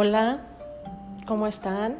Hola, 0.00 0.42
¿cómo 1.26 1.48
están? 1.48 1.96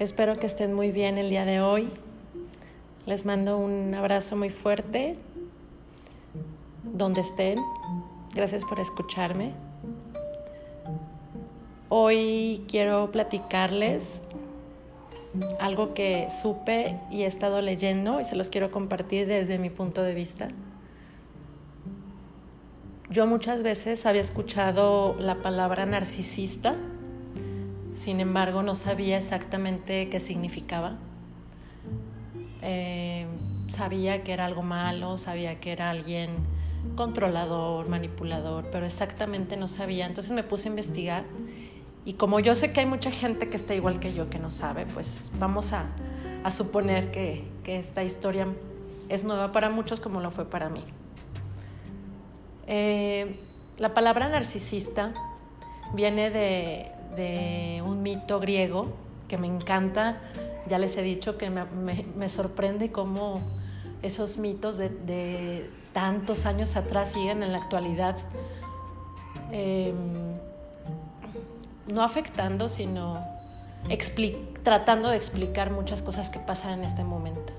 Espero 0.00 0.36
que 0.36 0.48
estén 0.48 0.74
muy 0.74 0.90
bien 0.90 1.16
el 1.16 1.30
día 1.30 1.44
de 1.44 1.60
hoy. 1.60 1.90
Les 3.06 3.24
mando 3.24 3.56
un 3.56 3.94
abrazo 3.94 4.34
muy 4.34 4.50
fuerte 4.50 5.16
donde 6.82 7.20
estén. 7.20 7.60
Gracias 8.34 8.64
por 8.64 8.80
escucharme. 8.80 9.52
Hoy 11.88 12.64
quiero 12.66 13.12
platicarles 13.12 14.20
algo 15.60 15.94
que 15.94 16.30
supe 16.32 16.98
y 17.12 17.22
he 17.22 17.26
estado 17.26 17.60
leyendo 17.60 18.18
y 18.18 18.24
se 18.24 18.34
los 18.34 18.48
quiero 18.50 18.72
compartir 18.72 19.28
desde 19.28 19.56
mi 19.60 19.70
punto 19.70 20.02
de 20.02 20.14
vista. 20.14 20.48
Yo 23.10 23.26
muchas 23.26 23.64
veces 23.64 24.06
había 24.06 24.20
escuchado 24.20 25.16
la 25.18 25.42
palabra 25.42 25.84
narcisista, 25.84 26.76
sin 27.92 28.20
embargo 28.20 28.62
no 28.62 28.76
sabía 28.76 29.18
exactamente 29.18 30.08
qué 30.08 30.20
significaba. 30.20 30.96
Eh, 32.62 33.26
sabía 33.68 34.22
que 34.22 34.32
era 34.32 34.44
algo 34.44 34.62
malo, 34.62 35.18
sabía 35.18 35.58
que 35.58 35.72
era 35.72 35.90
alguien 35.90 36.30
controlador, 36.94 37.88
manipulador, 37.88 38.68
pero 38.70 38.86
exactamente 38.86 39.56
no 39.56 39.66
sabía. 39.66 40.06
Entonces 40.06 40.30
me 40.30 40.44
puse 40.44 40.68
a 40.68 40.70
investigar 40.70 41.24
y 42.04 42.14
como 42.14 42.40
yo 42.40 42.54
sé 42.54 42.72
que 42.72 42.80
hay 42.80 42.86
mucha 42.86 43.10
gente 43.10 43.48
que 43.48 43.56
está 43.56 43.74
igual 43.74 44.00
que 44.00 44.14
yo 44.14 44.30
que 44.30 44.38
no 44.38 44.50
sabe, 44.50 44.86
pues 44.86 45.32
vamos 45.38 45.72
a, 45.72 45.86
suponer 46.50 47.10
que, 47.10 47.48
esta 47.66 48.02
historia 48.02 48.48
es 49.08 49.22
nueva 49.22 49.52
para 49.52 49.70
muchos 49.70 50.00
como 50.00 50.20
lo 50.20 50.30
fue 50.30 50.44
para 50.44 50.68
mí. 50.68 50.82
Eh, 52.72 53.36
la 53.78 53.94
palabra 53.94 54.28
narcisista 54.28 55.12
viene 55.92 56.30
de, 56.30 57.82
un 57.84 58.00
mito 58.02 58.38
griego 58.38 58.94
que 59.26 59.36
me 59.36 59.48
encanta. 59.48 60.20
Ya 60.68 60.78
les 60.78 60.96
he 60.96 61.02
dicho 61.02 61.36
que 61.36 61.50
me, 61.50 62.28
sorprende 62.28 62.92
cómo 62.92 63.42
esos 64.02 64.38
mitos 64.38 64.78
de, 64.78 65.68
tantos 65.92 66.46
años 66.46 66.76
atrás 66.76 67.10
siguen 67.10 67.42
en 67.42 67.50
la 67.50 67.58
actualidad. 67.58 68.16
Em, 69.50 70.38
no 71.88 72.04
afectando, 72.04 72.68
sino 72.68 73.18
tratando 74.62 75.08
de 75.08 75.16
explicar 75.16 75.72
muchas 75.72 76.02
cosas 76.02 76.30
que 76.30 76.38
pasan 76.38 76.78
en 76.78 76.84
este 76.84 77.02
momento. 77.02 77.52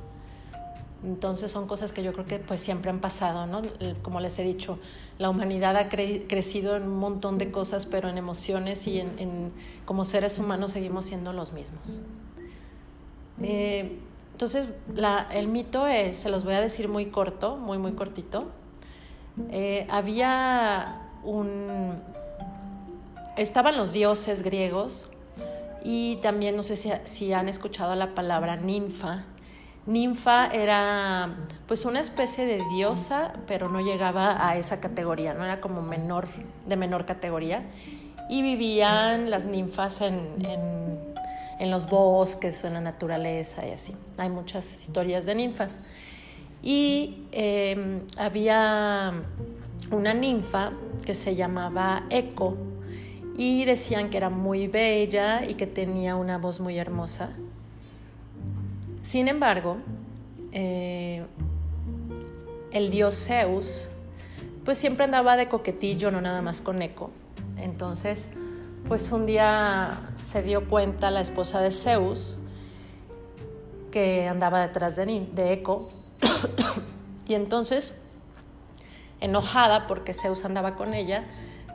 Entonces 1.03 1.51
son 1.51 1.67
cosas 1.67 1.91
que 1.91 2.03
yo 2.03 2.13
creo 2.13 2.25
que 2.25 2.37
pues 2.37 2.61
siempre 2.61 2.91
han 2.91 2.99
pasado, 2.99 3.47
¿no? 3.47 3.61
Como 4.03 4.19
les 4.19 4.37
he 4.37 4.43
dicho, 4.43 4.77
la 5.17 5.29
humanidad 5.29 5.75
ha 5.75 5.89
crecido 5.89 6.75
en 6.75 6.83
un 6.83 6.99
montón 6.99 7.39
de 7.39 7.51
cosas, 7.51 7.87
pero 7.87 8.07
en 8.07 8.19
emociones 8.19 8.85
y 8.87 8.99
en, 8.99 9.51
como 9.85 10.03
seres 10.03 10.37
humanos 10.37 10.71
seguimos 10.71 11.05
siendo 11.05 11.33
los 11.33 11.53
mismos. 11.53 12.01
Eh, 13.41 13.97
entonces 14.33 14.67
el 15.31 15.47
mito 15.47 15.87
es, 15.87 16.17
se 16.17 16.29
los 16.29 16.43
voy 16.43 16.53
a 16.53 16.61
decir 16.61 16.87
muy 16.87 17.07
corto, 17.07 17.55
muy 17.57 17.79
muy 17.79 17.93
cortito. 17.93 18.51
Eh, 19.49 19.87
había 19.89 21.01
un, 21.23 21.95
estaban 23.37 23.75
los 23.75 23.91
dioses 23.91 24.43
griegos 24.43 25.07
y 25.83 26.17
también 26.17 26.55
no 26.55 26.61
sé 26.61 26.75
si, 26.75 26.91
si 27.05 27.33
han 27.33 27.49
escuchado 27.49 27.95
la 27.95 28.13
palabra 28.13 28.55
ninfa 28.55 29.25
Ninfa 29.87 30.47
era 30.47 31.35
pues 31.67 31.85
una 31.85 31.99
especie 31.99 32.45
de 32.45 32.61
diosa, 32.75 33.33
pero 33.47 33.67
no 33.67 33.81
llegaba 33.81 34.47
a 34.47 34.55
esa 34.55 34.79
categoría, 34.79 35.33
no 35.33 35.43
era 35.43 35.59
como 35.59 35.81
menor, 35.81 36.27
de 36.67 36.75
menor 36.77 37.05
categoría. 37.05 37.63
Y 38.29 38.43
vivían 38.43 39.31
las 39.31 39.45
ninfas 39.45 40.01
en, 40.01 40.45
en, 41.59 41.71
los 41.71 41.89
bosques 41.89 42.63
o 42.63 42.67
en 42.67 42.73
la 42.73 42.81
naturaleza 42.81 43.67
y 43.67 43.71
así. 43.71 43.95
Hay 44.17 44.29
muchas 44.29 44.81
historias 44.81 45.25
de 45.25 45.35
ninfas. 45.35 45.81
Y 46.61 47.27
em, 47.31 48.01
había 48.17 49.13
una 49.89 50.13
ninfa 50.13 50.73
que 51.05 51.15
se 51.15 51.35
llamaba 51.35 52.03
Eco 52.09 52.55
y 53.35 53.65
decían 53.65 54.09
que 54.09 54.17
era 54.17 54.29
muy 54.29 54.67
bella 54.67 55.43
y 55.47 55.55
que 55.55 55.65
tenía 55.65 56.15
una 56.15 56.37
voz 56.37 56.59
muy 56.59 56.77
hermosa 56.77 57.31
sin 59.01 59.27
embargo, 59.27 59.77
eh, 60.51 61.25
el 62.71 62.89
dios 62.89 63.25
Zeus, 63.27 63.87
pues 64.63 64.77
siempre 64.77 65.05
andaba 65.05 65.37
de 65.37 65.47
coquetillo, 65.47 66.11
no 66.11 66.21
nada 66.21 66.41
más 66.41 66.61
con 66.61 66.81
Eco. 66.81 67.11
Entonces, 67.57 68.29
pues 68.87 69.11
un 69.11 69.25
día 69.25 70.11
se 70.15 70.43
dio 70.43 70.67
cuenta 70.69 71.11
la 71.11 71.21
esposa 71.21 71.61
de 71.61 71.71
Zeus 71.71 72.37
que 73.91 74.27
andaba 74.27 74.61
detrás 74.61 74.95
de, 74.95 75.53
Eco. 75.53 75.89
y 77.27 77.33
entonces, 77.33 77.97
enojada 79.19 79.87
porque 79.87 80.13
Zeus 80.13 80.45
andaba 80.45 80.75
con 80.75 80.93
ella, 80.93 81.25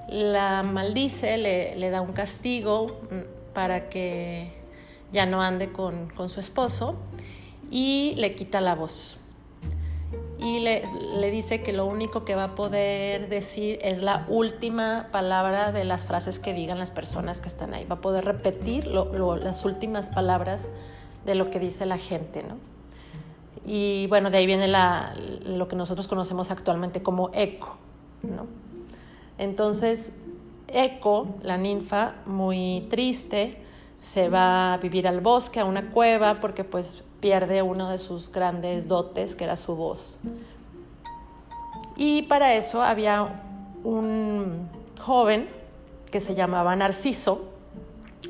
la 0.09 0.63
maldice, 0.63 1.37
le, 1.37 1.77
le 1.77 1.91
da 1.91 2.01
un 2.01 2.13
castigo 2.13 3.01
mm, 3.11 3.53
para 3.53 3.89
que 3.89 4.66
ya 5.13 5.27
no 5.27 5.43
ande 5.43 5.73
con, 5.73 6.11
su 6.29 6.41
esposo 6.41 6.97
y 7.71 8.15
le 8.17 8.35
quita 8.35 8.61
la 8.61 8.75
voz. 8.75 9.19
Y 10.39 10.61
le, 10.61 10.83
dice 11.31 11.63
que 11.63 11.73
lo 11.73 11.87
único 11.87 12.25
que 12.25 12.35
va 12.35 12.45
a 12.45 12.55
poder 12.55 13.29
decir 13.29 13.79
es 13.83 14.03
la 14.03 14.27
última 14.29 15.09
palabra 15.11 15.73
de 15.73 15.85
las 15.85 16.05
frases 16.05 16.39
que 16.39 16.53
digan 16.53 16.79
las 16.79 16.91
personas 16.91 17.41
que 17.41 17.49
están 17.49 17.73
ahí. 17.75 17.85
Va 17.87 17.97
a 17.97 18.01
poder 18.01 18.25
repetir 18.25 18.87
las 18.87 19.65
últimas 19.65 20.11
palabras 20.11 20.71
de 21.25 21.35
lo 21.35 21.51
que 21.51 21.59
dice 21.59 21.87
la 21.87 21.99
gente, 21.99 22.43
¿no? 22.43 22.57
Y 23.67 24.07
bueno, 24.09 24.31
de 24.31 24.39
ahí 24.39 24.47
viene 24.47 24.69
lo 24.69 25.67
que 25.67 25.75
nosotros 25.75 26.07
conocemos 26.07 26.51
actualmente 26.53 27.03
como 27.03 27.31
eco, 27.35 27.79
¿no? 28.23 28.47
Entonces, 29.39 30.13
eco, 30.69 31.35
la 31.43 31.59
ninfa, 31.59 32.15
muy 32.27 32.87
triste, 32.89 33.63
se 34.01 34.29
va 34.29 34.75
a 34.75 34.77
vivir 34.79 35.09
al 35.09 35.21
bosque, 35.21 35.61
a 35.61 35.65
una 35.65 35.91
cueva, 35.91 36.41
porque 36.41 36.65
pues 36.65 37.03
pierde 37.21 37.63
uno 37.63 37.91
de 37.91 37.99
sus 37.99 38.31
grandes 38.31 38.89
dotes, 38.89 39.35
que 39.35 39.45
era 39.45 39.57
su 39.57 39.75
voz. 39.75 40.21
Y 41.97 42.23
para 42.23 42.55
eso 42.55 42.83
había 42.83 43.43
un 43.83 44.69
joven 45.01 45.49
que 46.11 46.21
se 46.21 46.35
llamaba 46.35 46.77
Narciso, 46.77 47.53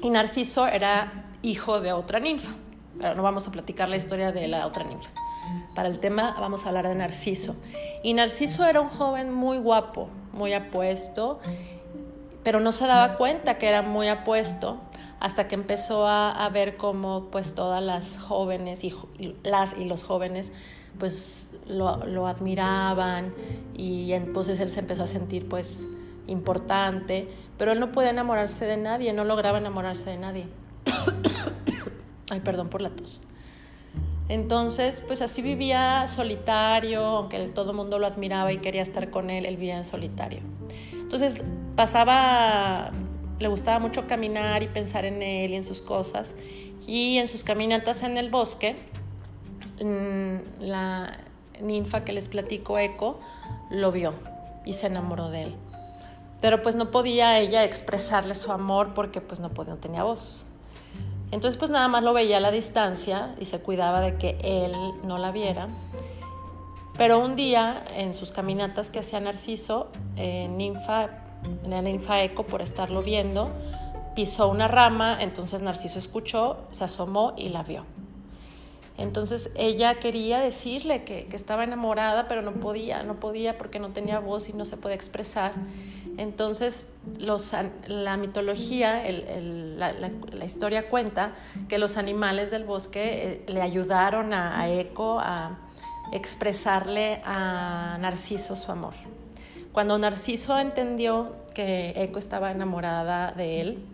y 0.03 0.11
Narciso 0.11 0.67
era 0.67 1.31
hijo 1.43 1.81
de 1.81 1.93
otra 1.93 2.21
ninfa, 2.21 2.53
pero 2.99 3.15
no 3.15 3.23
vamos 3.23 3.49
a 3.49 3.53
platicar 3.53 3.89
la 3.89 3.97
historia 3.97 4.33
de 4.33 4.49
la 4.49 4.67
otra 4.67 4.85
ninfa. 4.85 5.11
Para 5.75 5.89
el 5.89 6.01
tema 6.01 6.35
vamos 6.39 6.65
a 6.65 6.69
hablar 6.69 6.89
de 6.89 6.95
Narciso. 6.95 7.57
Y 8.03 8.15
Narciso 8.15 8.65
era 8.67 8.81
un 8.81 8.89
joven 8.89 9.33
muy 9.33 9.59
guapo, 9.59 10.09
muy 10.33 10.53
apuesto, 10.53 11.41
pero 12.43 12.61
no 12.61 12.73
se 12.73 12.87
daba 12.87 13.17
cuenta 13.17 13.59
que 13.59 13.69
era 13.69 13.83
muy 13.83 14.09
apuesto 14.09 14.79
hasta 15.21 15.49
que 15.49 15.55
empezó 15.55 16.07
a, 16.07 16.49
ver 16.53 16.77
cómo 16.77 17.29
pues 17.31 17.55
todas 17.55 17.83
las 17.83 18.19
jóvenes 18.19 18.85
y, 18.85 18.95
las 19.43 19.79
y 19.79 19.85
los 19.85 20.03
jóvenes 20.03 20.53
pues 20.99 21.49
lo, 21.67 22.27
admiraban 22.27 23.35
y 23.75 24.13
entonces 24.13 24.61
él 24.61 24.71
se 24.71 24.81
empezó 24.81 25.05
a 25.05 25.07
sentir 25.07 25.49
pues 25.49 25.89
importante, 26.27 27.29
pero 27.59 27.73
él 27.73 27.81
no 27.81 27.93
podía 27.93 28.11
enamorarse 28.11 28.65
de 28.67 28.77
nadie, 28.77 29.13
no 29.13 29.25
lograba 29.25 29.59
enamorarse 29.59 30.11
de 30.11 30.19
nadie. 30.19 30.49
Ay, 32.31 32.41
perdón 32.41 32.69
por 32.69 32.83
la 32.83 32.91
tos. 32.91 33.23
Entonces, 34.29 35.03
pues 35.07 35.23
así 35.23 35.41
vivía 35.41 36.09
solitario, 36.09 37.01
aunque 37.05 37.39
todo 37.49 37.71
el 37.71 37.77
mundo 37.77 38.01
lo 38.01 38.07
admiraba 38.09 38.53
y 38.53 38.59
quería 38.59 38.83
estar 38.83 39.11
con 39.11 39.31
él, 39.31 39.47
él 39.47 39.57
vivía 39.57 39.77
en 39.77 39.85
solitario. 39.85 40.41
Entonces 40.93 41.43
pasaba 41.77 42.91
le 43.39 43.49
gustaba 43.49 43.79
mucho 43.79 44.07
caminar 44.07 44.63
y 44.63 44.69
pensar 44.69 45.05
en 45.05 45.23
él 45.23 45.53
y 45.53 45.57
en 45.57 45.65
sus 45.65 45.83
cosas. 45.83 46.35
Y 46.87 47.19
en 47.19 47.29
sus 47.29 47.45
caminatas 47.45 48.03
en 48.03 48.17
el 48.17 48.31
bosque, 48.31 48.77
mm, 49.83 50.61
la 50.61 51.13
ninfa 51.61 52.05
que 52.05 52.13
les 52.13 52.29
platico, 52.29 52.79
Eco, 52.79 53.19
lo 53.71 53.93
vio 53.93 54.15
y 54.65 54.73
se 54.73 54.87
enamoró 54.87 55.31
de 55.31 55.45
él. 55.45 55.55
Pero 56.41 56.63
pues 56.63 56.77
no 56.77 56.91
podía 56.91 57.39
ella 57.39 57.65
expresarle 57.65 58.35
su 58.35 58.53
amor 58.53 58.95
porque 58.95 59.21
pues 59.21 59.41
no 59.41 59.51
podía, 59.51 59.75
no 59.75 59.81
tenía 59.81 60.03
voz. 60.03 60.47
Entonces 61.33 61.59
pues 61.59 61.71
nada 61.71 61.89
más 61.89 62.03
lo 62.03 62.13
veía 62.13 62.37
a 62.37 62.41
la 62.41 62.51
distancia 62.51 63.35
y 63.41 63.47
se 63.47 63.59
cuidaba 63.59 64.01
de 64.01 64.17
que 64.17 64.39
él 64.43 64.73
no 65.03 65.19
la 65.19 65.33
viera. 65.33 65.69
Pero 66.97 67.19
un 67.19 67.37
día 67.37 67.85
en 67.97 68.15
sus 68.15 68.33
caminatas 68.33 68.91
que 68.91 69.01
hacía 69.01 69.21
Narciso, 69.21 69.89
eh, 70.17 70.49
Ninfa 70.49 71.26
la 71.69 71.83
ninfa 71.83 72.23
Eco, 72.23 72.45
por 72.45 72.63
estarlo 72.63 73.03
viendo, 73.03 73.51
pisó 74.15 74.49
una 74.49 74.69
rama, 74.69 75.19
entonces 75.21 75.63
Narciso 75.63 75.99
escuchó, 75.99 76.59
se 76.71 76.85
asomó 76.85 77.35
y 77.37 77.51
la 77.51 77.63
vio. 77.63 77.85
Entonces 78.99 79.51
ella 79.57 79.97
quería 79.97 80.41
decirle 80.41 81.05
que, 81.05 81.29
estaba 81.33 81.65
enamorada, 81.65 82.29
pero 82.29 82.41
no 82.41 82.53
podía, 82.55 83.03
no 83.03 83.21
podía 83.21 83.59
porque 83.59 83.79
no 83.79 83.91
tenía 83.91 84.21
voz 84.21 84.49
y 84.49 84.55
no 84.55 84.65
se 84.65 84.79
podía 84.79 84.95
expresar. 84.95 85.53
Entonces 86.17 86.87
los, 87.19 87.53
la 87.87 88.17
mitología, 88.17 89.05
la, 89.11 90.45
historia 90.47 90.89
cuenta 90.89 91.35
que 91.69 91.77
los 91.77 91.99
animales 91.99 92.51
del 92.51 92.65
bosque 92.65 93.33
eh, 93.33 93.45
le 93.49 93.61
ayudaron 93.61 94.33
a 94.33 94.67
Eco 94.71 95.19
a 95.21 95.59
expresarle 96.13 97.21
a 97.25 97.99
Narciso 98.01 98.57
su 98.57 98.73
amor. 98.73 98.95
Cuando 99.77 99.99
Narciso 99.99 100.57
entendió 100.59 101.33
que 101.53 101.93
Eco 101.97 102.19
estaba 102.19 102.51
enamorada 102.51 103.33
de 103.33 103.61
él, 103.61 103.85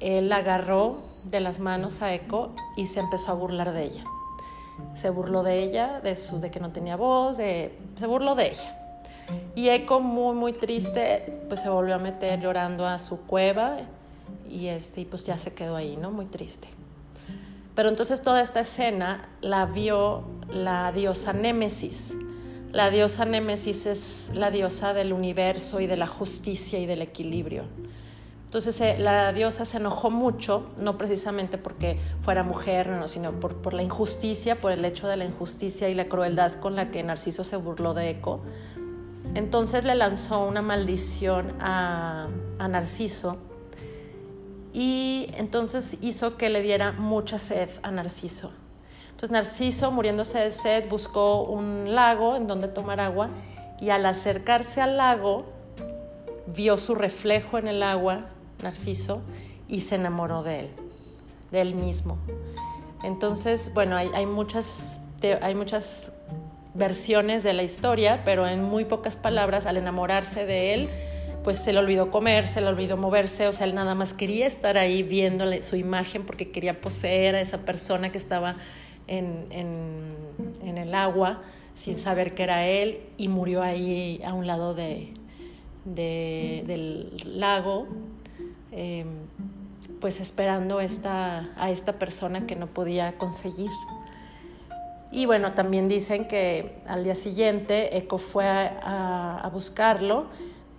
él 0.00 0.32
agarró 0.32 1.04
de 1.22 1.38
las 1.38 1.60
manos 1.60 2.02
a 2.02 2.12
Eco 2.12 2.50
y 2.76 2.86
se 2.86 2.98
empezó 2.98 3.30
a 3.30 3.34
burlar 3.34 3.72
de 3.72 3.84
ella. 3.84 4.02
Se 4.94 5.10
burló 5.10 5.44
de 5.44 5.62
ella, 5.62 6.00
de, 6.00 6.50
que 6.50 6.58
no 6.58 6.72
tenía 6.72 6.96
voz, 6.96 7.36
se 7.36 7.70
burló 8.08 8.34
de 8.34 8.48
ella. 8.48 8.76
Y 9.54 9.68
Eco, 9.68 10.00
muy, 10.00 10.34
muy 10.34 10.52
triste, 10.52 11.44
pues 11.46 11.60
se 11.60 11.68
volvió 11.68 11.94
a 11.94 11.98
meter 11.98 12.40
llorando 12.40 12.84
a 12.84 12.98
su 12.98 13.20
cueva 13.20 13.76
y, 14.48 14.66
este, 14.66 15.06
pues 15.06 15.24
ya 15.24 15.38
se 15.38 15.54
quedó 15.54 15.76
ahí, 15.76 15.96
¿no? 15.96 16.10
Muy 16.10 16.26
triste. 16.26 16.66
Pero 17.76 17.88
entonces 17.88 18.20
toda 18.20 18.42
esta 18.42 18.58
escena 18.58 19.28
la 19.42 19.64
vio 19.64 20.24
la 20.50 20.90
diosa 20.90 21.32
Némesis. 21.32 22.16
La 22.72 22.90
diosa 22.90 23.24
Némesis 23.24 23.86
es 23.86 24.30
la 24.34 24.50
diosa 24.50 24.92
del 24.92 25.14
universo 25.14 25.80
y 25.80 25.86
de 25.86 25.96
la 25.96 26.06
justicia 26.06 26.78
y 26.78 26.84
del 26.84 27.00
equilibrio. 27.00 27.64
Entonces 28.44 28.78
eh, 28.82 28.96
la 28.98 29.32
diosa 29.32 29.64
se 29.64 29.78
enojó 29.78 30.10
mucho, 30.10 30.66
no 30.78 30.98
precisamente 30.98 31.56
porque 31.56 31.98
fuera 32.20 32.42
mujer, 32.42 32.88
no, 32.88 33.08
sino 33.08 33.32
por, 33.32 33.72
la 33.72 33.82
injusticia, 33.82 34.58
por 34.58 34.72
el 34.72 34.84
hecho 34.84 35.08
de 35.08 35.16
la 35.16 35.24
injusticia 35.24 35.88
y 35.88 35.94
la 35.94 36.08
crueldad 36.08 36.54
con 36.54 36.76
la 36.76 36.90
que 36.90 37.02
Narciso 37.02 37.42
se 37.42 37.56
burló 37.56 37.94
de 37.94 38.10
Eco. 38.10 38.40
Entonces 39.34 39.84
le 39.84 39.94
lanzó 39.94 40.44
una 40.44 40.60
maldición 40.60 41.54
a, 41.60 42.28
a 42.58 42.68
Narciso 42.68 43.38
y 44.74 45.26
entonces 45.36 45.96
hizo 46.02 46.36
que 46.36 46.50
le 46.50 46.60
diera 46.60 46.92
mucha 46.92 47.38
sed 47.38 47.70
a 47.82 47.90
Narciso. 47.90 48.50
Entonces 49.18 49.32
Narciso, 49.32 49.90
muriéndose 49.90 50.38
de 50.38 50.52
sed, 50.52 50.88
buscó 50.88 51.42
un 51.42 51.92
lago 51.92 52.36
en 52.36 52.46
donde 52.46 52.68
tomar 52.68 53.00
agua 53.00 53.30
y 53.80 53.90
al 53.90 54.06
acercarse 54.06 54.80
al 54.80 54.96
lago 54.96 55.44
vio 56.46 56.78
su 56.78 56.94
reflejo 56.94 57.58
en 57.58 57.66
el 57.66 57.82
agua 57.82 58.26
Narciso, 58.62 59.22
y 59.66 59.80
se 59.80 59.96
enamoró 59.96 60.44
de 60.44 60.60
él, 60.60 60.70
de 61.50 61.62
él 61.62 61.74
mismo. 61.74 62.16
Entonces, 63.02 63.72
bueno, 63.74 63.96
hay, 63.96 64.26
muchas, 64.26 65.00
hay 65.42 65.56
muchas 65.56 66.12
versiones 66.74 67.42
de 67.42 67.54
la 67.54 67.64
historia, 67.64 68.22
pero 68.24 68.46
en 68.46 68.62
muy 68.62 68.84
pocas 68.84 69.16
palabras, 69.16 69.66
al 69.66 69.78
enamorarse 69.78 70.46
de 70.46 70.74
él, 70.74 70.90
pues 71.42 71.58
se 71.58 71.72
le 71.72 71.80
olvidó 71.80 72.12
comer, 72.12 72.46
se 72.46 72.60
le 72.60 72.68
olvidó 72.68 72.96
moverse, 72.96 73.48
o 73.48 73.52
sea, 73.52 73.66
él 73.66 73.74
nada 73.74 73.96
más 73.96 74.12
quería 74.12 74.46
estar 74.46 74.78
ahí 74.78 75.02
viéndole 75.02 75.62
su 75.62 75.74
imagen 75.74 76.24
porque 76.24 76.52
quería 76.52 76.80
poseer 76.80 77.34
a 77.34 77.40
esa 77.40 77.58
persona 77.58 78.12
que 78.12 78.18
estaba 78.18 78.54
en, 79.08 80.16
el 80.62 80.94
agua 80.94 81.42
sin 81.74 81.98
saber 81.98 82.32
que 82.32 82.44
era 82.44 82.66
él 82.66 83.00
y 83.16 83.28
murió 83.28 83.62
ahí 83.62 84.20
a 84.24 84.32
un 84.32 84.46
lado 84.46 84.74
de, 84.74 85.12
del 85.84 87.22
lago 87.24 87.88
Em, 88.70 89.08
pues 90.00 90.20
esperando 90.20 90.78
esta, 90.78 91.48
a 91.56 91.70
esta 91.70 91.94
persona 91.94 92.46
que 92.46 92.54
no 92.54 92.68
podía 92.68 93.18
conseguir. 93.18 93.70
Y 95.10 95.26
bueno, 95.26 95.54
también 95.54 95.88
dicen 95.88 96.28
que 96.28 96.80
al 96.86 97.02
día 97.02 97.16
siguiente 97.16 97.96
Eco 97.96 98.18
fue 98.18 98.46
a, 98.46 99.50
buscarlo 99.52 100.26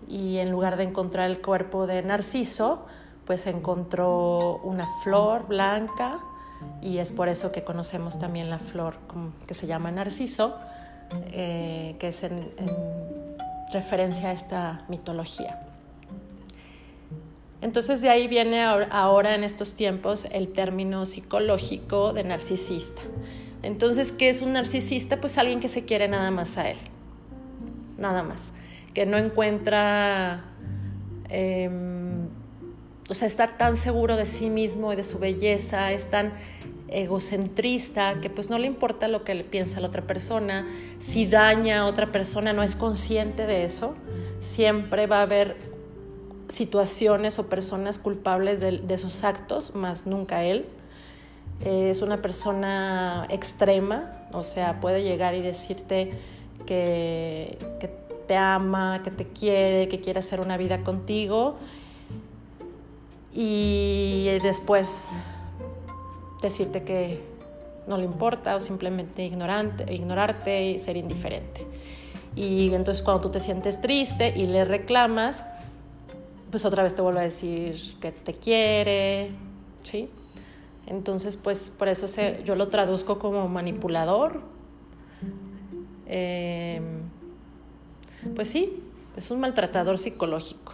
y 0.08 0.38
en 0.38 0.52
lugar 0.52 0.78
de 0.78 0.84
encontrar 0.84 1.30
el 1.30 1.42
cuerpo 1.42 1.88
de 1.88 2.02
Narciso, 2.04 2.86
pues 3.26 3.48
encontró 3.48 4.62
una 4.64 4.88
flor 5.04 5.48
blanca 5.48 6.20
y 6.82 6.98
es 6.98 7.12
por 7.12 7.30
eso 7.30 7.52
que 7.52 7.64
conocemos 7.64 8.20
también 8.20 8.50
la 8.50 8.60
flor 8.60 8.98
que 9.48 9.54
se 9.54 9.68
llama 9.68 9.92
Narciso, 9.92 10.58
eh, 11.32 11.96
que 12.00 12.10
es 12.10 12.24
en 12.24 12.52
referencia 13.72 14.30
a 14.30 14.34
esta 14.34 14.86
mitología. 14.88 15.62
Entonces 17.62 18.02
de 18.02 18.10
ahí 18.10 18.28
viene 18.28 18.64
ahora 18.64 19.36
en 19.36 19.44
estos 19.44 19.74
tiempos 19.74 20.26
el 20.32 20.54
término 20.54 21.06
psicológico 21.06 22.14
de 22.14 22.24
narcisista. 22.24 23.02
Entonces, 23.62 24.14
¿qué 24.14 24.30
es 24.30 24.42
un 24.42 24.54
narcisista? 24.54 25.20
Pues 25.20 25.38
alguien 25.38 25.60
que 25.60 25.68
se 25.68 25.84
quiere 25.84 26.08
nada 26.08 26.32
más 26.32 26.58
a 26.58 26.70
él, 26.70 26.78
nada 27.98 28.24
más, 28.24 28.54
que 28.94 29.06
no 29.06 29.18
encuentra, 29.18 30.46
em, 31.28 32.19
o 33.10 33.16
sea, 33.16 33.28
está 33.28 33.58
tan 33.58 33.76
seguro 33.76 34.16
de 34.16 34.28
sí 34.28 34.50
mismo 34.52 34.94
y 34.94 34.96
de 34.96 35.04
su 35.04 35.18
belleza, 35.18 35.92
es 35.92 36.10
tan 36.10 36.32
egocentrista 36.90 38.22
que 38.22 38.30
pues 38.30 38.50
no 38.50 38.58
le 38.60 38.68
importa 38.68 39.08
lo 39.08 39.24
que 39.24 39.36
piensa 39.44 39.80
la 39.80 39.88
otra 39.88 40.04
persona, 40.04 40.68
si 41.00 41.26
daña 41.26 41.82
a 41.82 41.86
otra 41.86 42.12
persona 42.12 42.54
no 42.54 42.62
es 42.62 42.76
consciente 42.76 43.48
de 43.48 43.64
eso, 43.64 43.96
siempre 44.40 45.08
va 45.08 45.20
a 45.20 45.22
haber 45.24 45.58
situaciones 46.50 47.40
o 47.40 47.48
personas 47.48 47.98
culpables 47.98 48.60
de, 48.60 48.98
sus 48.98 49.24
actos, 49.24 49.76
más 49.76 50.06
nunca 50.06 50.44
él. 50.44 50.66
Es 51.64 52.02
una 52.02 52.22
persona 52.22 53.28
extrema, 53.30 54.28
o 54.32 54.44
sea, 54.44 54.80
puede 54.80 55.04
llegar 55.04 55.36
y 55.36 55.42
decirte 55.42 56.12
que 56.66 57.58
te 58.28 58.36
ama, 58.36 59.02
que 59.04 59.12
te 59.12 59.28
quiere, 59.28 59.88
que 59.88 60.00
quiere 60.00 60.20
hacer 60.20 60.40
una 60.40 60.58
vida 60.58 60.84
contigo 60.84 61.58
y 63.34 64.28
después 64.44 65.18
decirte 66.42 66.84
que 66.84 67.22
no 67.88 67.98
le 67.98 68.06
importa 68.06 68.56
o 68.56 68.62
simplemente 68.62 69.26
ignorante, 69.26 69.92
ignorarte 69.94 70.72
y 70.72 70.80
ser 70.80 70.98
indiferente. 70.98 71.66
Y 72.36 72.74
entonces 72.74 73.04
cuando 73.04 73.22
tú 73.22 73.32
te 73.32 73.40
sientes 73.40 73.82
triste 73.82 74.34
y 74.36 74.46
le 74.46 74.64
reclamas, 74.66 75.44
pues 76.52 76.66
otra 76.66 76.84
vez 76.84 76.96
te 76.96 77.02
vuelve 77.02 77.20
a 77.20 77.24
decir 77.24 77.98
que 78.00 78.12
te 78.12 78.34
quiere, 78.34 79.32
¿sí? 79.84 80.10
Entonces, 80.88 81.38
pues 81.38 81.72
por 81.78 81.88
eso 81.88 82.08
se, 82.08 82.42
yo 82.44 82.56
lo 82.56 82.68
traduzco 82.70 83.20
como 83.20 83.48
manipulador. 83.48 84.42
Em, 86.08 87.02
pues 88.36 88.50
sí, 88.50 88.82
es 89.16 89.30
un 89.30 89.40
maltratador 89.40 90.00
psicológico, 90.00 90.74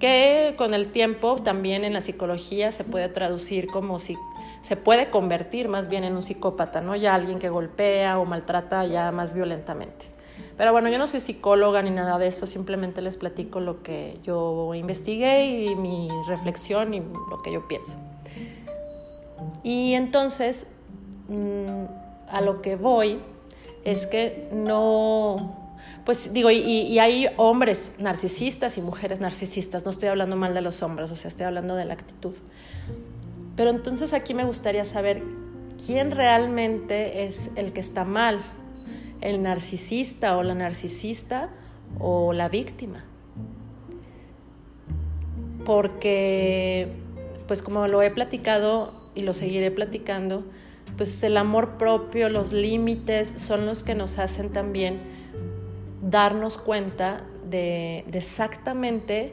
que 0.00 0.54
con 0.56 0.74
el 0.74 0.90
tiempo 0.92 1.36
también 1.36 1.84
en 1.84 1.92
la 1.92 2.00
psicología 2.00 2.72
se 2.72 2.84
puede 2.84 3.08
traducir 3.08 3.66
como 3.66 3.98
si 3.98 4.16
se 4.62 4.76
puede 4.76 5.10
convertir 5.10 5.68
más 5.68 5.88
bien 5.88 6.04
en 6.04 6.14
un 6.14 6.22
psicópata, 6.22 6.80
¿no? 6.80 6.96
Ya 6.96 7.14
alguien 7.14 7.38
que 7.38 7.50
golpea 7.50 8.18
o 8.18 8.24
maltrata 8.24 8.86
ya 8.86 9.12
más 9.12 9.34
violentamente. 9.34 10.06
Pero 10.56 10.72
bueno, 10.72 10.88
yo 10.88 10.98
no 10.98 11.06
soy 11.06 11.20
psicóloga 11.20 11.82
ni 11.82 11.90
nada 11.90 12.18
de 12.18 12.28
eso, 12.28 12.46
simplemente 12.46 13.02
les 13.02 13.16
platico 13.16 13.60
lo 13.60 13.82
que 13.82 14.18
yo 14.22 14.74
investigué 14.74 15.46
y 15.46 15.76
mi 15.76 16.08
reflexión 16.28 16.94
y 16.94 17.00
lo 17.00 17.42
que 17.42 17.52
yo 17.52 17.66
pienso. 17.68 17.96
Y 19.62 19.94
entonces, 19.94 20.66
mm, 21.28 21.84
a 22.28 22.40
lo 22.40 22.62
que 22.62 22.76
voy 22.76 23.20
es 23.84 24.06
que 24.06 24.48
no, 24.52 25.63
pues 26.04 26.32
digo, 26.32 26.50
y, 26.50 26.98
hay 26.98 27.28
hombres 27.36 27.92
narcisistas 27.98 28.76
y 28.76 28.82
mujeres 28.82 29.20
narcisistas, 29.20 29.84
no 29.84 29.90
estoy 29.90 30.08
hablando 30.08 30.36
mal 30.36 30.54
de 30.54 30.60
los 30.60 30.82
hombres, 30.82 31.10
o 31.10 31.16
sea, 31.16 31.28
estoy 31.28 31.46
hablando 31.46 31.76
de 31.76 31.84
la 31.84 31.94
actitud. 31.94 32.34
Pero 33.56 33.70
entonces 33.70 34.12
aquí 34.12 34.34
me 34.34 34.44
gustaría 34.44 34.84
saber 34.84 35.22
quién 35.84 36.10
realmente 36.10 37.24
es 37.24 37.50
el 37.56 37.72
que 37.72 37.80
está 37.80 38.04
mal 38.04 38.40
el 39.20 39.42
narcisista 39.42 40.36
o 40.36 40.42
la 40.42 40.54
narcisista 40.54 41.48
o 41.98 42.32
la 42.32 42.48
víctima. 42.48 43.04
Porque, 45.64 46.88
pues 47.46 47.62
como 47.62 47.88
lo 47.88 48.02
he 48.02 48.10
platicado 48.10 49.10
y 49.14 49.22
lo 49.22 49.32
seguiré 49.32 49.70
platicando, 49.70 50.44
pues 50.98 51.22
el 51.22 51.38
amor 51.38 51.78
propio, 51.78 52.28
los 52.28 52.52
límites 52.52 53.32
son 53.36 53.64
los 53.64 53.82
que 53.82 53.94
nos 53.94 54.18
hacen 54.18 54.50
también 54.50 55.00
darnos 56.04 56.58
cuenta 56.58 57.22
de, 57.46 58.04
exactamente 58.12 59.32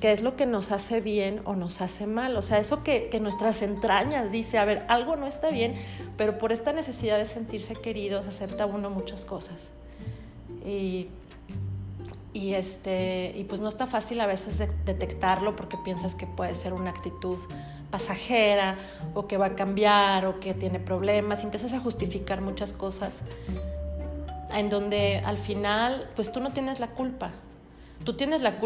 qué 0.00 0.12
es 0.12 0.22
lo 0.22 0.36
que 0.36 0.46
nos 0.46 0.70
hace 0.70 1.00
bien 1.00 1.40
o 1.44 1.54
nos 1.56 1.80
hace 1.80 2.06
mal. 2.06 2.36
O 2.36 2.42
sea, 2.42 2.58
eso 2.58 2.82
que, 2.84 3.10
nuestras 3.20 3.62
entrañas 3.62 4.30
dice, 4.30 4.58
a 4.58 4.64
ver, 4.64 4.84
algo 4.88 5.16
no 5.16 5.26
está 5.26 5.50
bien, 5.50 5.74
pero 6.16 6.38
por 6.38 6.52
esta 6.52 6.72
necesidad 6.72 7.18
de 7.18 7.26
sentirse 7.26 7.74
queridos 7.74 8.26
acepta 8.26 8.66
uno 8.66 8.90
muchas 8.90 9.24
cosas. 9.24 9.72
Y, 10.64 11.08
este, 12.34 13.32
y 13.34 13.44
pues 13.44 13.60
no 13.60 13.68
está 13.68 13.86
fácil 13.86 14.20
a 14.20 14.26
veces 14.26 14.58
detectarlo 14.84 15.56
porque 15.56 15.78
piensas 15.78 16.14
que 16.14 16.26
puede 16.26 16.54
ser 16.54 16.74
una 16.74 16.90
actitud 16.90 17.38
pasajera 17.90 18.76
o 19.14 19.26
que 19.26 19.38
va 19.38 19.46
a 19.46 19.54
cambiar 19.54 20.26
o 20.26 20.38
que 20.38 20.52
tiene 20.52 20.78
problemas, 20.78 21.42
y 21.42 21.44
empiezas 21.44 21.72
a 21.72 21.80
justificar 21.80 22.42
muchas 22.42 22.72
cosas 22.72 23.22
en 24.58 24.70
donde 24.70 25.22
al 25.24 25.38
final 25.38 26.08
pues 26.16 26.32
tú 26.32 26.40
no 26.40 26.52
tienes 26.52 26.80
la 26.80 26.88
culpa. 26.88 27.32
Tú 28.04 28.14
tienes 28.14 28.42
la, 28.42 28.58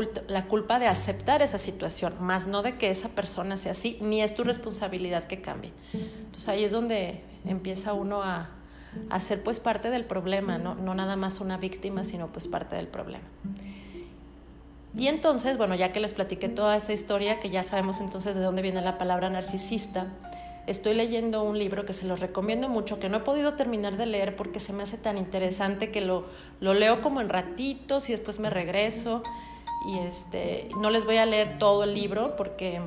culpa 0.48 0.78
de 0.78 0.86
aceptar 0.86 1.40
esa 1.40 1.56
situación, 1.56 2.14
más 2.20 2.46
no 2.46 2.62
de 2.62 2.76
que 2.76 2.90
esa 2.90 3.08
persona 3.10 3.56
sea 3.56 3.72
así, 3.72 3.96
ni 4.00 4.22
es 4.22 4.34
tu 4.34 4.44
responsabilidad 4.44 5.24
que 5.24 5.40
cambie. 5.40 5.72
Entonces 5.94 6.48
ahí 6.48 6.64
es 6.64 6.72
donde 6.72 7.22
empieza 7.46 7.92
uno 7.92 8.22
a, 8.22 8.50
a 9.08 9.20
ser 9.20 9.42
pues 9.42 9.60
parte 9.60 9.88
del 9.88 10.04
problema, 10.04 10.58
¿no? 10.58 10.74
no 10.74 10.94
nada 10.94 11.16
más 11.16 11.40
una 11.40 11.56
víctima, 11.56 12.04
sino 12.04 12.26
pues 12.28 12.48
parte 12.48 12.76
del 12.76 12.88
problema. 12.88 13.24
Y 14.96 15.06
entonces, 15.06 15.56
bueno, 15.56 15.76
ya 15.76 15.92
que 15.92 16.00
les 16.00 16.12
platiqué 16.12 16.48
toda 16.48 16.76
esa 16.76 16.92
historia, 16.92 17.38
que 17.38 17.50
ya 17.50 17.62
sabemos 17.62 18.00
entonces 18.00 18.34
de 18.34 18.42
dónde 18.42 18.62
viene 18.62 18.82
la 18.82 18.98
palabra 18.98 19.30
narcisista, 19.30 20.08
estoy 20.66 20.94
leyendo 20.94 21.42
un 21.42 21.58
libro 21.58 21.84
que 21.84 21.92
se 21.92 22.06
los 22.06 22.20
recomiendo 22.20 22.68
mucho, 22.68 23.00
que 23.00 23.08
no 23.08 23.18
he 23.18 23.20
podido 23.20 23.54
terminar 23.54 23.96
de 23.96 24.06
leer 24.06 24.36
porque 24.36 24.60
se 24.60 24.72
me 24.72 24.82
hace 24.82 24.96
tan 24.96 25.18
interesante 25.18 25.90
que 25.90 26.00
lo, 26.00 26.24
lo 26.60 26.74
leo 26.74 27.00
como 27.02 27.20
en 27.20 27.28
ratitos 27.28 28.08
y 28.08 28.12
después 28.12 28.38
me 28.38 28.50
regreso. 28.50 29.22
Y 29.86 29.98
este, 29.98 30.68
no 30.78 30.90
les 30.90 31.04
voy 31.04 31.16
a 31.16 31.26
leer 31.26 31.58
todo 31.58 31.84
el 31.84 31.94
libro 31.94 32.36
porque 32.36 32.80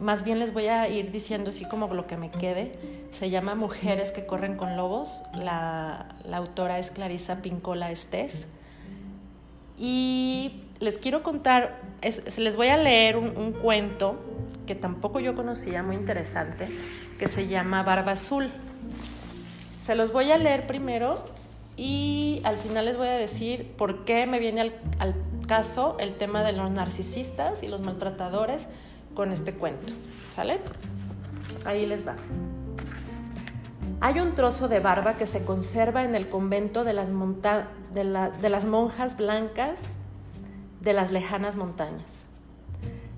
más 0.00 0.24
bien 0.24 0.38
les 0.38 0.52
voy 0.52 0.66
a 0.66 0.88
ir 0.88 1.10
diciendo 1.10 1.50
así 1.50 1.64
como 1.64 1.92
lo 1.94 2.06
que 2.06 2.16
me 2.16 2.30
quede. 2.30 2.72
Se 3.10 3.30
llama 3.30 3.54
Mujeres 3.54 4.12
que 4.12 4.26
corren 4.26 4.56
con 4.56 4.76
lobos. 4.76 5.22
La, 5.34 6.08
la 6.24 6.36
autora 6.36 6.78
es 6.78 6.90
Clarisa 6.90 7.42
Pincola 7.42 7.90
Estés. 7.90 8.48
Y 9.78 10.64
les 10.80 10.98
quiero 10.98 11.22
contar, 11.22 11.80
se 12.02 12.40
les 12.40 12.56
voy 12.56 12.68
a 12.68 12.76
leer 12.76 13.16
un, 13.16 13.52
cuento 13.52 14.16
que 14.66 14.74
tampoco 14.74 15.20
yo 15.20 15.34
conocía, 15.34 15.82
muy 15.82 15.96
interesante, 15.96 16.68
que 17.18 17.26
se 17.26 17.48
llama 17.48 17.82
Barba 17.82 18.12
Azul. 18.12 18.50
Se 19.84 19.94
los 19.94 20.12
voy 20.12 20.30
a 20.30 20.38
leer 20.38 20.66
primero 20.66 21.14
y 21.76 22.40
al 22.44 22.56
final 22.56 22.84
les 22.84 22.96
voy 22.96 23.08
a 23.08 23.16
decir 23.16 23.72
por 23.76 24.04
qué 24.04 24.26
me 24.26 24.38
viene 24.38 24.60
al, 24.60 24.74
al 24.98 25.14
caso 25.46 25.96
el 25.98 26.14
tema 26.16 26.44
de 26.44 26.52
los 26.52 26.70
narcisistas 26.70 27.62
y 27.62 27.68
los 27.68 27.80
maltratadores 27.80 28.66
con 29.14 29.32
este 29.32 29.54
cuento. 29.54 29.94
¿Sale? 30.30 30.60
Ahí 31.64 31.86
les 31.86 32.06
va. 32.06 32.16
Hay 34.00 34.20
un 34.20 34.34
trozo 34.34 34.68
de 34.68 34.78
barba 34.78 35.16
que 35.16 35.26
se 35.26 35.44
conserva 35.44 36.04
en 36.04 36.14
el 36.14 36.28
convento 36.28 36.84
de 36.84 36.92
las 36.92 37.08
monjas 38.66 39.16
blancas 39.16 39.96
de 40.80 40.92
las 40.92 41.10
lejanas 41.10 41.56
montañas. 41.56 42.24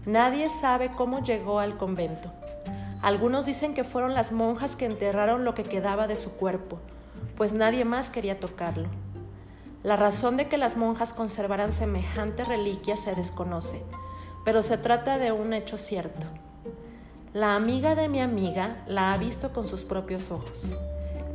Nadie 0.07 0.49
sabe 0.49 0.93
cómo 0.93 1.23
llegó 1.23 1.61
al 1.61 1.77
convento. 1.77 2.33
Algunos 3.03 3.47
dicen 3.47 3.75
que 3.75 3.85
fueron 3.85 4.15
las 4.15 4.33
monjas 4.33 4.77
que 4.77 4.87
enterraron 4.87 5.45
lo 5.45 5.55
que 5.55 5.63
quedaba 5.63 6.07
de 6.07 6.17
su 6.17 6.33
cuerpo, 6.33 6.79
pues 7.37 7.53
nadie 7.53 7.85
más 7.85 8.11
quería 8.11 8.41
tocarlo. 8.41 8.89
La 9.83 9.97
razón 9.97 10.37
de 10.37 10.49
que 10.49 10.59
las 10.59 10.77
monjas 10.77 11.15
conservaran 11.15 11.73
semejante 11.73 12.45
reliquia 12.45 12.99
se 12.99 13.15
desconoce, 13.15 13.83
pero 14.45 14.63
se 14.63 14.77
trata 14.77 15.17
de 15.17 15.33
un 15.33 15.55
hecho 15.55 15.79
cierto. 15.79 16.27
La 17.33 17.55
amiga 17.55 17.95
de 17.95 18.09
mi 18.09 18.21
amiga 18.21 18.85
la 18.87 19.13
ha 19.13 19.17
visto 19.17 19.53
con 19.53 19.67
sus 19.67 19.85
propios 19.85 20.31
ojos. 20.31 20.67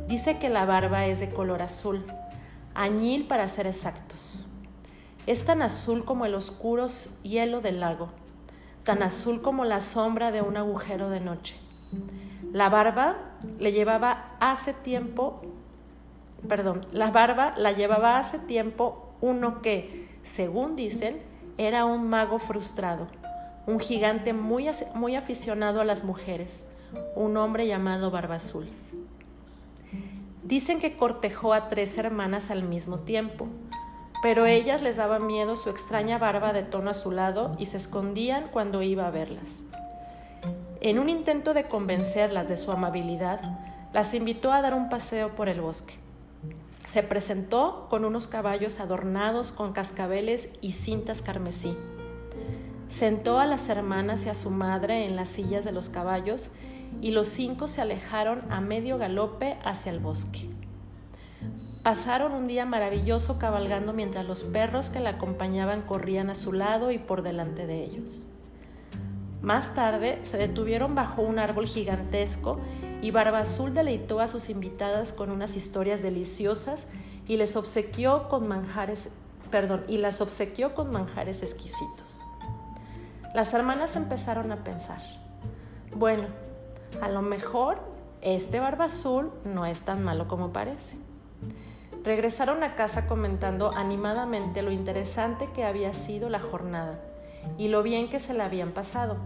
Dice 0.06 0.38
que 0.38 0.48
la 0.48 0.64
barba 0.64 1.06
es 1.06 1.18
de 1.18 1.30
color 1.30 1.62
azul, 1.62 2.04
añil 2.74 3.26
para 3.26 3.48
ser 3.48 3.66
exactos. 3.66 4.45
Es 5.26 5.44
tan 5.44 5.60
azul 5.60 6.04
como 6.04 6.24
el 6.24 6.34
oscuro 6.34 6.86
hielo 7.22 7.60
del 7.60 7.80
lago, 7.80 8.08
tan 8.84 9.02
azul 9.02 9.42
como 9.42 9.64
la 9.64 9.80
sombra 9.80 10.30
de 10.30 10.40
un 10.40 10.56
agujero 10.56 11.10
de 11.10 11.20
noche. 11.20 11.56
La 12.52 12.68
barba 12.68 13.16
le 13.58 13.72
llevaba 13.72 14.36
hace 14.40 14.72
tiempo, 14.72 15.42
perdón, 16.48 16.86
la 16.92 17.10
barba 17.10 17.54
la 17.56 17.72
llevaba 17.72 18.18
hace 18.18 18.38
tiempo 18.38 19.14
uno 19.20 19.62
que, 19.62 20.08
según 20.22 20.76
dicen, 20.76 21.20
era 21.58 21.84
un 21.84 22.08
mago 22.08 22.38
frustrado, 22.38 23.08
un 23.66 23.80
gigante 23.80 24.32
muy, 24.32 24.68
muy 24.94 25.16
aficionado 25.16 25.80
a 25.80 25.84
las 25.84 26.04
mujeres, 26.04 26.64
un 27.14 27.36
hombre 27.36 27.66
llamado 27.66 28.10
Barba 28.10 28.36
Azul. 28.36 28.68
Dicen 30.44 30.78
que 30.78 30.96
cortejó 30.96 31.52
a 31.52 31.68
tres 31.68 31.98
hermanas 31.98 32.50
al 32.50 32.62
mismo 32.62 33.00
tiempo, 33.00 33.48
pero 34.22 34.46
ellas 34.46 34.82
les 34.82 34.96
daba 34.96 35.18
miedo 35.18 35.56
su 35.56 35.70
extraña 35.70 36.18
barba 36.18 36.52
de 36.52 36.62
tono 36.62 36.90
azulado 36.90 37.52
y 37.58 37.66
se 37.66 37.76
escondían 37.76 38.48
cuando 38.48 38.82
iba 38.82 39.06
a 39.06 39.10
verlas. 39.10 39.60
En 40.80 40.98
un 40.98 41.08
intento 41.08 41.54
de 41.54 41.68
convencerlas 41.68 42.48
de 42.48 42.56
su 42.56 42.70
amabilidad, 42.70 43.40
las 43.92 44.14
invitó 44.14 44.52
a 44.52 44.62
dar 44.62 44.74
un 44.74 44.88
paseo 44.88 45.34
por 45.34 45.48
el 45.48 45.60
bosque. 45.60 45.94
Se 46.86 47.02
presentó 47.02 47.88
con 47.90 48.04
unos 48.04 48.28
caballos 48.28 48.78
adornados 48.78 49.52
con 49.52 49.72
cascabeles 49.72 50.50
y 50.60 50.72
cintas 50.72 51.22
carmesí. 51.22 51.76
Sentó 52.88 53.40
a 53.40 53.46
las 53.46 53.68
hermanas 53.68 54.24
y 54.26 54.28
a 54.28 54.34
su 54.34 54.50
madre 54.50 55.04
en 55.04 55.16
las 55.16 55.28
sillas 55.28 55.64
de 55.64 55.72
los 55.72 55.88
caballos 55.88 56.50
y 57.00 57.10
los 57.10 57.26
cinco 57.28 57.68
se 57.68 57.80
alejaron 57.80 58.42
a 58.50 58.60
medio 58.60 58.98
galope 58.98 59.58
hacia 59.64 59.90
el 59.90 59.98
bosque. 59.98 60.55
Pasaron 61.86 62.32
un 62.32 62.48
día 62.48 62.66
maravilloso 62.66 63.38
cabalgando 63.38 63.92
mientras 63.92 64.26
los 64.26 64.42
perros 64.42 64.90
que 64.90 64.98
la 64.98 65.10
acompañaban 65.10 65.82
corrían 65.82 66.30
a 66.30 66.34
su 66.34 66.52
lado 66.52 66.90
y 66.90 66.98
por 66.98 67.22
delante 67.22 67.68
de 67.68 67.84
ellos. 67.84 68.26
Más 69.40 69.72
tarde 69.72 70.18
se 70.24 70.36
detuvieron 70.36 70.96
bajo 70.96 71.22
un 71.22 71.38
árbol 71.38 71.68
gigantesco 71.68 72.58
y 73.02 73.12
Barba 73.12 73.38
Azul 73.38 73.72
deleitó 73.72 74.18
a 74.18 74.26
sus 74.26 74.48
invitadas 74.50 75.12
con 75.12 75.30
unas 75.30 75.54
historias 75.54 76.02
deliciosas 76.02 76.88
y 77.28 77.36
les 77.36 77.54
obsequió 77.54 78.26
con 78.28 78.48
manjares, 78.48 79.08
perdón, 79.52 79.84
y 79.86 79.98
las 79.98 80.20
obsequió 80.20 80.74
con 80.74 80.90
manjares 80.90 81.44
exquisitos. 81.44 82.20
Las 83.32 83.54
hermanas 83.54 83.94
empezaron 83.94 84.50
a 84.50 84.64
pensar, 84.64 85.02
bueno, 85.94 86.26
a 87.00 87.08
lo 87.08 87.22
mejor 87.22 87.78
este 88.22 88.58
Barba 88.58 88.86
Azul 88.86 89.30
no 89.44 89.66
es 89.66 89.82
tan 89.82 90.02
malo 90.02 90.26
como 90.26 90.52
parece. 90.52 90.96
Regresaron 92.06 92.62
a 92.62 92.76
casa 92.76 93.08
comentando 93.08 93.72
animadamente 93.74 94.62
lo 94.62 94.70
interesante 94.70 95.48
que 95.52 95.64
había 95.64 95.92
sido 95.92 96.28
la 96.28 96.38
jornada 96.38 97.00
y 97.58 97.66
lo 97.66 97.82
bien 97.82 98.08
que 98.08 98.20
se 98.20 98.32
la 98.32 98.44
habían 98.44 98.70
pasado. 98.70 99.16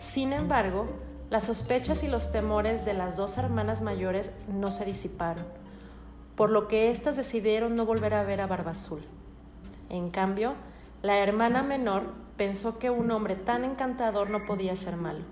Sin 0.00 0.32
embargo, 0.32 0.88
las 1.30 1.44
sospechas 1.44 2.02
y 2.02 2.08
los 2.08 2.32
temores 2.32 2.84
de 2.84 2.94
las 2.94 3.14
dos 3.14 3.38
hermanas 3.38 3.82
mayores 3.82 4.32
no 4.48 4.72
se 4.72 4.84
disiparon, 4.84 5.44
por 6.34 6.50
lo 6.50 6.66
que 6.66 6.90
éstas 6.90 7.14
decidieron 7.14 7.76
no 7.76 7.86
volver 7.86 8.14
a 8.14 8.24
ver 8.24 8.40
a 8.40 8.48
Barba 8.48 8.72
Azul. 8.72 9.04
En 9.88 10.10
cambio, 10.10 10.54
la 11.02 11.18
hermana 11.18 11.62
menor 11.62 12.02
pensó 12.36 12.80
que 12.80 12.90
un 12.90 13.12
hombre 13.12 13.36
tan 13.36 13.62
encantador 13.62 14.28
no 14.28 14.44
podía 14.44 14.74
ser 14.74 14.96
malo. 14.96 15.24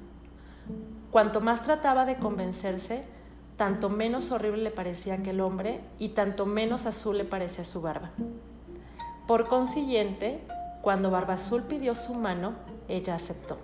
Cuanto 1.10 1.40
más 1.40 1.62
trataba 1.62 2.04
de 2.04 2.18
convencerse, 2.18 3.02
tanto 3.60 3.90
menos 3.90 4.30
horrible 4.30 4.62
le 4.62 4.70
parecía 4.70 5.12
aquel 5.12 5.38
hombre 5.38 5.82
y 5.98 6.08
tanto 6.08 6.46
menos 6.46 6.86
azul 6.86 7.18
le 7.18 7.26
parecía 7.26 7.62
su 7.62 7.82
barba. 7.82 8.10
Por 9.26 9.48
consiguiente, 9.48 10.40
cuando 10.80 11.10
Barba 11.10 11.34
Azul 11.34 11.64
pidió 11.64 11.94
su 11.94 12.14
mano, 12.14 12.54
ella 12.88 13.14
aceptó. 13.14 13.58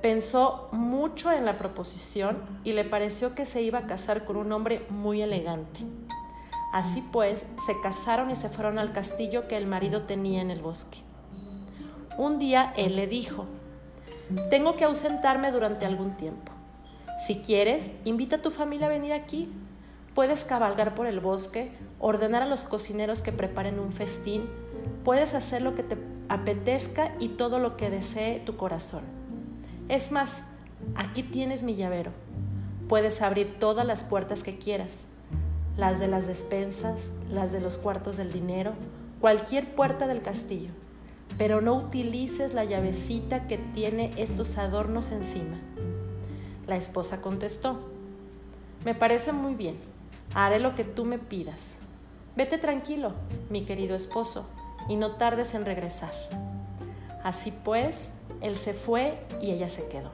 Pensó 0.00 0.70
mucho 0.72 1.30
en 1.30 1.44
la 1.44 1.58
proposición 1.58 2.38
y 2.64 2.72
le 2.72 2.84
pareció 2.84 3.34
que 3.34 3.44
se 3.44 3.60
iba 3.60 3.80
a 3.80 3.86
casar 3.86 4.24
con 4.24 4.38
un 4.38 4.50
hombre 4.52 4.86
muy 4.88 5.20
elegante. 5.20 5.80
Así 6.72 7.02
pues, 7.12 7.44
se 7.66 7.78
casaron 7.82 8.30
y 8.30 8.36
se 8.36 8.48
fueron 8.48 8.78
al 8.78 8.94
castillo 8.94 9.48
que 9.48 9.58
el 9.58 9.66
marido 9.66 10.04
tenía 10.04 10.40
en 10.40 10.50
el 10.50 10.62
bosque. 10.62 10.96
Un 12.16 12.38
día 12.38 12.72
él 12.78 12.96
le 12.96 13.06
dijo, 13.06 13.44
tengo 14.48 14.76
que 14.76 14.84
ausentarme 14.84 15.52
durante 15.52 15.84
algún 15.84 16.16
tiempo. 16.16 16.52
Si 17.26 17.36
quieres, 17.36 17.92
invita 18.04 18.36
a 18.36 18.42
tu 18.42 18.50
familia 18.50 18.86
a 18.86 18.90
venir 18.90 19.12
aquí. 19.12 19.48
Puedes 20.12 20.44
cabalgar 20.44 20.96
por 20.96 21.06
el 21.06 21.20
bosque, 21.20 21.70
ordenar 22.00 22.42
a 22.42 22.46
los 22.46 22.64
cocineros 22.64 23.22
que 23.22 23.30
preparen 23.30 23.78
un 23.78 23.92
festín, 23.92 24.48
puedes 25.04 25.32
hacer 25.34 25.62
lo 25.62 25.76
que 25.76 25.84
te 25.84 25.96
apetezca 26.28 27.14
y 27.20 27.28
todo 27.28 27.60
lo 27.60 27.76
que 27.76 27.90
desee 27.90 28.40
tu 28.40 28.56
corazón. 28.56 29.02
Es 29.88 30.10
más, 30.10 30.42
aquí 30.96 31.22
tienes 31.22 31.62
mi 31.62 31.76
llavero. 31.76 32.10
Puedes 32.88 33.22
abrir 33.22 33.56
todas 33.60 33.86
las 33.86 34.02
puertas 34.02 34.42
que 34.42 34.58
quieras, 34.58 34.92
las 35.76 36.00
de 36.00 36.08
las 36.08 36.26
despensas, 36.26 37.10
las 37.30 37.52
de 37.52 37.60
los 37.60 37.78
cuartos 37.78 38.16
del 38.16 38.32
dinero, 38.32 38.72
cualquier 39.20 39.76
puerta 39.76 40.08
del 40.08 40.22
castillo, 40.22 40.70
pero 41.38 41.60
no 41.60 41.74
utilices 41.74 42.52
la 42.52 42.64
llavecita 42.64 43.46
que 43.46 43.58
tiene 43.58 44.10
estos 44.16 44.58
adornos 44.58 45.12
encima. 45.12 45.60
La 46.66 46.76
esposa 46.76 47.20
contestó, 47.20 47.80
me 48.84 48.94
parece 48.94 49.32
muy 49.32 49.54
bien, 49.54 49.76
haré 50.34 50.60
lo 50.60 50.74
que 50.74 50.84
tú 50.84 51.04
me 51.04 51.18
pidas. 51.18 51.76
Vete 52.36 52.58
tranquilo, 52.58 53.12
mi 53.50 53.64
querido 53.64 53.94
esposo, 53.94 54.46
y 54.88 54.96
no 54.96 55.16
tardes 55.16 55.54
en 55.54 55.64
regresar. 55.64 56.12
Así 57.22 57.52
pues, 57.64 58.10
él 58.40 58.56
se 58.56 58.74
fue 58.74 59.18
y 59.40 59.50
ella 59.50 59.68
se 59.68 59.86
quedó. 59.86 60.10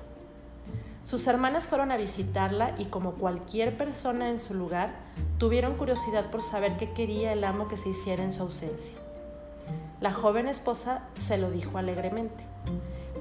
Sus 1.03 1.27
hermanas 1.27 1.67
fueron 1.67 1.93
a 1.93 1.97
visitarla 1.97 2.75
y 2.77 2.87
como 2.87 3.13
cualquier 3.13 3.77
persona 3.77 4.29
en 4.31 4.39
su 4.39 4.53
lugar, 4.53 4.95
tuvieron 5.39 5.77
curiosidad 5.77 6.31
por 6.31 6.43
saber 6.43 6.77
qué 6.77 6.93
quería 6.93 7.33
el 7.33 7.45
amo 7.45 7.69
que 7.69 7.77
se 7.79 7.89
hiciera 7.89 8.25
en 8.25 8.33
su 8.33 8.43
ausencia. 8.43 8.95
La 10.01 10.13
joven 10.13 10.49
esposa 10.49 11.05
se 11.19 11.39
lo 11.39 11.51
dijo 11.51 11.79
alegremente. 11.79 12.45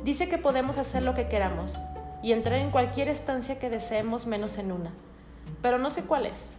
Dice 0.03 0.27
que 0.27 0.37
podemos 0.37 0.77
hacer 0.77 1.03
lo 1.03 1.15
que 1.15 1.27
queramos 1.27 1.77
y 2.21 2.31
entrar 2.31 2.59
en 2.59 2.71
cualquier 2.71 3.07
estancia 3.07 3.59
que 3.59 3.69
deseemos 3.69 4.25
menos 4.25 4.57
en 4.57 4.71
una, 4.71 4.91
pero 5.61 5.77
no 5.77 5.89
sé 5.91 6.03
cuál 6.03 6.25
es. 6.25 6.51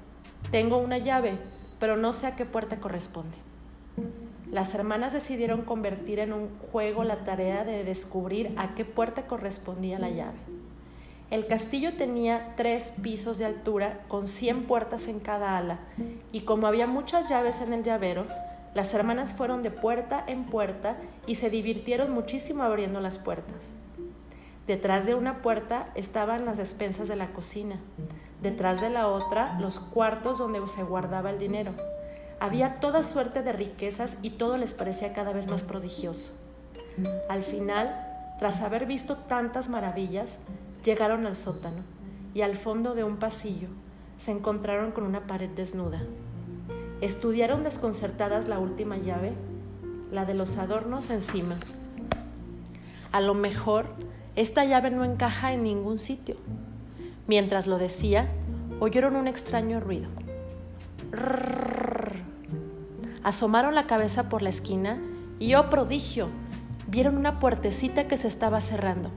Tengo 0.51 0.79
una 0.79 0.99
llave, 0.99 1.39
pero 1.79 1.97
no 1.97 2.13
sé 2.13 2.27
a 2.27 2.37
qué 2.37 2.45
puerta 2.45 2.81
corresponde. 2.81 3.37
Las 4.51 4.75
hermanas 4.75 5.13
decidieron 5.13 5.63
convertir 5.63 6.21
en 6.21 6.33
un 6.33 6.49
juego 6.73 7.05
la 7.05 7.25
tarea 7.25 7.65
de 7.65 7.85
descubrir 7.85 8.55
a 8.57 8.75
qué 8.75 8.85
puerta 8.85 9.27
correspondía 9.27 9.99
la 9.99 10.09
llave. 10.09 10.39
El 11.31 11.47
castillo 11.47 11.93
tenía 11.95 12.55
tres 12.57 12.93
pisos 13.03 13.37
de 13.37 13.45
altura 13.45 14.01
con 14.09 14.27
100 14.27 14.65
puertas 14.65 15.09
en 15.09 15.21
cada 15.21 15.59
ala 15.59 15.81
y 16.33 16.41
como 16.43 16.67
había 16.67 16.87
muchas 16.87 17.29
llaves 17.29 17.61
en 17.61 17.75
el 17.75 17.83
llavero, 17.83 18.27
las 18.75 18.95
hermanas 18.95 19.35
fueron 19.35 19.63
de 19.63 19.71
puerta 19.71 20.25
en 20.27 20.45
puerta 20.45 20.97
y 21.27 21.35
se 21.35 21.51
divirtieron 21.51 22.13
muchísimo 22.13 22.63
abriendo 22.63 23.01
las 23.01 23.19
puertas. 23.19 23.75
Detrás 24.69 25.05
de 25.05 25.17
una 25.17 25.43
puerta 25.43 25.89
estaban 25.97 26.45
las 26.45 26.59
despensas 26.59 27.09
de 27.09 27.17
la 27.17 27.33
cocina, 27.33 27.81
detrás 28.41 28.81
de 28.81 28.91
la 28.91 29.09
otra 29.09 29.59
los 29.59 29.81
cuartos 29.81 30.39
donde 30.39 30.65
se 30.69 30.85
guardaba 30.85 31.31
el 31.31 31.41
dinero 31.41 31.75
había 32.41 32.79
toda 32.81 33.03
suerte 33.03 33.43
de 33.43 33.53
riquezas 33.53 34.17
y 34.23 34.31
todo 34.31 34.59
les 34.59 34.75
parecía 34.75 35.13
cada 35.13 35.33
vez 35.33 35.47
más 35.49 35.65
prodigioso. 35.65 36.33
Al 37.29 37.43
final, 37.43 37.95
tras 38.39 38.63
haber 38.63 38.87
visto 38.87 39.17
tantas 39.17 39.69
maravillas, 39.69 40.39
llegaron 40.85 41.27
al 41.27 41.37
sótano 41.37 41.83
y 42.35 42.43
al 42.43 42.57
fondo 42.57 42.95
de 42.95 43.05
un 43.05 43.17
pasillo 43.17 43.69
se 44.19 44.31
encontraron 44.31 44.93
con 44.93 45.05
una 45.05 45.27
pared 45.27 45.51
desnuda. 45.51 46.03
Estudiaron 47.01 47.63
desconcertadas 47.63 48.49
la 48.49 48.59
última 48.59 48.97
llave, 48.97 49.33
la 50.11 50.25
de 50.25 50.35
los 50.35 50.57
adornos 50.57 51.11
encima. 51.11 51.57
A 53.13 53.21
lo 53.21 53.35
mejor 53.35 53.87
esta 54.39 54.65
llave 54.65 54.93
no 54.93 55.03
encaja 55.03 55.53
en 55.53 55.65
ningún 55.65 55.99
sitio. 55.99 56.37
Mientras 57.27 57.67
lo 57.67 57.77
decía, 57.77 58.29
oyeron 58.79 59.17
un 59.17 59.27
extraño 59.27 59.81
ruido. 59.81 60.09
Asomaron 63.25 63.75
la 63.75 63.89
cabeza 63.89 64.29
por 64.29 64.43
la 64.43 64.51
esquina 64.51 65.01
y, 65.41 65.57
oh 65.57 65.69
prodigio, 65.71 66.29
vieron 66.87 67.17
una 67.17 67.41
puertecita 67.41 68.07
que 68.07 68.17
se 68.17 68.29
estaba 68.29 68.61
cerrando. 68.61 69.11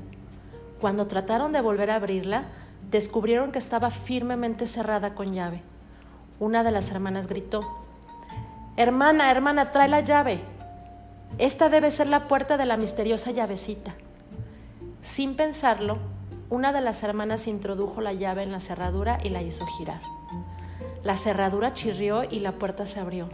Cuando 0.79 1.05
trataron 1.05 1.51
de 1.51 1.61
volver 1.61 1.91
a 1.91 1.97
abrirla, 1.97 2.45
descubrieron 2.89 3.51
que 3.51 3.59
estaba 3.59 3.91
firmemente 3.91 4.65
cerrada 4.65 5.13
con 5.13 5.33
llave. 5.33 5.61
Una 6.39 6.63
de 6.63 6.71
las 6.71 6.89
hermanas 6.89 7.27
gritó, 7.27 7.61
Hermana, 8.75 9.29
hermana, 9.29 9.71
trae 9.71 9.87
la 9.87 9.99
llave. 9.99 10.41
Esta 11.37 11.69
debe 11.69 11.91
ser 11.91 12.07
la 12.07 12.27
puerta 12.27 12.57
de 12.57 12.65
la 12.65 12.75
misteriosa 12.75 13.29
llavecita. 13.29 13.93
Sin 15.01 15.35
pensarlo, 15.35 15.97
una 16.49 16.71
de 16.73 16.81
las 16.81 17.03
hermanas 17.03 17.47
introdujo 17.47 18.01
la 18.01 18.13
llave 18.13 18.43
en 18.43 18.51
la 18.51 18.59
cerradura 18.59 19.17
y 19.23 19.29
la 19.29 19.41
hizo 19.41 19.65
girar. 19.65 20.01
La 21.03 21.17
cerradura 21.17 21.73
chirrió 21.73 22.23
y 22.23 22.39
la 22.39 22.53
puerta 22.53 22.85
se 22.85 22.99
abrió 22.99 23.29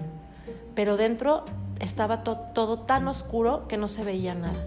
pero 0.78 0.96
dentro 0.96 1.44
estaba 1.80 2.22
todo 2.22 2.82
tan 2.82 3.08
oscuro 3.08 3.68
que 3.68 3.78
no 3.78 3.88
se 3.88 4.04
veía 4.04 4.36
nada. 4.36 4.64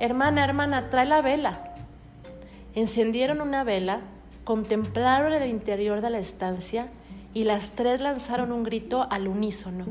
Hermana, 0.00 0.42
hermana, 0.42 0.90
trae 0.90 1.06
la 1.06 1.22
vela. 1.22 1.60
Encendieron 2.74 3.40
una 3.40 3.62
vela, 3.62 4.00
contemplaron 4.42 5.32
el 5.32 5.48
interior 5.48 6.00
de 6.00 6.10
la 6.10 6.18
estancia 6.18 6.88
y 7.34 7.44
las 7.44 7.70
tres 7.70 8.00
lanzaron 8.00 8.50
un 8.50 8.64
grito 8.64 9.06
al 9.08 9.28
unísono, 9.28 9.84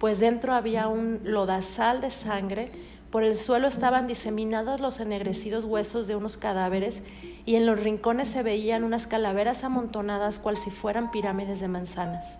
pues 0.00 0.18
dentro 0.18 0.54
había 0.54 0.88
un 0.88 1.20
lodazal 1.22 2.00
de 2.00 2.10
sangre, 2.10 2.72
por 3.12 3.24
el 3.24 3.36
suelo 3.36 3.68
estaban 3.68 4.06
diseminados 4.06 4.80
los 4.80 4.98
ennegrecidos 4.98 5.66
huesos 5.66 6.06
de 6.06 6.16
unos 6.16 6.38
cadáveres 6.38 7.02
y 7.44 7.56
en 7.56 7.66
los 7.66 7.78
rincones 7.78 8.28
se 8.28 8.42
veían 8.42 8.84
unas 8.84 9.06
calaveras 9.06 9.64
amontonadas 9.64 10.38
cual 10.38 10.56
si 10.56 10.70
fueran 10.70 11.10
pirámides 11.10 11.60
de 11.60 11.68
manzanas. 11.68 12.38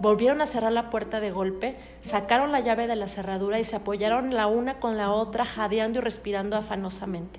Volvieron 0.00 0.40
a 0.40 0.46
cerrar 0.46 0.72
la 0.72 0.88
puerta 0.88 1.20
de 1.20 1.30
golpe, 1.30 1.76
sacaron 2.00 2.52
la 2.52 2.60
llave 2.60 2.86
de 2.86 2.96
la 2.96 3.06
cerradura 3.06 3.60
y 3.60 3.64
se 3.64 3.76
apoyaron 3.76 4.34
la 4.34 4.46
una 4.46 4.80
con 4.80 4.96
la 4.96 5.12
otra, 5.12 5.44
jadeando 5.44 5.98
y 5.98 6.02
respirando 6.02 6.56
afanosamente. 6.56 7.38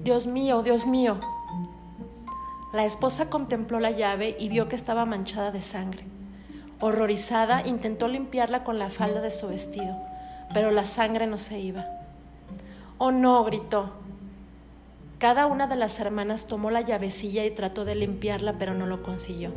Dios 0.00 0.26
mío, 0.26 0.62
Dios 0.64 0.88
mío. 0.88 1.20
La 2.72 2.84
esposa 2.84 3.30
contempló 3.30 3.78
la 3.78 3.92
llave 3.92 4.36
y 4.40 4.48
vio 4.48 4.68
que 4.68 4.76
estaba 4.76 5.06
manchada 5.06 5.52
de 5.52 5.62
sangre. 5.62 6.04
Horrorizada, 6.80 7.64
intentó 7.64 8.08
limpiarla 8.08 8.64
con 8.64 8.80
la 8.80 8.90
falda 8.90 9.20
de 9.20 9.30
su 9.30 9.46
vestido, 9.46 9.96
pero 10.52 10.70
la 10.70 10.84
sangre 10.84 11.26
no 11.26 11.38
se 11.38 11.58
iba. 11.58 11.84
Oh 12.98 13.12
no, 13.12 13.44
gritó. 13.44 13.92
Cada 15.18 15.46
una 15.46 15.66
de 15.66 15.76
las 15.76 15.98
hermanas 15.98 16.46
tomó 16.46 16.70
la 16.70 16.80
llavecilla 16.80 17.44
y 17.44 17.50
trató 17.50 17.84
de 17.84 17.94
limpiarla, 17.94 18.54
pero 18.58 18.74
no 18.74 18.86
lo 18.86 19.02
consiguió. 19.02 19.52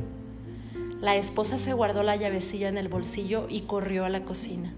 La 0.99 1.15
esposa 1.15 1.57
se 1.57 1.73
guardó 1.73 2.03
la 2.03 2.15
llavecilla 2.15 2.69
en 2.69 2.77
el 2.77 2.87
bolsillo 2.87 3.47
y 3.49 3.61
corrió 3.61 4.05
a 4.05 4.09
la 4.09 4.21
cocina. 4.21 4.73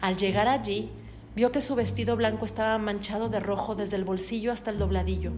Al 0.00 0.16
llegar 0.16 0.48
allí, 0.48 0.90
vio 1.34 1.50
que 1.50 1.60
su 1.60 1.74
vestido 1.74 2.16
blanco 2.16 2.44
estaba 2.44 2.78
manchado 2.78 3.28
de 3.28 3.40
rojo 3.40 3.74
desde 3.74 3.96
el 3.96 4.04
bolsillo 4.04 4.52
hasta 4.52 4.70
el 4.70 4.78
dobladillo, 4.78 5.32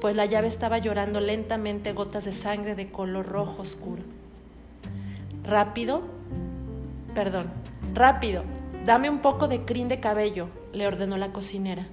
pues 0.00 0.14
la 0.14 0.26
llave 0.26 0.48
estaba 0.48 0.78
llorando 0.78 1.20
lentamente 1.20 1.92
gotas 1.92 2.24
de 2.24 2.32
sangre 2.32 2.74
de 2.74 2.90
color 2.90 3.26
rojo 3.26 3.62
oscuro. 3.62 4.02
Rápido, 5.44 6.02
perdón, 7.14 7.50
rápido, 7.94 8.44
dame 8.84 9.08
un 9.08 9.20
poco 9.20 9.48
de 9.48 9.64
crin 9.64 9.88
de 9.88 10.00
cabello, 10.00 10.48
le 10.72 10.86
ordenó 10.86 11.16
la 11.16 11.32
cocinera. 11.32 11.86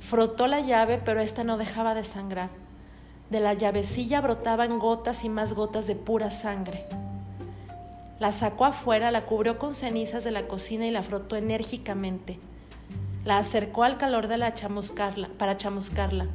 Frotó 0.00 0.46
la 0.46 0.60
llave, 0.60 1.00
pero 1.02 1.20
ésta 1.20 1.44
no 1.44 1.56
dejaba 1.56 1.94
de 1.94 2.04
sangrar. 2.04 2.50
De 3.30 3.40
la 3.40 3.54
llavecilla 3.54 4.20
brotaban 4.20 4.78
gotas 4.78 5.24
y 5.24 5.28
más 5.28 5.54
gotas 5.54 5.86
de 5.86 5.96
pura 5.96 6.30
sangre. 6.30 6.84
La 8.18 8.32
sacó 8.32 8.64
afuera, 8.64 9.10
la 9.10 9.26
cubrió 9.26 9.58
con 9.58 9.74
cenizas 9.74 10.24
de 10.24 10.30
la 10.30 10.46
cocina 10.46 10.86
y 10.86 10.90
la 10.90 11.02
frotó 11.02 11.36
enérgicamente. 11.36 12.38
La 13.24 13.38
acercó 13.38 13.84
al 13.84 13.98
calor 13.98 14.28
de 14.28 14.38
la 14.38 14.54
chamuscarla, 14.54 15.28
para 15.38 15.56
chamuscarla. 15.56 16.26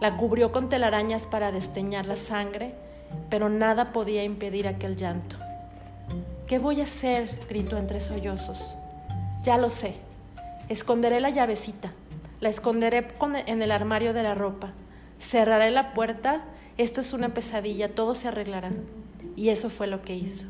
La 0.00 0.16
cubrió 0.16 0.52
con 0.52 0.68
telarañas 0.68 1.26
para 1.26 1.52
desteñar 1.52 2.06
la 2.06 2.16
sangre, 2.16 2.74
pero 3.30 3.48
nada 3.48 3.92
podía 3.92 4.22
impedir 4.24 4.68
aquel 4.68 4.96
llanto. 4.96 5.36
¿Qué 6.48 6.58
voy 6.58 6.80
a 6.80 6.84
hacer? 6.84 7.38
gritó 7.50 7.76
entre 7.76 8.00
sollozos. 8.00 8.74
Ya 9.42 9.58
lo 9.58 9.68
sé. 9.68 9.96
Esconderé 10.70 11.20
la 11.20 11.28
llavecita. 11.28 11.92
La 12.40 12.48
esconderé 12.48 13.06
en 13.46 13.60
el 13.60 13.70
armario 13.70 14.14
de 14.14 14.22
la 14.22 14.34
ropa. 14.34 14.72
Cerraré 15.20 15.70
la 15.70 15.92
puerta, 15.92 16.42
esto 16.78 17.02
es 17.02 17.12
una 17.12 17.34
pesadilla, 17.34 17.94
todo 17.94 18.14
se 18.14 18.28
arreglará. 18.28 18.70
Y 19.36 19.50
eso 19.50 19.68
fue 19.68 19.88
lo 19.88 20.00
que 20.00 20.14
hizo. 20.14 20.46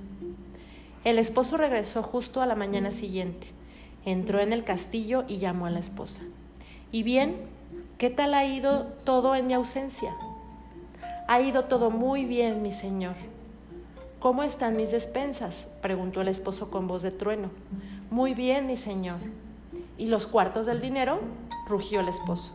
El 1.02 1.18
esposo 1.18 1.56
regresó 1.56 2.04
justo 2.04 2.42
a 2.42 2.46
la 2.46 2.54
mañana 2.54 2.92
siguiente. 2.92 3.48
Entró 4.04 4.38
en 4.38 4.52
el 4.52 4.62
castillo 4.62 5.24
y 5.26 5.38
llamó 5.38 5.66
a 5.66 5.70
la 5.70 5.80
esposa. 5.80 6.22
¿Y 6.92 7.02
bien? 7.02 7.34
¿Qué 7.98 8.08
tal 8.08 8.34
ha 8.34 8.44
ido 8.44 8.84
todo 9.04 9.34
en 9.34 9.48
mi 9.48 9.54
ausencia? 9.54 10.14
Ha 11.26 11.40
ido 11.40 11.64
todo 11.64 11.90
muy 11.90 12.24
bien, 12.24 12.62
mi 12.62 12.70
señor. 12.70 13.16
¿Cómo 14.20 14.42
están 14.42 14.76
mis 14.76 14.90
despensas? 14.90 15.68
preguntó 15.80 16.20
el 16.20 16.28
esposo 16.28 16.72
con 16.72 16.88
voz 16.88 17.02
de 17.02 17.12
trueno. 17.12 17.50
Muy 18.10 18.34
bien, 18.34 18.66
mi 18.66 18.76
señor. 18.76 19.20
¿Y 19.96 20.08
los 20.08 20.26
cuartos 20.26 20.66
del 20.66 20.80
dinero? 20.80 21.20
rugió 21.68 22.00
el 22.00 22.08
esposo. 22.08 22.50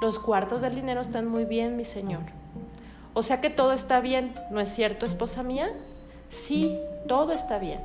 Los 0.00 0.20
cuartos 0.20 0.62
del 0.62 0.76
dinero 0.76 1.00
están 1.00 1.26
muy 1.26 1.44
bien, 1.44 1.76
mi 1.76 1.84
señor. 1.84 2.22
O 3.14 3.24
sea 3.24 3.40
que 3.40 3.50
todo 3.50 3.72
está 3.72 3.98
bien, 3.98 4.32
¿no 4.52 4.60
es 4.60 4.68
cierto, 4.68 5.04
esposa 5.04 5.42
mía? 5.42 5.72
Sí, 6.28 6.78
todo 7.08 7.32
está 7.32 7.58
bien. 7.58 7.80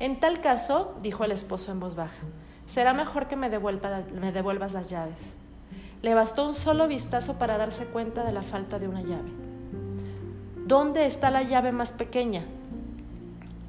En 0.00 0.18
tal 0.18 0.40
caso, 0.40 0.96
dijo 1.02 1.24
el 1.24 1.30
esposo 1.30 1.70
en 1.70 1.78
voz 1.78 1.94
baja, 1.94 2.24
será 2.66 2.94
mejor 2.94 3.28
que 3.28 3.36
me, 3.36 3.48
me 3.48 4.32
devuelvas 4.32 4.72
las 4.72 4.90
llaves. 4.90 5.36
Le 6.02 6.14
bastó 6.14 6.48
un 6.48 6.54
solo 6.54 6.88
vistazo 6.88 7.34
para 7.34 7.58
darse 7.58 7.86
cuenta 7.86 8.24
de 8.24 8.32
la 8.32 8.42
falta 8.42 8.80
de 8.80 8.88
una 8.88 9.02
llave. 9.02 9.47
¿Dónde 10.68 11.06
está 11.06 11.30
la 11.30 11.42
llave 11.42 11.72
más 11.72 11.92
pequeña? 11.92 12.44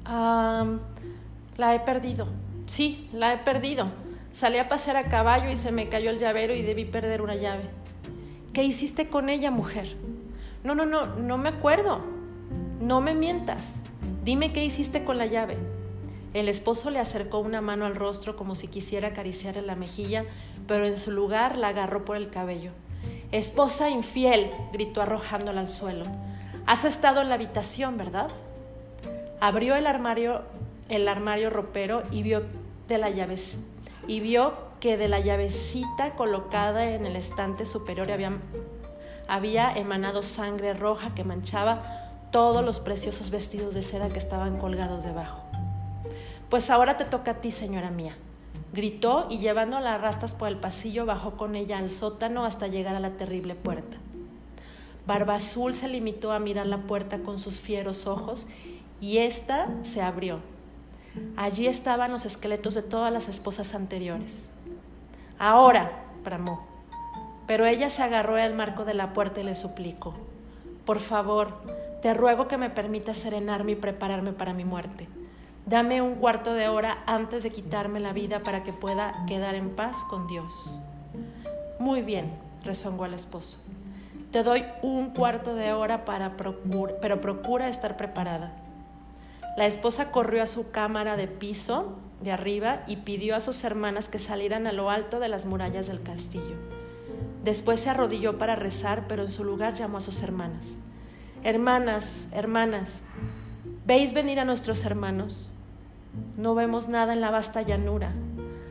la 0.04 1.74
he 1.74 1.80
perdido. 1.80 2.26
Sí, 2.66 3.08
la 3.14 3.32
he 3.32 3.38
perdido. 3.38 3.86
Salí 4.32 4.58
a 4.58 4.68
pasear 4.68 4.98
a 4.98 5.04
caballo 5.04 5.50
y 5.50 5.56
se 5.56 5.72
me 5.72 5.88
cayó 5.88 6.10
el 6.10 6.18
llavero 6.18 6.54
y 6.54 6.60
debí 6.60 6.84
perder 6.84 7.22
una 7.22 7.36
llave. 7.36 7.70
¿Qué 8.52 8.64
hiciste 8.64 9.08
con 9.08 9.30
ella, 9.30 9.50
mujer? 9.50 9.96
No, 10.62 10.74
no, 10.74 10.84
no, 10.84 11.06
no 11.06 11.38
me 11.38 11.48
acuerdo. 11.48 12.02
No 12.82 13.00
me 13.00 13.14
mientas. 13.14 13.80
Dime 14.22 14.52
qué 14.52 14.62
hiciste 14.62 15.02
con 15.02 15.16
la 15.16 15.24
llave. 15.24 15.56
El 16.34 16.50
esposo 16.50 16.90
le 16.90 16.98
acercó 16.98 17.38
una 17.38 17.62
mano 17.62 17.86
al 17.86 17.94
rostro 17.94 18.36
como 18.36 18.54
si 18.54 18.68
quisiera 18.68 19.08
acariciarle 19.08 19.62
la 19.62 19.74
mejilla, 19.74 20.26
pero 20.68 20.84
en 20.84 20.98
su 20.98 21.12
lugar 21.12 21.56
la 21.56 21.68
agarró 21.68 22.04
por 22.04 22.18
el 22.18 22.28
cabello. 22.28 22.72
Esposa 23.32 23.88
infiel, 23.88 24.50
gritó 24.74 25.00
arrojándola 25.00 25.62
al 25.62 25.70
suelo. 25.70 26.04
Has 26.70 26.84
estado 26.84 27.20
en 27.20 27.28
la 27.28 27.34
habitación, 27.34 27.96
¿verdad? 27.96 28.28
Abrió 29.40 29.74
el 29.74 29.88
armario, 29.88 30.42
el 30.88 31.08
armario 31.08 31.50
ropero 31.50 32.04
y 32.12 32.22
vio 32.22 32.44
de 32.86 32.96
la 32.96 33.10
llave 33.10 33.38
y 34.06 34.20
vio 34.20 34.54
que 34.78 34.96
de 34.96 35.08
la 35.08 35.18
llavecita 35.18 36.12
colocada 36.14 36.88
en 36.90 37.06
el 37.06 37.16
estante 37.16 37.64
superior 37.64 38.12
había, 38.12 38.38
había 39.26 39.72
emanado 39.72 40.22
sangre 40.22 40.72
roja 40.72 41.12
que 41.12 41.24
manchaba 41.24 42.28
todos 42.30 42.64
los 42.64 42.78
preciosos 42.78 43.30
vestidos 43.30 43.74
de 43.74 43.82
seda 43.82 44.08
que 44.08 44.20
estaban 44.20 44.56
colgados 44.60 45.02
debajo. 45.02 45.42
Pues 46.50 46.70
ahora 46.70 46.96
te 46.96 47.04
toca 47.04 47.32
a 47.32 47.40
ti, 47.40 47.50
señora 47.50 47.90
mía, 47.90 48.16
Gritó 48.72 49.26
y 49.28 49.38
llevándola 49.38 49.94
a 49.94 49.98
rastas 49.98 50.36
por 50.36 50.46
el 50.46 50.60
pasillo 50.60 51.04
bajó 51.04 51.36
con 51.36 51.56
ella 51.56 51.78
al 51.78 51.90
sótano 51.90 52.44
hasta 52.44 52.68
llegar 52.68 52.94
a 52.94 53.00
la 53.00 53.10
terrible 53.10 53.56
puerta. 53.56 53.96
Barba 55.10 55.34
Azul 55.34 55.74
se 55.74 55.88
limitó 55.88 56.30
a 56.30 56.38
mirar 56.38 56.66
la 56.66 56.82
puerta 56.82 57.18
con 57.18 57.40
sus 57.40 57.58
fieros 57.58 58.06
ojos 58.06 58.46
y 59.00 59.18
ésta 59.18 59.66
se 59.82 60.02
abrió. 60.02 60.38
Allí 61.36 61.66
estaban 61.66 62.12
los 62.12 62.26
esqueletos 62.26 62.74
de 62.74 62.82
todas 62.82 63.12
las 63.12 63.26
esposas 63.26 63.74
anteriores. 63.74 64.50
Ahora, 65.36 66.04
bramó. 66.22 66.64
Pero 67.48 67.66
ella 67.66 67.90
se 67.90 68.04
agarró 68.04 68.36
al 68.36 68.54
marco 68.54 68.84
de 68.84 68.94
la 68.94 69.12
puerta 69.12 69.40
y 69.40 69.42
le 69.42 69.56
suplicó, 69.56 70.14
por 70.84 71.00
favor, 71.00 71.54
te 72.02 72.14
ruego 72.14 72.46
que 72.46 72.56
me 72.56 72.70
permitas 72.70 73.16
serenarme 73.16 73.72
y 73.72 73.74
prepararme 73.74 74.32
para 74.32 74.54
mi 74.54 74.64
muerte. 74.64 75.08
Dame 75.66 76.02
un 76.02 76.14
cuarto 76.14 76.54
de 76.54 76.68
hora 76.68 77.02
antes 77.06 77.42
de 77.42 77.50
quitarme 77.50 77.98
la 77.98 78.12
vida 78.12 78.44
para 78.44 78.62
que 78.62 78.72
pueda 78.72 79.24
quedar 79.26 79.56
en 79.56 79.70
paz 79.70 80.04
con 80.04 80.28
Dios. 80.28 80.70
Muy 81.80 82.02
bien, 82.02 82.30
rezongó 82.62 83.06
el 83.06 83.14
esposo. 83.14 83.58
Te 84.30 84.44
doy 84.44 84.64
un 84.82 85.10
cuarto 85.10 85.56
de 85.56 85.72
hora 85.72 86.04
para 86.04 86.36
pero 86.36 87.20
procura 87.20 87.68
estar 87.68 87.96
preparada. 87.96 88.52
La 89.56 89.66
esposa 89.66 90.12
corrió 90.12 90.42
a 90.42 90.46
su 90.46 90.70
cámara 90.70 91.16
de 91.16 91.26
piso 91.26 91.96
de 92.22 92.30
arriba 92.30 92.82
y 92.86 92.96
pidió 92.96 93.34
a 93.34 93.40
sus 93.40 93.64
hermanas 93.64 94.08
que 94.08 94.20
salieran 94.20 94.68
a 94.68 94.72
lo 94.72 94.90
alto 94.90 95.18
de 95.18 95.28
las 95.28 95.46
murallas 95.46 95.88
del 95.88 96.02
castillo. 96.02 96.54
Después 97.42 97.80
se 97.80 97.90
arrodilló 97.90 98.38
para 98.38 98.54
rezar, 98.54 99.06
pero 99.08 99.22
en 99.22 99.30
su 99.30 99.42
lugar 99.42 99.74
llamó 99.74 99.98
a 99.98 100.02
sus 100.02 100.22
hermanas. 100.22 100.76
Hermanas, 101.42 102.26
hermanas, 102.32 103.00
¿veis 103.86 104.12
venir 104.12 104.38
a 104.38 104.44
nuestros 104.44 104.84
hermanos? 104.84 105.48
No 106.36 106.54
vemos 106.54 106.88
nada 106.88 107.14
en 107.14 107.20
la 107.20 107.30
vasta 107.30 107.62
llanura. 107.62 108.12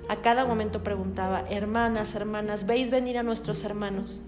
A 0.07 0.17
cada 0.17 0.45
momento 0.45 0.83
preguntaba, 0.83 1.43
hermanas, 1.49 2.15
hermanas, 2.15 2.65
¿veis 2.65 2.89
venir 2.91 3.17
a 3.17 3.23
nuestros 3.23 3.63
hermanos? 3.63 4.21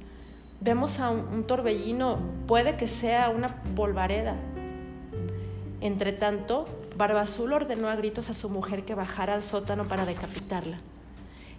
Vemos 0.62 1.00
a 1.00 1.10
un, 1.10 1.44
torbellino, 1.44 2.20
puede 2.48 2.78
que 2.78 2.88
sea 2.88 3.30
una 3.30 3.64
polvareda. 3.76 4.36
Entretanto, 5.82 6.66
Barbazul 6.96 7.52
ordenó 7.52 7.88
a 7.90 7.96
gritos 7.96 8.30
a 8.30 8.36
su 8.36 8.48
mujer 8.48 8.86
que 8.86 8.94
bajara 8.94 9.34
al 9.34 9.42
sótano 9.42 9.86
para 9.86 10.06
decapitarla. 10.06 10.78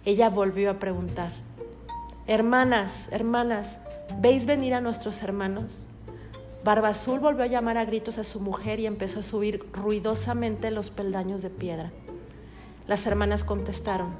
Ella 0.05 0.29
volvió 0.29 0.71
a 0.71 0.79
preguntar, 0.79 1.31
Hermanas, 2.27 3.09
hermanas, 3.11 3.79
¿veis 4.21 4.45
venir 4.45 4.73
a 4.73 4.79
nuestros 4.79 5.21
hermanos? 5.21 5.89
Barba 6.63 6.87
Azul 6.87 7.19
volvió 7.19 7.43
a 7.43 7.47
llamar 7.47 7.77
a 7.77 7.83
gritos 7.83 8.17
a 8.17 8.23
su 8.23 8.39
mujer 8.39 8.79
y 8.79 8.85
empezó 8.85 9.19
a 9.19 9.23
subir 9.23 9.65
ruidosamente 9.73 10.71
los 10.71 10.89
peldaños 10.89 11.41
de 11.41 11.49
piedra. 11.49 11.91
Las 12.87 13.05
hermanas 13.05 13.43
contestaron, 13.43 14.15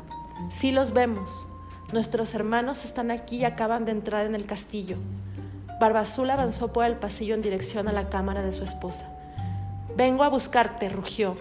sí 0.50 0.72
los 0.72 0.92
vemos. 0.92 1.48
Nuestros 1.94 2.34
hermanos 2.34 2.86
están 2.86 3.12
aquí 3.12 3.36
y 3.36 3.46
acaban 3.46 3.86
de 3.86 3.92
entrar 3.92 4.26
en 4.26 4.34
el 4.34 4.48
castillo. 4.48 4.98
Barba 5.80 6.00
Azul 6.00 6.28
avanzó 6.32 6.74
por 6.74 6.86
el 6.86 6.96
pasillo 6.96 7.36
en 7.36 7.44
dirección 7.44 7.88
a 7.88 7.92
la 7.92 8.10
cámara 8.10 8.42
de 8.42 8.52
su 8.52 8.64
esposa. 8.64 9.08
Vengo 9.96 10.24
a 10.24 10.30
buscarte, 10.30 10.90
rugió. 10.90 11.38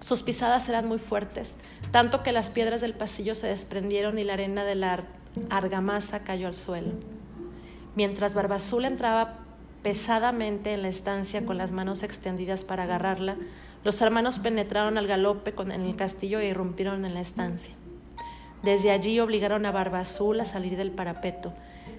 Sus 0.00 0.22
pisadas 0.22 0.68
eran 0.68 0.86
muy 0.86 0.98
fuertes, 0.98 1.56
tanto 1.92 2.22
que 2.22 2.30
las 2.30 2.50
piedras 2.50 2.82
del 2.82 2.92
pasillo 2.92 3.34
se 3.34 3.46
desprendieron 3.46 4.18
y 4.18 4.24
la 4.24 4.34
arena 4.34 4.64
de 4.64 4.74
la 4.74 5.04
argamasa 5.48 6.24
cayó 6.24 6.48
al 6.48 6.56
suelo. 6.56 6.92
Mientras 7.94 8.34
Barba 8.34 8.56
Azul 8.56 8.84
entraba 8.84 9.38
pesadamente 9.82 10.74
en 10.74 10.82
la 10.82 10.88
estancia 10.90 11.46
con 11.46 11.56
las 11.56 11.72
manos 11.72 12.02
extendidas 12.02 12.64
para 12.64 12.82
agarrarla, 12.82 13.38
los 13.82 13.98
hermanos 14.02 14.40
penetraron 14.40 14.98
al 14.98 15.06
galope 15.06 15.54
en 15.58 15.70
el 15.72 15.96
castillo 15.96 16.38
e 16.38 16.48
irrumpieron 16.48 17.06
en 17.06 17.14
la 17.14 17.22
estancia. 17.22 17.79
Desde 18.62 18.90
allí 18.90 19.20
obligaron 19.20 19.64
a 19.64 19.72
Barba 19.72 20.00
Azul 20.00 20.38
a 20.40 20.44
salir 20.44 20.76
del 20.76 20.90
parapeto. 20.90 21.52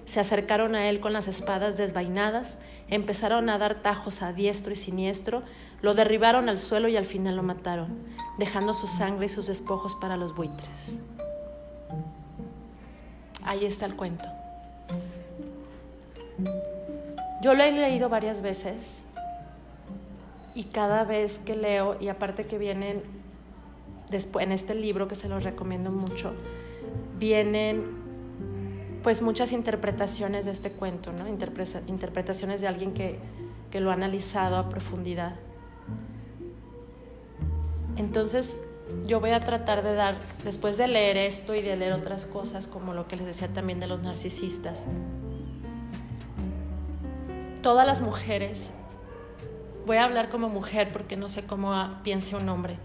Se 0.06 0.20
acercaron 0.20 0.74
a 0.74 0.88
él 0.88 1.00
con 1.00 1.12
las 1.12 1.28
espadas 1.28 1.76
desvainadas, 1.76 2.58
empezaron 2.88 3.48
a 3.48 3.58
dar 3.58 3.82
tajos 3.82 4.22
a 4.22 4.32
diestro 4.32 4.72
y 4.72 4.76
siniestro, 4.76 5.42
lo 5.80 5.94
derribaron 5.94 6.48
al 6.48 6.58
suelo 6.58 6.88
y 6.88 6.96
al 6.96 7.04
final 7.04 7.36
lo 7.36 7.42
mataron, 7.42 7.98
dejando 8.38 8.74
su 8.74 8.86
sangre 8.86 9.26
y 9.26 9.28
sus 9.28 9.46
despojos 9.46 9.94
para 9.96 10.16
los 10.16 10.34
buitres. 10.34 10.98
Ahí 13.44 13.64
está 13.64 13.86
el 13.86 13.96
cuento. 13.96 14.28
Yo 17.42 17.54
lo 17.54 17.62
he 17.64 17.72
leído 17.72 18.08
varias 18.08 18.40
veces 18.40 19.02
y 20.54 20.64
cada 20.64 21.04
vez 21.04 21.38
que 21.38 21.56
leo, 21.56 21.96
y 22.00 22.08
aparte 22.08 22.46
que 22.46 22.58
vienen 22.58 23.21
después 24.12 24.46
en 24.46 24.52
este 24.52 24.76
libro 24.76 25.08
que 25.08 25.16
se 25.16 25.28
los 25.28 25.42
recomiendo 25.42 25.90
mucho, 25.90 26.32
vienen 27.18 28.02
pues 29.02 29.22
muchas 29.22 29.50
interpretaciones 29.50 30.44
de 30.44 30.52
este 30.52 30.70
cuento, 30.70 31.12
¿no? 31.12 31.26
interpretaciones 31.26 32.60
de 32.60 32.68
alguien 32.68 32.94
que, 32.94 33.18
que 33.72 33.80
lo 33.80 33.90
ha 33.90 33.94
analizado 33.94 34.56
a 34.56 34.68
profundidad. 34.68 35.34
Entonces, 37.96 38.56
yo 39.06 39.18
voy 39.18 39.30
a 39.30 39.40
tratar 39.40 39.82
de 39.82 39.94
dar, 39.94 40.16
después 40.44 40.76
de 40.76 40.86
leer 40.86 41.16
esto 41.16 41.54
y 41.54 41.62
de 41.62 41.76
leer 41.76 41.92
otras 41.92 42.26
cosas, 42.26 42.68
como 42.68 42.94
lo 42.94 43.08
que 43.08 43.16
les 43.16 43.26
decía 43.26 43.48
también 43.48 43.80
de 43.80 43.88
los 43.88 44.02
narcisistas, 44.02 44.86
todas 47.62 47.86
las 47.86 48.02
mujeres, 48.02 48.72
voy 49.86 49.96
a 49.96 50.04
hablar 50.04 50.28
como 50.30 50.48
mujer 50.48 50.92
porque 50.92 51.16
no 51.16 51.28
sé 51.28 51.44
cómo 51.44 51.72
piense 52.02 52.36
un 52.36 52.48
hombre, 52.48 52.78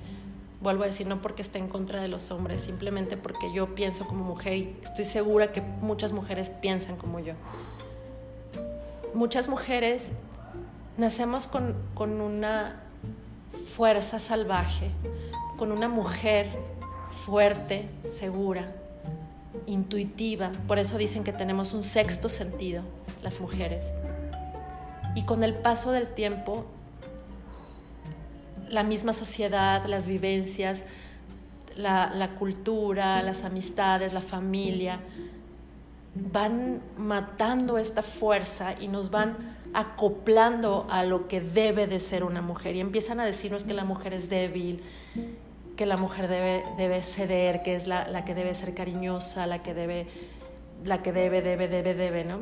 vuelvo 0.62 0.84
a 0.84 0.88
decir, 0.88 1.08
no 1.08 1.22
porque 1.22 1.42
esté 1.42 1.60
en 1.60 1.68
contra 1.68 2.02
de 2.02 2.08
los 2.08 2.32
hombres, 2.32 2.62
simplemente 2.62 3.18
porque 3.18 3.52
yo 3.54 3.76
pienso 3.76 4.06
como 4.08 4.24
mujer 4.24 4.54
y 4.54 4.78
estoy 4.82 5.06
segura 5.06 5.52
que 5.52 5.62
muchas 5.62 6.12
mujeres 6.12 6.50
piensan 6.50 6.96
como 6.96 7.20
yo. 7.20 7.34
Muchas 9.14 9.48
mujeres 9.48 10.12
nacemos 10.98 11.48
con, 11.48 11.76
con 11.94 12.22
una 12.22 12.84
fuerza 13.68 14.20
salvaje, 14.20 14.92
con 15.58 15.72
una 15.72 15.88
mujer 15.88 16.50
fuerte, 17.10 17.88
segura, 18.08 18.72
intuitiva. 19.66 20.52
Por 20.68 20.80
eso 20.80 20.98
dicen 20.98 21.24
que 21.24 21.34
tenemos 21.34 21.74
un 21.74 21.84
sexto 21.84 22.30
sentido, 22.30 22.84
las 23.22 23.40
mujeres. 23.40 23.92
Y 25.16 25.24
con 25.24 25.44
el 25.44 25.56
paso 25.56 25.92
del 25.92 26.08
tiempo, 26.08 26.66
la 28.70 28.84
misma 28.84 29.14
sociedad, 29.14 29.86
las 29.86 30.08
vivencias, 30.08 30.84
la, 31.76 32.36
cultura, 32.40 33.22
las 33.22 33.44
amistades, 33.44 34.14
la 34.14 34.22
familia, 34.22 35.00
van 36.16 36.82
matando 36.98 37.78
esta 37.78 38.02
fuerza 38.02 38.76
y 38.80 38.88
nos 38.88 39.12
van 39.12 39.58
acoplando 39.74 40.88
a 40.90 41.04
lo 41.04 41.28
que 41.28 41.42
debe 41.42 41.86
de 41.86 42.00
ser 42.00 42.24
una 42.24 42.42
mujer 42.42 42.76
y 42.76 42.80
empiezan 42.80 43.20
a 43.20 43.26
decirnos 43.26 43.64
que 43.64 43.74
la 43.74 43.84
mujer 43.84 44.14
es 44.14 44.30
débil, 44.30 44.82
que 45.76 45.86
la 45.86 45.98
mujer 45.98 46.28
debe, 46.28 46.64
debe 46.78 47.04
ceder, 47.04 47.62
que 47.62 47.76
es 47.76 47.86
la, 47.86 48.08
la, 48.08 48.26
que 48.26 48.34
debe 48.34 48.56
ser 48.56 48.74
cariñosa, 48.74 49.46
la 49.46 49.62
que 49.62 49.76
debe, 49.76 50.08
la 50.84 51.04
que 51.04 51.14
debe, 51.14 51.42
debe, 51.44 51.68
debe, 51.68 51.94
debe, 51.94 52.24
¿no? 52.24 52.40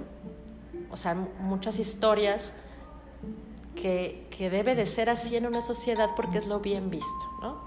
O 0.90 0.96
sea, 0.96 1.14
muchas 1.14 1.80
historias 1.80 2.54
que, 3.76 4.25
debe 4.38 4.76
de 4.76 4.86
ser 4.86 5.10
así 5.10 5.36
en 5.36 5.45
una 5.45 5.62
sociedad 5.62 6.10
porque 6.15 6.39
es 6.39 6.48
lo 6.48 6.60
bien 6.60 6.89
visto. 6.89 7.26
¿no? 7.41 7.58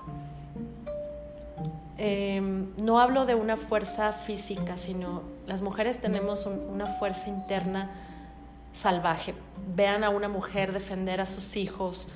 Em, 1.96 2.68
no 2.80 3.00
hablo 3.00 3.26
de 3.26 3.34
una 3.34 3.56
fuerza 3.56 4.12
física, 4.12 4.78
sino 4.78 5.22
las 5.46 5.62
mujeres 5.62 6.00
tenemos 6.00 6.46
una 6.46 6.86
fuerza 6.86 7.28
interna 7.28 7.90
salvaje. 8.72 9.34
Vean 9.74 10.04
a 10.04 10.10
una 10.10 10.28
mujer 10.28 10.72
defender 10.72 11.20
a 11.20 11.26
sus 11.26 11.56
hijos 11.56 12.06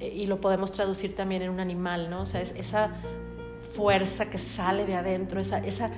eh, 0.00 0.12
y 0.14 0.26
lo 0.26 0.40
podemos 0.40 0.70
traducir 0.72 1.14
también 1.14 1.42
en 1.42 1.50
un 1.50 1.60
animal, 1.60 2.10
¿no? 2.10 2.22
O 2.22 2.26
sea, 2.26 2.40
es 2.42 2.52
esa 2.56 2.90
fuerza 3.74 4.28
que 4.28 4.38
sale 4.38 4.84
de 4.84 4.94
adentro, 4.94 5.40
esa, 5.40 5.58
esa, 5.58 5.90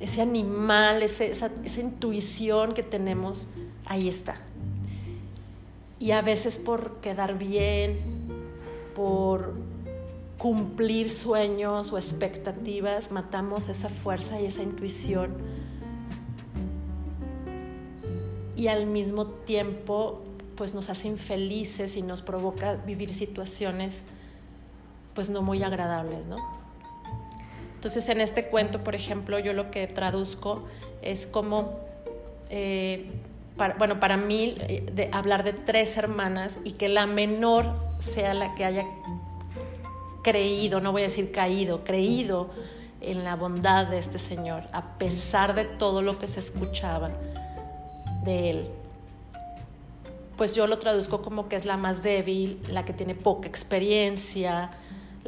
ese 0.00 0.22
animal, 0.22 1.02
esa, 1.02 1.24
esa 1.24 1.80
intuición 1.80 2.72
que 2.72 2.82
tenemos, 2.82 3.48
ahí 3.84 4.08
está. 4.08 4.40
Y 5.98 6.12
a 6.12 6.22
veces 6.22 6.58
por 6.58 7.00
quedar 7.00 7.38
bien, 7.38 8.28
por 8.94 9.54
cumplir 10.38 11.10
sueños 11.10 11.92
o 11.92 11.98
expectativas, 11.98 13.10
matamos 13.10 13.68
esa 13.68 13.88
fuerza 13.88 14.40
y 14.40 14.46
esa 14.46 14.62
intuición 14.62 15.58
y 18.58 18.66
al 18.66 18.86
mismo 18.86 19.26
tiempo 19.26 20.20
pues 20.56 20.74
nos 20.74 20.90
hace 20.90 21.06
infelices 21.06 21.96
y 21.96 22.02
nos 22.02 22.22
provoca 22.22 22.74
vivir 22.74 23.14
situaciones 23.14 24.02
pues 25.14 25.30
no 25.30 25.42
muy 25.42 25.62
agradables, 25.62 26.26
¿no? 26.26 26.36
Entonces 27.76 28.08
en 28.08 28.20
este 28.20 28.48
cuento, 28.48 28.82
por 28.82 28.96
ejemplo, 28.96 29.38
yo 29.38 29.52
lo 29.52 29.70
que 29.70 29.86
traduzco 29.86 30.64
es 31.00 31.28
como, 31.28 31.78
eh, 32.50 33.12
bueno, 33.78 34.00
para 34.00 34.16
mí, 34.16 34.56
eh, 34.60 34.86
de 34.92 35.10
hablar 35.12 35.44
de 35.44 35.52
tres 35.52 35.96
hermanas 35.96 36.58
y 36.64 36.72
que 36.72 36.88
la 36.88 37.06
menor 37.06 37.74
sea 37.98 38.34
la 38.34 38.54
que 38.54 38.64
haya 38.64 38.84
creído, 40.22 40.80
no 40.80 40.92
voy 40.92 41.02
a 41.02 41.04
decir 41.06 41.32
caído, 41.32 41.84
creído 41.84 42.50
en 43.00 43.24
la 43.24 43.36
bondad 43.36 43.86
de 43.86 43.98
este 43.98 44.18
Señor, 44.18 44.64
a 44.72 44.98
pesar 44.98 45.54
de 45.54 45.64
todo 45.64 46.02
lo 46.02 46.18
que 46.18 46.28
se 46.28 46.40
escuchaba 46.40 47.10
de 48.24 48.50
Él. 48.50 48.70
Pues 50.36 50.54
yo 50.54 50.66
lo 50.66 50.78
traduzco 50.78 51.22
como 51.22 51.48
que 51.48 51.56
es 51.56 51.64
la 51.64 51.76
más 51.76 52.02
débil, 52.02 52.60
la 52.68 52.84
que 52.84 52.92
tiene 52.92 53.14
poca 53.14 53.48
experiencia, 53.48 54.70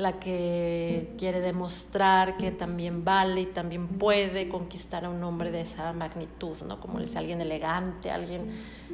la 0.01 0.19
que 0.19 1.13
quiere 1.19 1.41
demostrar 1.41 2.37
que 2.37 2.51
también 2.51 3.05
vale 3.05 3.43
y 3.43 3.47
también 3.47 3.87
puede 3.87 4.49
conquistar 4.49 5.05
a 5.05 5.11
un 5.11 5.23
hombre 5.23 5.51
de 5.51 5.61
esa 5.61 5.93
magnitud, 5.93 6.57
¿no? 6.67 6.81
Como 6.81 6.99
es 7.01 7.15
alguien 7.17 7.41
elegante, 7.41 8.11
alguien 8.11 8.51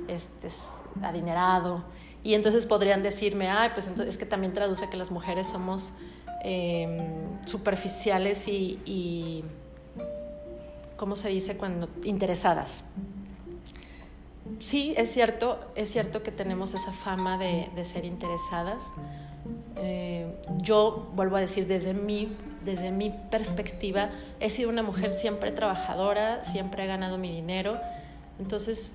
este, 0.08 0.48
adinerado. 1.02 1.84
Y 2.22 2.34
entonces 2.34 2.66
podrían 2.66 3.02
decirme, 3.02 3.48
ay, 3.48 3.70
pues 3.72 3.86
entonces 3.86 4.14
es 4.14 4.18
que 4.18 4.26
también 4.26 4.52
traduce 4.52 4.90
que 4.90 4.96
las 4.96 5.10
mujeres 5.10 5.46
somos 5.46 5.94
em, 6.42 6.98
superficiales 7.46 8.48
y, 8.48 8.80
y, 8.84 9.44
¿cómo 10.96 11.16
se 11.16 11.28
dice 11.28 11.56
cuando? 11.56 11.88
Interesadas. 12.02 12.82
Sí, 14.58 14.94
es 14.96 15.12
cierto, 15.12 15.60
es 15.74 15.90
cierto 15.90 16.22
que 16.22 16.32
tenemos 16.32 16.74
esa 16.74 16.92
fama 16.92 17.38
de, 17.38 17.68
ser 17.84 18.04
interesadas 18.04 18.82
eh, 19.76 20.26
yo 20.62 21.08
vuelvo 21.14 21.36
a 21.36 21.40
decir 21.40 21.66
desde 21.66 21.92
mi, 21.94 22.34
desde 22.64 22.90
mi 22.90 23.10
perspectiva, 23.30 24.10
he 24.40 24.50
sido 24.50 24.70
una 24.70 24.82
mujer 24.82 25.12
siempre 25.12 25.52
trabajadora, 25.52 26.42
siempre 26.44 26.84
he 26.84 26.86
ganado 26.86 27.18
mi 27.18 27.30
dinero. 27.30 27.78
Entonces, 28.38 28.94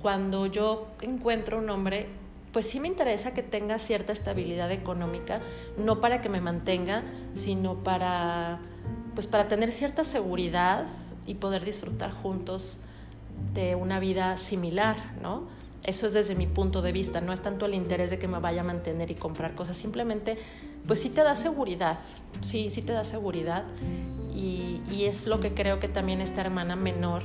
cuando 0.00 0.46
yo 0.46 0.86
encuentro 1.00 1.58
un 1.58 1.68
hombre, 1.68 2.06
pues 2.52 2.66
sí 2.68 2.78
me 2.78 2.88
interesa 2.88 3.34
que 3.34 3.42
tenga 3.42 3.78
cierta 3.78 4.12
estabilidad 4.12 4.70
económica, 4.70 5.40
no 5.76 6.00
para 6.00 6.20
que 6.20 6.28
me 6.28 6.40
mantenga, 6.40 7.02
sino 7.34 7.82
para, 7.82 8.60
pues 9.14 9.26
para 9.26 9.48
tener 9.48 9.72
cierta 9.72 10.04
seguridad 10.04 10.86
y 11.26 11.34
poder 11.34 11.64
disfrutar 11.64 12.12
juntos 12.12 12.78
de 13.54 13.74
una 13.74 14.00
vida 14.00 14.36
similar, 14.36 14.96
¿no? 15.22 15.44
Eso 15.84 16.06
es 16.06 16.14
desde 16.14 16.34
mi 16.34 16.46
punto 16.46 16.80
de 16.80 16.92
vista, 16.92 17.20
no 17.20 17.32
es 17.32 17.40
tanto 17.42 17.66
el 17.66 17.74
interés 17.74 18.08
de 18.10 18.18
que 18.18 18.26
me 18.26 18.38
vaya 18.38 18.62
a 18.62 18.64
mantener 18.64 19.10
y 19.10 19.14
comprar 19.14 19.54
cosas, 19.54 19.76
simplemente 19.76 20.38
pues 20.86 21.00
sí 21.00 21.10
te 21.10 21.22
da 21.22 21.34
seguridad, 21.34 21.98
sí, 22.40 22.70
sí 22.70 22.82
te 22.82 22.92
da 22.92 23.04
seguridad. 23.04 23.64
Y, 24.34 24.80
es 25.04 25.26
lo 25.26 25.38
que 25.38 25.52
creo 25.52 25.80
que 25.80 25.88
también 25.88 26.22
esta 26.22 26.40
hermana 26.40 26.76
menor, 26.76 27.24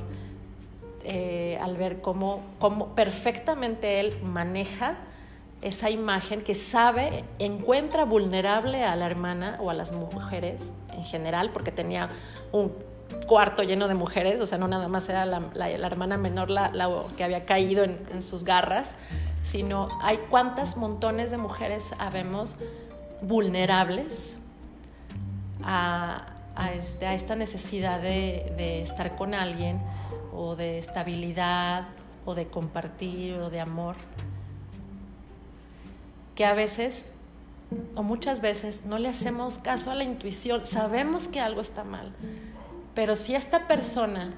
eh, 1.04 1.58
al 1.62 1.76
ver 1.78 2.02
cómo, 2.02 2.42
cómo 2.58 2.94
perfectamente 2.94 4.00
él 4.00 4.14
maneja 4.22 4.98
esa 5.62 5.88
imagen 5.88 6.42
que 6.42 6.54
sabe, 6.54 7.24
encuentra 7.38 8.04
vulnerable 8.04 8.84
a 8.84 8.96
la 8.96 9.06
hermana 9.06 9.56
o 9.60 9.70
a 9.70 9.74
las 9.74 9.92
mujeres 9.92 10.72
en 10.92 11.04
general, 11.04 11.52
porque 11.52 11.72
tenía 11.72 12.10
un 12.52 12.72
cuarto 13.26 13.62
lleno 13.62 13.88
de 13.88 13.94
mujeres, 13.94 14.40
o 14.40 14.46
sea, 14.46 14.58
no 14.58 14.68
nada 14.68 14.88
más 14.88 15.08
era 15.08 15.24
la, 15.24 15.70
hermana 15.70 16.16
menor 16.16 16.50
la, 16.50 16.70
que 17.16 17.24
había 17.24 17.44
caído 17.44 17.84
en, 17.84 18.22
sus 18.22 18.44
garras, 18.44 18.94
sino 19.42 19.88
hay 20.02 20.18
cuántas 20.28 20.76
montones 20.76 21.30
de 21.30 21.38
mujeres 21.38 21.90
habemos 21.98 22.56
vulnerables 23.22 24.36
a, 25.62 26.26
este, 26.74 27.12
esta 27.14 27.36
necesidad 27.36 28.00
de, 28.00 28.82
estar 28.82 29.16
con 29.16 29.34
alguien 29.34 29.80
o 30.32 30.56
de 30.56 30.78
estabilidad 30.78 31.88
o 32.24 32.34
de 32.34 32.46
compartir 32.48 33.34
o 33.34 33.50
de 33.50 33.60
amor, 33.60 33.96
que 36.34 36.44
a 36.44 36.54
veces 36.54 37.06
o 37.94 38.02
muchas 38.02 38.40
veces 38.40 38.80
no 38.84 38.98
le 38.98 39.08
hacemos 39.08 39.58
caso 39.58 39.90
a 39.90 39.94
la 39.94 40.04
intuición, 40.04 40.66
sabemos 40.66 41.28
que 41.28 41.40
algo 41.40 41.60
está 41.60 41.84
mal, 41.84 42.12
pero 42.94 43.16
si 43.16 43.34
esta 43.34 43.66
persona 43.66 44.34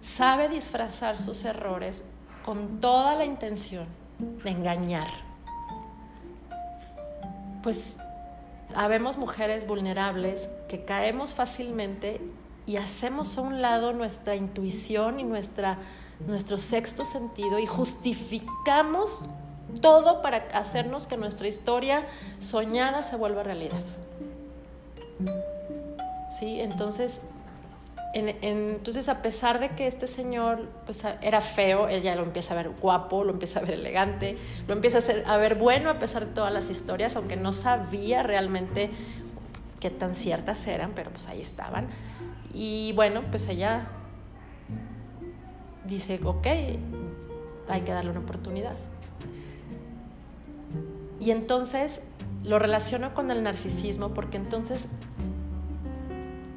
sabe 0.00 0.48
disfrazar 0.48 1.18
sus 1.18 1.44
errores 1.44 2.04
con 2.44 2.80
toda 2.80 3.14
la 3.14 3.24
intención 3.24 3.86
de 4.18 4.50
engañar, 4.50 5.08
pues 7.62 7.96
habemos 8.74 9.16
mujeres 9.16 9.66
vulnerables 9.66 10.48
que 10.68 10.84
caemos 10.84 11.32
fácilmente 11.32 12.20
y 12.66 12.76
hacemos 12.76 13.38
a 13.38 13.40
un 13.40 13.62
lado 13.62 13.92
nuestra 13.92 14.36
intuición 14.36 15.20
y 15.20 15.24
nuestra, 15.24 15.78
nuestro 16.26 16.58
sexto 16.58 17.04
sentido 17.04 17.58
y 17.58 17.66
justificamos 17.66 19.22
todo 19.80 20.22
para 20.22 20.48
hacernos 20.52 21.06
que 21.06 21.16
nuestra 21.16 21.48
historia 21.48 22.04
soñada 22.38 23.02
se 23.02 23.16
vuelva 23.16 23.42
realidad. 23.42 23.82
¿Sí? 26.38 26.60
Entonces, 26.60 27.20
entonces 28.14 29.08
a 29.08 29.22
pesar 29.22 29.60
de 29.60 29.70
que 29.70 29.86
este 29.86 30.06
señor 30.06 30.68
pues, 30.86 31.02
era 31.20 31.40
feo, 31.40 31.88
ella 31.88 32.14
lo 32.14 32.22
empieza 32.22 32.54
a 32.54 32.56
ver 32.56 32.70
guapo, 32.80 33.24
lo 33.24 33.32
empieza 33.32 33.60
a 33.60 33.62
ver 33.62 33.74
elegante, 33.74 34.36
lo 34.66 34.74
empieza 34.74 34.98
a, 34.98 35.34
a 35.34 35.36
ver 35.36 35.56
bueno 35.56 35.90
a 35.90 35.98
pesar 35.98 36.26
de 36.26 36.32
todas 36.32 36.52
las 36.52 36.70
historias, 36.70 37.16
aunque 37.16 37.36
no 37.36 37.52
sabía 37.52 38.22
realmente 38.22 38.90
qué 39.80 39.90
tan 39.90 40.14
ciertas 40.14 40.66
eran, 40.66 40.92
pero 40.94 41.10
pues 41.10 41.28
ahí 41.28 41.40
estaban. 41.40 41.88
Y 42.54 42.92
bueno, 42.92 43.22
pues 43.30 43.48
ella 43.48 43.88
dice, 45.84 46.20
ok, 46.24 46.46
hay 47.68 47.80
que 47.82 47.92
darle 47.92 48.10
una 48.10 48.20
oportunidad. 48.20 48.74
Y 51.20 51.30
entonces 51.30 52.02
lo 52.44 52.58
relaciono 52.58 53.14
con 53.14 53.30
el 53.30 53.42
narcisismo 53.42 54.10
porque 54.14 54.36
entonces 54.36 54.86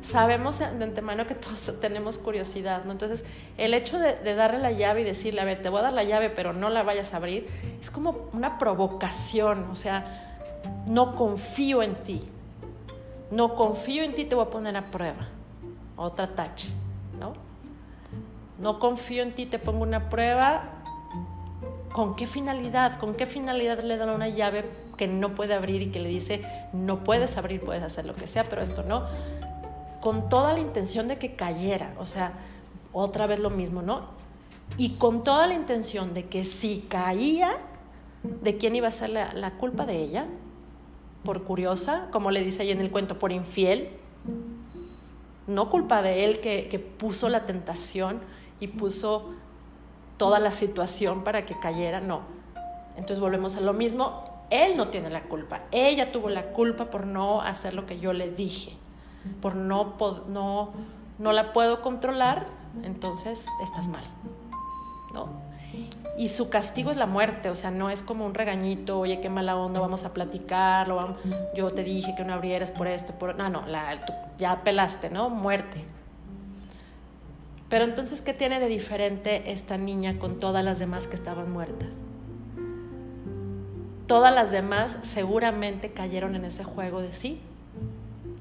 sabemos 0.01 0.59
de 0.59 0.65
antemano 0.65 1.27
que 1.27 1.35
todos 1.35 1.73
tenemos 1.79 2.17
curiosidad, 2.17 2.83
¿no? 2.85 2.91
Entonces, 2.91 3.23
el 3.57 3.73
hecho 3.73 3.99
de, 3.99 4.35
darle 4.35 4.59
la 4.59 4.71
llave 4.71 5.01
y 5.01 5.03
decirle, 5.03 5.41
a 5.41 5.45
ver, 5.45 5.61
te 5.61 5.69
voy 5.69 5.79
a 5.79 5.83
dar 5.83 5.93
la 5.93 6.03
llave, 6.03 6.29
pero 6.29 6.53
no 6.53 6.69
la 6.69 6.83
vayas 6.83 7.13
a 7.13 7.17
abrir, 7.17 7.47
es 7.79 7.91
como 7.91 8.29
una 8.33 8.57
provocación, 8.57 9.69
o 9.71 9.75
sea, 9.75 10.39
no 10.89 11.15
confío 11.15 11.81
en 11.83 11.95
ti, 11.95 12.23
no 13.29 13.55
confío 13.55 14.03
en 14.03 14.13
ti, 14.13 14.25
te 14.25 14.35
voy 14.35 14.45
a 14.45 14.49
poner 14.49 14.75
a 14.75 14.91
prueba, 14.91 15.27
otra 15.95 16.27
tache, 16.27 16.69
¿no? 17.19 17.33
No 18.59 18.79
confío 18.79 19.23
en 19.23 19.33
ti, 19.33 19.45
te 19.45 19.59
pongo 19.59 19.83
una 19.83 20.09
prueba, 20.09 20.63
¿con 21.91 22.15
qué 22.15 22.27
finalidad? 22.27 22.99
¿Con 22.99 23.15
qué 23.15 23.25
finalidad 23.25 23.79
le 23.79 23.97
dan 23.97 24.09
una 24.09 24.27
llave 24.27 24.69
que 24.97 25.07
no 25.07 25.33
puede 25.33 25.53
abrir 25.53 25.81
y 25.81 25.87
que 25.87 25.99
le 25.99 26.09
dice, 26.09 26.43
no 26.73 27.03
puedes 27.03 27.37
abrir, 27.37 27.61
puedes 27.61 27.81
hacer 27.81 28.05
lo 28.05 28.15
que 28.15 28.27
sea, 28.27 28.43
pero 28.43 28.61
esto 28.61 28.83
no? 28.83 29.07
Con 30.01 30.29
toda 30.29 30.53
la 30.53 30.59
intención 30.59 31.07
de 31.07 31.17
que 31.17 31.35
cayera, 31.35 31.93
o 31.99 32.05
sea, 32.05 32.33
otra 32.91 33.27
vez 33.27 33.39
lo 33.39 33.49
mismo, 33.49 33.81
¿no? 33.81 34.09
Y 34.77 34.95
con 34.95 35.23
toda 35.23 35.47
la 35.47 35.53
intención 35.53 36.13
de 36.13 36.25
que 36.25 36.43
si 36.43 36.79
caía, 36.89 37.57
¿de 38.23 38.57
quién 38.57 38.75
iba 38.75 38.87
a 38.87 38.91
ser 38.91 39.09
la, 39.09 39.53
culpa 39.59 39.85
de 39.85 39.97
ella? 39.97 40.25
Por 41.23 41.43
curiosa, 41.43 42.07
como 42.11 42.31
le 42.31 42.43
dice 42.43 42.63
ahí 42.63 42.71
en 42.71 42.81
el 42.81 42.89
cuento, 42.89 43.19
por 43.19 43.31
infiel. 43.31 43.91
No 45.47 45.69
culpa 45.69 46.01
de 46.01 46.25
él 46.25 46.39
que, 46.39 46.67
que 46.67 46.79
puso 46.79 47.29
la 47.29 47.45
tentación 47.45 48.21
y 48.59 48.67
puso 48.67 49.33
toda 50.17 50.39
la 50.39 50.51
situación 50.51 51.23
para 51.23 51.45
que 51.45 51.59
cayera, 51.59 51.99
no. 51.99 52.21
Entonces 52.95 53.19
volvemos 53.19 53.55
a 53.55 53.61
lo 53.61 53.73
mismo, 53.73 54.23
él 54.49 54.77
no 54.77 54.87
tiene 54.87 55.09
la 55.09 55.23
culpa, 55.23 55.63
ella 55.71 56.11
tuvo 56.11 56.29
la 56.29 56.53
culpa 56.53 56.89
por 56.89 57.05
no 57.05 57.41
hacer 57.41 57.73
lo 57.73 57.85
que 57.85 57.99
yo 57.99 58.13
le 58.13 58.29
dije 58.29 58.73
por 59.41 59.55
no, 59.55 59.95
no, 60.27 60.71
no 61.19 61.31
la 61.33 61.53
puedo 61.53 61.81
controlar, 61.81 62.47
entonces 62.83 63.47
estás 63.63 63.87
mal. 63.87 64.03
¿no? 65.13 65.29
Y 66.17 66.29
su 66.29 66.49
castigo 66.49 66.91
es 66.91 66.97
la 66.97 67.05
muerte, 67.05 67.49
o 67.49 67.55
sea, 67.55 67.71
no 67.71 67.89
es 67.89 68.03
como 68.03 68.25
un 68.25 68.33
regañito, 68.33 68.99
oye, 68.99 69.21
qué 69.21 69.29
mala 69.29 69.55
onda, 69.55 69.79
vamos 69.79 70.03
a 70.03 70.13
platicarlo, 70.13 71.15
yo 71.55 71.71
te 71.71 71.83
dije 71.83 72.13
que 72.15 72.23
no 72.25 72.33
abrieras 72.33 72.71
por 72.71 72.87
esto, 72.87 73.13
por... 73.13 73.35
No, 73.35 73.49
no, 73.49 73.65
la, 73.65 73.99
ya 74.37 74.63
pelaste, 74.63 75.09
¿no? 75.09 75.29
Muerte. 75.29 75.83
Pero 77.69 77.85
entonces, 77.85 78.21
¿qué 78.21 78.33
tiene 78.33 78.59
de 78.59 78.67
diferente 78.67 79.51
esta 79.51 79.77
niña 79.77 80.19
con 80.19 80.39
todas 80.39 80.63
las 80.63 80.79
demás 80.79 81.07
que 81.07 81.15
estaban 81.15 81.51
muertas? 81.51 82.05
Todas 84.05 84.33
las 84.33 84.51
demás 84.51 84.99
seguramente 85.03 85.93
cayeron 85.93 86.35
en 86.35 86.43
ese 86.43 86.65
juego 86.65 87.01
de 87.01 87.13
sí, 87.13 87.41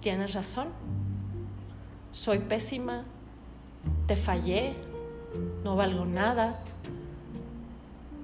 tienes 0.00 0.34
razón, 0.34 0.68
soy 2.10 2.40
pésima, 2.40 3.04
te 4.06 4.16
fallé, 4.16 4.74
no 5.64 5.76
valgo 5.76 6.04
nada, 6.04 6.62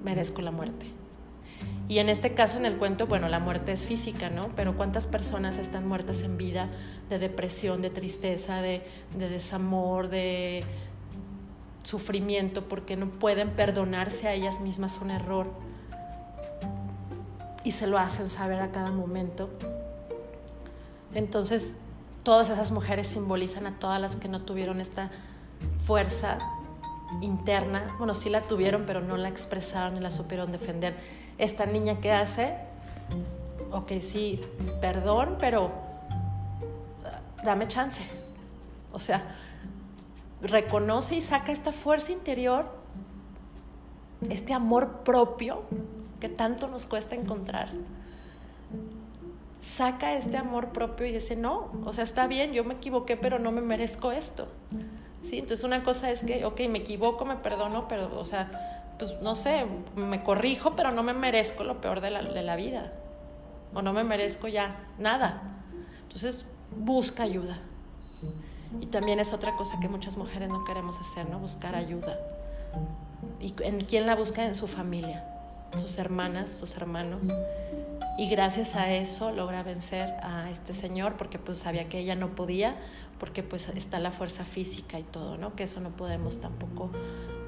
merezco 0.03 0.41
la 0.41 0.51
muerte. 0.51 0.97
Y 1.89 1.99
en 1.99 2.09
este 2.09 2.33
caso, 2.33 2.57
en 2.57 2.65
el 2.65 2.77
cuento, 2.77 3.07
bueno, 3.07 3.29
la 3.29 3.39
muerte 3.39 3.71
es 3.71 3.85
física, 3.85 4.29
¿no? 4.29 4.49
Pero 4.55 4.75
¿cuántas 4.75 5.07
personas 5.07 5.57
están 5.57 5.87
muertas 5.87 6.21
en 6.23 6.37
vida 6.37 6.69
de 7.09 7.17
depresión, 7.17 7.81
de 7.81 7.89
tristeza, 7.89 8.61
de, 8.61 8.85
desamor, 9.17 10.09
de 10.09 10.65
sufrimiento, 11.83 12.67
porque 12.67 12.97
no 12.97 13.09
pueden 13.09 13.51
perdonarse 13.51 14.27
a 14.27 14.33
ellas 14.33 14.59
mismas 14.59 14.99
un 15.01 15.11
error? 15.11 15.47
Y 17.63 17.71
se 17.71 17.87
lo 17.87 17.97
hacen 17.97 18.29
saber 18.29 18.59
a 18.59 18.71
cada 18.71 18.91
momento. 18.91 19.49
Entonces, 21.17 21.75
todas 22.21 22.51
esas 22.51 22.69
mujeres 22.69 23.07
simbolizan 23.07 23.65
a 23.65 23.79
todas 23.79 23.99
las 23.99 24.15
que 24.15 24.27
no 24.27 24.43
tuvieron 24.43 24.79
esta 24.79 25.09
fuerza 25.79 26.37
interna, 27.21 27.95
bueno, 27.97 28.13
sí 28.13 28.29
la 28.29 28.41
tuvieron, 28.43 28.83
pero 28.85 29.01
no 29.01 29.17
la 29.17 29.27
expresaron 29.27 29.97
y 29.97 29.99
la 29.99 30.11
supieron 30.11 30.51
defender. 30.51 30.95
Esta 31.39 31.65
niña 31.65 31.99
que 32.01 32.11
hace, 32.11 32.55
ok, 33.71 33.93
sí, 33.99 34.41
perdón, 34.79 35.37
pero 35.39 35.71
ah, 37.03 37.19
dame 37.43 37.67
chance. 37.67 38.07
O 38.93 38.99
sea, 38.99 39.35
reconoce 40.39 41.15
y 41.15 41.21
saca 41.21 41.51
esta 41.51 41.71
fuerza 41.71 42.11
interior, 42.11 42.71
este 44.29 44.53
amor 44.53 44.99
propio 44.99 45.63
que 46.19 46.29
tanto 46.29 46.67
nos 46.67 46.85
cuesta 46.85 47.15
encontrar. 47.15 47.71
Saca 49.61 50.13
este 50.13 50.37
amor 50.37 50.69
propio 50.69 51.07
y 51.07 51.11
dice, 51.11 51.35
no, 51.35 51.71
o 51.85 51.93
sea, 51.93 52.03
está 52.03 52.27
bien, 52.27 52.53
yo 52.53 52.63
me 52.63 52.75
equivoqué, 52.75 53.17
pero 53.17 53.39
no 53.39 53.51
me 53.51 53.61
merezco 53.61 54.11
esto. 54.11 54.47
¿sí? 55.23 55.39
Entonces 55.39 55.63
una 55.63 55.83
cosa 55.83 56.11
es 56.11 56.23
que, 56.23 56.45
ok, 56.45 56.61
me 56.69 56.79
equivoco, 56.79 57.25
me 57.25 57.35
perdono, 57.35 57.87
pero, 57.87 58.17
o 58.17 58.25
sea, 58.25 58.93
pues 58.97 59.15
no 59.21 59.35
sé, 59.35 59.65
me 59.95 60.23
corrijo, 60.23 60.75
pero 60.75 60.91
no 60.91 61.03
me 61.03 61.13
merezco 61.13 61.63
lo 61.63 61.81
peor 61.81 62.01
de 62.01 62.11
la, 62.11 62.23
de 62.23 62.41
la 62.43 62.55
vida. 62.55 62.93
O 63.73 63.81
no 63.81 63.93
me 63.93 64.03
merezco 64.03 64.47
ya 64.47 64.87
nada. 64.97 65.41
Entonces 66.03 66.47
busca 66.75 67.23
ayuda. 67.23 67.57
Y 68.81 68.87
también 68.87 69.19
es 69.19 69.33
otra 69.33 69.55
cosa 69.55 69.79
que 69.79 69.87
muchas 69.87 70.17
mujeres 70.17 70.49
no 70.49 70.65
queremos 70.65 70.99
hacer, 70.99 71.29
¿no? 71.29 71.39
Buscar 71.39 71.75
ayuda. 71.75 72.19
¿Y 73.39 73.53
en 73.63 73.79
quién 73.81 74.05
la 74.05 74.15
busca? 74.15 74.45
En 74.45 74.55
su 74.55 74.67
familia, 74.67 75.23
sus 75.77 75.97
hermanas, 75.97 76.51
sus 76.51 76.75
hermanos. 76.75 77.25
Y 78.17 78.27
gracias 78.29 78.75
a 78.75 78.91
eso 78.91 79.31
logra 79.31 79.61
vencer 79.61 80.09
a 80.23 80.49
este 80.49 80.73
señor 80.73 81.17
porque 81.17 81.37
pues 81.37 81.59
sabía 81.59 81.87
que 81.87 81.99
ella 81.99 82.15
no 82.15 82.35
podía, 82.35 82.75
porque 83.19 83.43
pues 83.43 83.69
está 83.69 83.99
la 83.99 84.11
fuerza 84.11 84.43
física 84.43 84.99
y 84.99 85.03
todo, 85.03 85.37
¿no? 85.37 85.55
Que 85.55 85.63
eso 85.63 85.79
no 85.81 85.91
podemos 85.91 86.41
tampoco, 86.41 86.89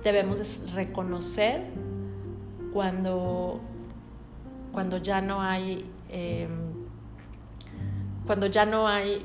debemos 0.04 0.72
reconocer 0.74 1.64
cuando, 2.72 3.60
cuando 4.72 4.98
ya 4.98 5.22
no 5.22 5.42
hay, 5.42 5.86
em, 6.10 6.70
cuando 8.28 8.46
ya 8.46 8.66
no 8.66 8.88
hay 8.88 9.24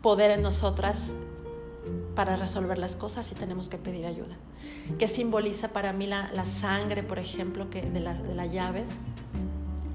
poder 0.00 0.30
en 0.30 0.42
nosotras 0.42 1.14
para 2.14 2.36
resolver 2.36 2.78
las 2.78 2.96
cosas 2.96 3.30
y 3.32 3.34
tenemos 3.34 3.68
que 3.68 3.78
pedir 3.78 4.06
ayuda. 4.06 4.36
¿Qué 4.98 5.08
simboliza 5.08 5.68
para 5.68 5.92
mí 5.92 6.06
la, 6.06 6.44
sangre, 6.44 7.02
por 7.02 7.18
ejemplo, 7.18 7.70
que 7.70 7.82
de, 7.82 8.00
la, 8.00 8.46
llave? 8.46 8.84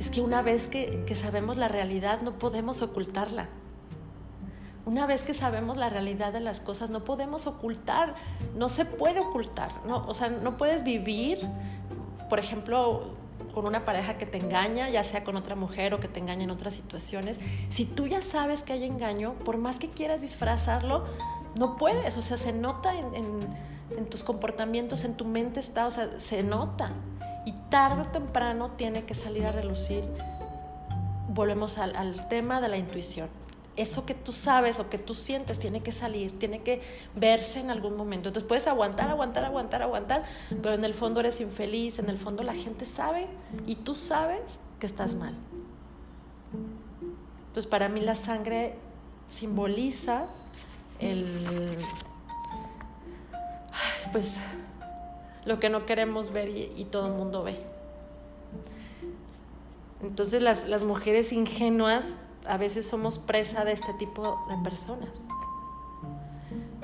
Es 0.06 0.12
que 0.12 0.22
una 0.22 0.44
vez 0.44 0.68
que, 0.68 1.16
sabemos 1.16 1.58
la 1.58 1.68
realidad 1.68 2.22
no 2.22 2.38
podemos 2.38 2.84
ocultarla. 2.84 3.50
Una 4.86 5.08
vez 5.08 5.24
que 5.24 5.34
sabemos 5.34 5.78
la 5.78 5.90
realidad 5.90 6.32
de 6.32 6.42
las 6.42 6.60
cosas, 6.60 6.92
no 6.92 7.04
podemos 7.04 7.48
ocultar, 7.48 8.14
no 8.56 8.70
se 8.70 8.86
puede 8.86 9.20
ocultar, 9.20 9.72
no, 9.88 10.06
o 10.06 10.14
sea, 10.14 10.30
no 10.30 10.58
puedes 10.58 10.84
vivir, 10.84 11.40
por 12.30 12.38
ejemplo, 12.38 13.16
con 13.56 13.66
una 13.66 13.84
pareja 13.84 14.20
que 14.20 14.28
te 14.28 14.38
engaña, 14.38 14.90
ya 14.90 15.04
sea 15.04 15.24
con 15.24 15.38
otra 15.38 15.56
mujer 15.56 15.96
o 15.96 16.00
que 16.00 16.08
te 16.08 16.20
engaña 16.20 16.44
en 16.44 16.52
otras 16.52 16.76
situaciones. 16.76 17.40
Si 17.72 17.86
tú 17.86 18.06
ya 18.06 18.22
sabes 18.22 18.62
que 18.62 18.74
hay 18.74 18.84
engaño, 18.84 19.34
por 19.44 19.58
más 19.58 19.80
que 19.80 19.90
quieras 19.90 20.22
disfrazarlo, 20.22 21.06
no 21.58 21.78
puedes, 21.78 22.16
o 22.16 22.22
sea, 22.22 22.38
se 22.38 22.54
nota 22.54 22.94
en, 22.94 24.06
tus 24.12 24.24
comportamientos, 24.24 25.04
en 25.04 25.16
tu 25.16 25.26
mente 25.26 25.60
está, 25.60 25.88
o 25.88 25.92
sea, 25.92 26.20
se 26.20 26.44
nota. 26.44 26.92
Y 27.46 27.54
tarde 27.70 28.02
o 28.02 28.06
temprano 28.06 28.72
tiene 28.72 29.06
que 29.06 29.14
salir 29.14 29.46
a 29.46 29.52
relucir. 29.52 30.04
Volvemos 31.30 31.78
al 31.78 32.28
tema 32.30 32.62
de 32.62 32.70
la 32.70 32.78
intuición 32.78 33.30
eso 33.76 34.06
que 34.06 34.14
tú 34.14 34.32
sabes 34.32 34.80
o 34.80 34.90
que 34.90 34.98
tú 34.98 35.14
sientes 35.14 35.60
tiene 35.60 35.82
que 35.82 35.92
salir, 35.92 36.38
tiene 36.40 36.62
que 36.62 36.82
verse 37.16 37.60
en 37.60 37.70
algún 37.70 37.98
momento. 37.98 38.30
Entonces 38.30 38.48
puedes 38.48 38.68
aguantar, 38.68 39.10
aguantar, 39.10 39.46
aguantar, 39.46 39.82
aguantar, 39.82 40.24
pero 40.50 40.74
en 40.74 40.86
el 40.86 40.94
fondo 40.94 41.20
eres 41.20 41.42
infeliz, 41.42 42.00
en 42.00 42.10
el 42.10 42.18
fondo 42.18 42.44
la 42.44 42.54
gente 42.54 42.86
sabe 42.86 43.28
y 43.66 43.76
tú 43.76 43.96
sabes 43.96 44.60
que 44.80 44.86
estás 44.86 45.16
mal. 45.16 45.34
Entonces 47.48 47.70
para 47.70 47.90
mí 47.90 48.02
la 48.02 48.16
sangre 48.16 48.76
simboliza 49.28 50.28
el 51.00 51.78
pues 54.12 54.38
lo 55.46 55.60
que 55.60 55.70
no 55.70 55.86
queremos 55.86 56.32
ver 56.32 56.50
y, 56.50 56.86
todo 56.92 57.08
el 57.08 57.14
mundo 57.14 57.44
ve. 57.44 57.56
Entonces 60.02 60.42
las, 60.42 60.68
las 60.68 60.84
mujeres 60.84 61.32
ingenuas 61.32 62.18
a 62.46 62.58
veces 62.58 62.88
somos 62.88 63.20
presa 63.20 63.66
de 63.66 63.72
este 63.72 63.94
tipo 63.94 64.46
de 64.50 64.58
personas. 64.64 65.10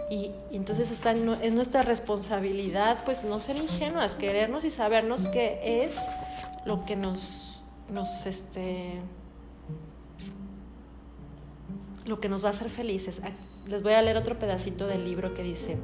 Y, 0.09 0.31
entonces 0.51 0.91
está, 0.91 1.13
es 1.13 1.53
nuestra 1.53 1.83
responsabilidad, 1.83 3.05
pues 3.05 3.23
no 3.23 3.39
ser 3.39 3.55
ingenuas, 3.55 4.15
querernos 4.15 4.65
y 4.65 4.69
sabernos 4.69 5.27
qué 5.27 5.85
es 5.85 5.95
lo 6.65 6.83
que 6.85 6.97
nos, 6.97 7.61
nos 7.89 8.25
este, 8.25 8.99
lo 12.05 12.19
que 12.19 12.27
nos 12.27 12.43
va 12.43 12.49
a 12.49 12.51
hacer 12.51 12.69
felices. 12.69 13.21
Les 13.67 13.83
voy 13.83 13.93
a 13.93 14.01
leer 14.01 14.17
otro 14.17 14.39
pedacito 14.39 14.87
del 14.87 15.05
libro 15.05 15.33
que 15.33 15.43
dice, 15.43 15.77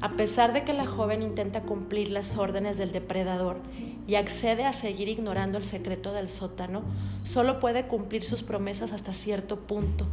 a 0.00 0.16
pesar 0.16 0.52
de 0.52 0.64
que 0.64 0.72
la 0.72 0.86
joven 0.86 1.22
intenta 1.22 1.62
cumplir 1.62 2.10
las 2.10 2.36
órdenes 2.36 2.76
del 2.76 2.90
depredador 2.90 3.60
y 4.08 4.16
accede 4.16 4.64
a 4.64 4.72
seguir 4.72 5.08
ignorando 5.08 5.56
el 5.56 5.64
secreto 5.64 6.12
del 6.12 6.28
sótano, 6.28 6.82
solo 7.22 7.60
puede 7.60 7.86
cumplir 7.86 8.24
sus 8.24 8.42
promesas 8.42 8.90
hasta 8.92 9.12
cierto 9.12 9.60
punto. 9.60 10.08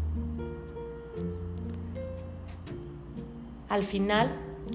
Al 3.67 3.83
final, 3.83 4.31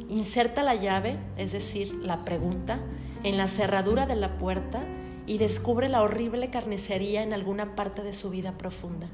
inserta 0.09 0.65
la 0.65 0.75
llave, 0.75 1.17
es 1.37 1.53
decir, 1.53 1.95
la 1.95 2.25
pregunta, 2.25 2.81
en 3.23 3.37
la 3.37 3.49
cerradura 3.49 4.07
de 4.07 4.17
la 4.17 4.39
puerta 4.39 4.83
y 5.27 5.39
descubre 5.39 5.89
la 5.89 6.03
horrible 6.03 6.51
carnicería 6.51 7.23
en 7.23 7.33
alguna 7.33 7.77
parte 7.77 8.03
de 8.03 8.13
su 8.13 8.31
vida 8.31 8.59
profunda. 8.59 9.09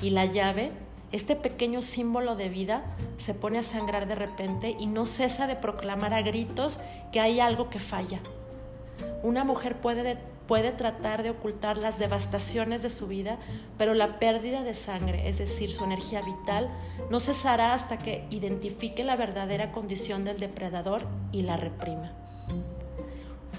Y 0.00 0.10
la 0.10 0.26
llave 0.26 0.72
este 1.12 1.36
pequeño 1.36 1.82
símbolo 1.82 2.36
de 2.36 2.48
vida 2.48 2.84
se 3.18 3.34
pone 3.34 3.58
a 3.58 3.62
sangrar 3.62 4.08
de 4.08 4.14
repente 4.14 4.76
y 4.78 4.86
no 4.86 5.06
cesa 5.06 5.46
de 5.46 5.56
proclamar 5.56 6.14
a 6.14 6.22
gritos 6.22 6.80
que 7.12 7.20
hay 7.20 7.38
algo 7.38 7.68
que 7.68 7.78
falla. 7.78 8.20
Una 9.22 9.44
mujer 9.44 9.76
puede, 9.76 10.16
puede 10.46 10.72
tratar 10.72 11.22
de 11.22 11.30
ocultar 11.30 11.76
las 11.76 11.98
devastaciones 11.98 12.82
de 12.82 12.90
su 12.90 13.06
vida, 13.06 13.38
pero 13.78 13.94
la 13.94 14.18
pérdida 14.18 14.62
de 14.62 14.74
sangre, 14.74 15.28
es 15.28 15.38
decir, 15.38 15.72
su 15.72 15.84
energía 15.84 16.22
vital, 16.22 16.70
no 17.10 17.20
cesará 17.20 17.74
hasta 17.74 17.98
que 17.98 18.26
identifique 18.30 19.04
la 19.04 19.16
verdadera 19.16 19.70
condición 19.70 20.24
del 20.24 20.40
depredador 20.40 21.06
y 21.30 21.42
la 21.42 21.56
reprima. 21.56 22.12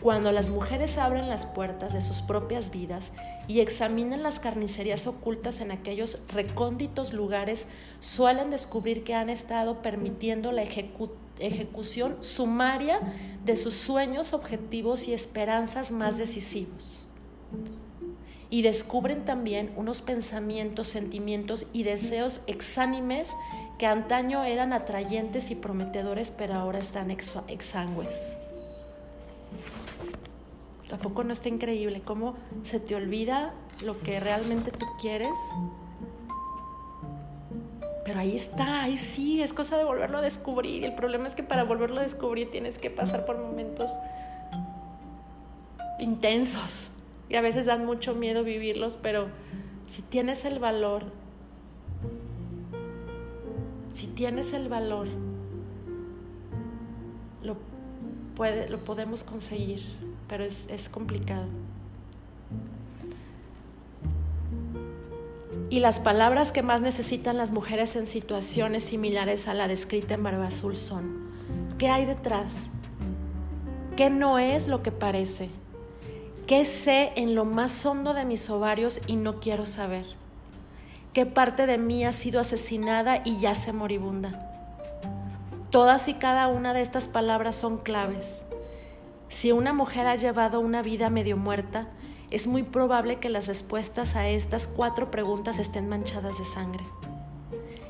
Cuando 0.04 0.34
las 0.34 0.50
mujeres 0.50 0.98
abren 0.98 1.30
las 1.30 1.46
puertas 1.46 1.94
de 1.94 2.02
sus 2.02 2.22
propias 2.22 2.72
vidas 2.72 3.13
y 3.48 3.62
examinan 3.62 4.22
las 4.22 4.38
carnicerías 4.38 5.08
ocultas 5.08 5.62
en 5.62 5.72
aquellos 5.72 6.20
recónditos 6.34 7.14
lugares, 7.14 7.68
suelen 8.01 8.49
descubrir 8.49 9.06
que 9.06 9.14
han 9.14 9.30
estado 9.30 9.82
permitiendo 9.82 10.51
la 10.51 10.64
ejecución 11.39 12.18
sumaria 12.20 12.99
de 13.45 13.56
sus 13.56 13.76
sueños, 13.76 14.34
objetivos 14.34 15.08
y 15.08 15.14
esperanzas 15.14 15.91
más 15.91 16.18
decisivos. 16.18 17.08
Y 18.49 18.62
descubren 18.62 19.24
también 19.24 19.72
unos 19.78 20.01
pensamientos, 20.01 20.89
sentimientos 20.89 21.66
y 21.72 21.84
deseos 21.84 22.41
exánimes 22.47 23.32
que 23.80 23.86
antaño 23.86 24.43
eran 24.43 24.74
atrayentes 24.74 25.49
y 25.49 25.56
prometedores, 25.56 26.30
pero 26.30 26.56
ahora 26.56 26.80
están 26.80 27.10
exangües. 27.10 28.36
¿Tampoco 30.89 31.23
no 31.23 31.34
está 31.34 31.49
increíble 31.49 32.01
cómo 32.01 32.36
se 32.63 32.79
te 32.79 32.95
olvida 32.95 33.53
lo 33.84 33.99
que 33.99 34.19
realmente 34.19 34.71
tú 34.71 34.86
quieres? 34.99 35.38
Pero 38.05 38.19
ahí 38.19 38.36
está, 38.36 38.84
ahí 38.84 38.97
sí, 38.97 39.41
es 39.41 39.53
cosa 39.53 39.77
de 39.77 39.86
volverlo 39.86 40.17
a 40.17 40.21
descubrir. 40.21 40.81
Y 40.81 40.86
el 40.86 40.95
problema 40.95 41.27
es 41.27 41.36
que 41.36 41.43
para 41.43 41.63
volverlo 41.63 41.99
a 41.99 42.03
descubrir 42.03 42.51
tienes 42.51 42.77
que 42.77 42.89
pasar 42.89 43.25
por 43.25 43.38
momentos 43.38 43.91
intensos. 45.99 46.89
Y 47.29 47.36
a 47.36 47.41
veces 47.41 47.65
dan 47.65 47.86
mucho 47.86 48.13
miedo 48.13 48.43
vivirlos, 48.43 48.97
pero 49.01 49.27
si 49.88 50.01
tienes 50.01 50.43
el 50.45 50.59
valor, 50.59 51.05
si 53.91 54.07
tienes 54.07 54.53
el 54.53 54.67
valor, 54.67 55.07
lo, 57.41 57.57
puede, 58.36 58.69
lo 58.69 58.84
podemos 58.84 59.23
conseguir, 59.23 59.81
pero 60.34 60.45
es, 60.45 60.65
es 60.69 60.89
complicado. 60.89 61.45
Y 65.69 65.79
las 65.79 65.99
palabras 65.99 66.51
que 66.51 66.63
más 66.63 66.81
necesitan 66.81 67.38
las 67.38 67.51
mujeres 67.51 67.95
en 67.95 68.07
situaciones 68.07 68.84
similares 68.84 69.47
a 69.47 69.53
la 69.53 69.67
descrita 69.67 70.15
en 70.15 70.23
Barba 70.23 70.47
Azul 70.47 70.75
son, 70.75 71.29
¿qué 71.77 71.89
hay 71.89 72.05
detrás? 72.05 72.71
¿Qué 73.95 74.09
no 74.09 74.39
es 74.39 74.67
lo 74.67 74.81
que 74.81 74.91
parece? 74.91 75.49
¿Qué 76.47 76.65
sé 76.65 77.11
en 77.15 77.36
lo 77.36 77.45
más 77.45 77.86
hondo 77.86 78.15
de 78.15 78.25
mis 78.25 78.49
ovarios 78.49 79.01
y 79.05 79.17
no 79.17 79.39
quiero 79.39 79.67
saber? 79.67 80.05
¿Qué 81.13 81.27
parte 81.27 81.67
de 81.67 81.77
mí 81.77 82.05
ha 82.05 82.11
sido 82.11 82.39
asesinada 82.39 83.21
y 83.23 83.39
yace 83.39 83.71
moribunda? 83.71 84.49
Todas 85.69 86.07
y 86.07 86.15
cada 86.15 86.47
una 86.47 86.73
de 86.73 86.81
estas 86.81 87.07
palabras 87.07 87.55
son 87.55 87.77
claves. 87.77 88.43
Si 89.34 89.51
una 89.51 89.73
mujer 89.73 90.05
ha 90.05 90.15
llevado 90.15 90.59
una 90.59 90.84
vida 90.84 91.09
medio 91.09 91.38
muerta, 91.38 91.88
es 92.29 92.45
muy 92.45 92.61
probable 92.61 93.17
que 93.17 93.29
las 93.29 93.47
respuestas 93.47 94.15
a 94.15 94.29
estas 94.29 94.67
cuatro 94.67 95.09
preguntas 95.09 95.57
estén 95.57 95.89
manchadas 95.89 96.38
de 96.38 96.43
sangre. 96.45 96.84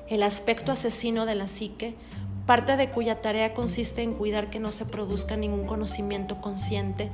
El 0.07 0.23
aspecto 0.23 0.71
asesino 0.71 1.25
de 1.25 1.35
la 1.35 1.49
psique, 1.49 1.95
parte 2.45 2.77
de 2.77 2.89
cuya 2.89 3.21
tarea 3.21 3.53
consiste 3.53 4.03
en 4.03 4.13
cuidar 4.13 4.49
que 4.49 4.61
no 4.61 4.71
se 4.71 4.85
produzca 4.85 5.35
ningún 5.35 5.67
conocimiento 5.67 6.39
consciente, 6.39 7.11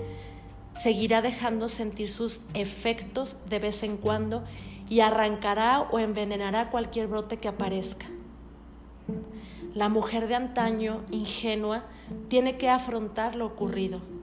seguirá 0.75 1.23
dejando 1.23 1.67
sentir 1.67 2.11
sus 2.11 2.41
efectos 2.53 3.36
de 3.49 3.57
vez 3.57 3.82
en 3.82 3.97
cuando 3.97 4.43
y 4.88 4.99
arrancará 4.99 5.82
o 5.82 5.97
envenenará 5.97 6.69
cualquier 6.69 7.07
brote 7.07 7.38
que 7.38 7.47
aparezca. 7.47 8.05
La 9.73 9.89
mujer 9.89 10.27
de 10.27 10.36
antaño, 10.36 11.01
ingenua, 11.09 11.86
tiene 12.27 12.57
que 12.57 12.69
afrontar 12.69 13.36
lo 13.36 13.47
ocurrido 13.47 14.18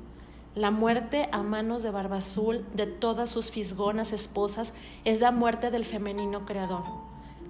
la 0.56 0.70
muerte 0.70 1.28
a 1.32 1.42
manos 1.42 1.82
de 1.82 1.90
Barba 1.90 2.16
Azul 2.16 2.64
de 2.72 2.86
todas 2.86 3.28
sus 3.28 3.50
fisgonas 3.50 4.14
esposas 4.14 4.72
es 5.04 5.20
la 5.20 5.30
muerte 5.30 5.70
del 5.70 5.84
femenino 5.84 6.46
creador, 6.46 6.82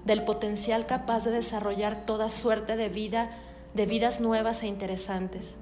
del 0.04 0.24
potencial 0.24 0.86
capaz 0.86 1.24
de 1.24 1.30
desarrollar 1.30 2.04
toda 2.04 2.30
suerte 2.30 2.76
de 2.76 2.88
vida, 2.88 3.30
de 3.74 3.86
vidas 3.86 4.20
nuevas 4.20 4.64
e 4.64 4.66
interesantes. 4.66 5.54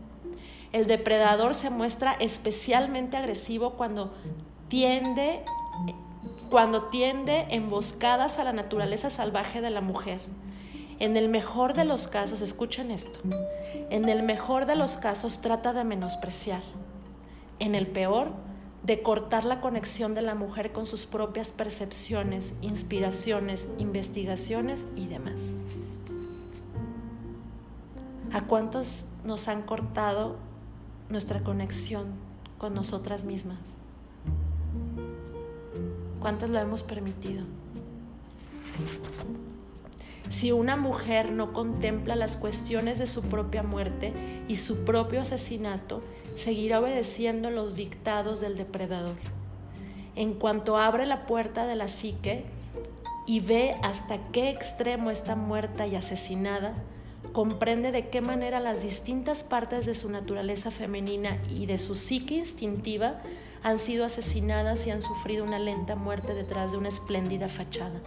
El 0.72 0.86
depredador 0.86 1.54
se 1.54 1.68
muestra 1.68 2.16
especialmente 2.18 3.18
agresivo 3.18 3.74
cuando 3.74 4.14
tiende 4.68 5.44
cuando 6.48 6.84
tiende 6.84 7.46
emboscadas 7.50 8.38
a 8.38 8.44
la 8.44 8.54
naturaleza 8.54 9.10
salvaje 9.10 9.60
de 9.60 9.70
la 9.70 9.82
mujer. 9.82 10.20
En 10.98 11.16
el 11.16 11.28
mejor 11.28 11.74
de 11.74 11.84
los 11.84 12.08
casos, 12.08 12.40
escuchen 12.40 12.90
esto, 12.90 13.18
en 13.90 14.08
el 14.08 14.22
mejor 14.22 14.64
de 14.64 14.76
los 14.76 14.96
casos 14.96 15.40
trata 15.40 15.72
de 15.74 15.84
menospreciar 15.84 16.62
en 17.64 17.74
el 17.74 17.86
peor, 17.86 18.32
de 18.82 19.02
cortar 19.02 19.46
la 19.46 19.62
conexión 19.62 20.14
de 20.14 20.20
la 20.20 20.34
mujer 20.34 20.72
con 20.72 20.86
sus 20.86 21.06
propias 21.06 21.50
percepciones, 21.50 22.52
inspiraciones, 22.60 23.66
investigaciones 23.78 24.86
y 24.94 25.06
demás. 25.06 25.56
¿A 28.32 28.42
cuántos 28.42 29.06
nos 29.24 29.48
han 29.48 29.62
cortado 29.62 30.36
nuestra 31.08 31.42
conexión 31.42 32.08
con 32.58 32.74
nosotras 32.74 33.24
mismas? 33.24 33.76
¿Cuántas 36.20 36.50
lo 36.50 36.58
hemos 36.58 36.82
permitido? 36.82 37.44
Si 40.28 40.52
una 40.52 40.76
mujer 40.76 41.32
no 41.32 41.54
contempla 41.54 42.16
las 42.16 42.36
cuestiones 42.36 42.98
de 42.98 43.06
su 43.06 43.22
propia 43.22 43.62
muerte 43.62 44.12
y 44.48 44.56
su 44.56 44.84
propio 44.84 45.22
asesinato, 45.22 46.02
seguirá 46.36 46.80
obedeciendo 46.80 47.50
los 47.50 47.76
dictados 47.76 48.40
del 48.40 48.56
depredador. 48.56 49.16
En 50.16 50.34
cuanto 50.34 50.78
abre 50.78 51.06
la 51.06 51.26
puerta 51.26 51.66
de 51.66 51.74
la 51.74 51.88
psique 51.88 52.44
y 53.26 53.40
ve 53.40 53.76
hasta 53.82 54.18
qué 54.32 54.50
extremo 54.50 55.10
está 55.10 55.34
muerta 55.34 55.86
y 55.86 55.96
asesinada, 55.96 56.74
comprende 57.32 57.90
de 57.90 58.08
qué 58.08 58.20
manera 58.20 58.60
las 58.60 58.82
distintas 58.82 59.42
partes 59.42 59.86
de 59.86 59.94
su 59.94 60.10
naturaleza 60.10 60.70
femenina 60.70 61.38
y 61.50 61.66
de 61.66 61.78
su 61.78 61.94
psique 61.94 62.36
instintiva 62.36 63.20
han 63.62 63.78
sido 63.78 64.04
asesinadas 64.04 64.86
y 64.86 64.90
han 64.90 65.02
sufrido 65.02 65.42
una 65.42 65.58
lenta 65.58 65.96
muerte 65.96 66.34
detrás 66.34 66.72
de 66.72 66.78
una 66.78 66.88
espléndida 66.88 67.48
fachada 67.48 68.00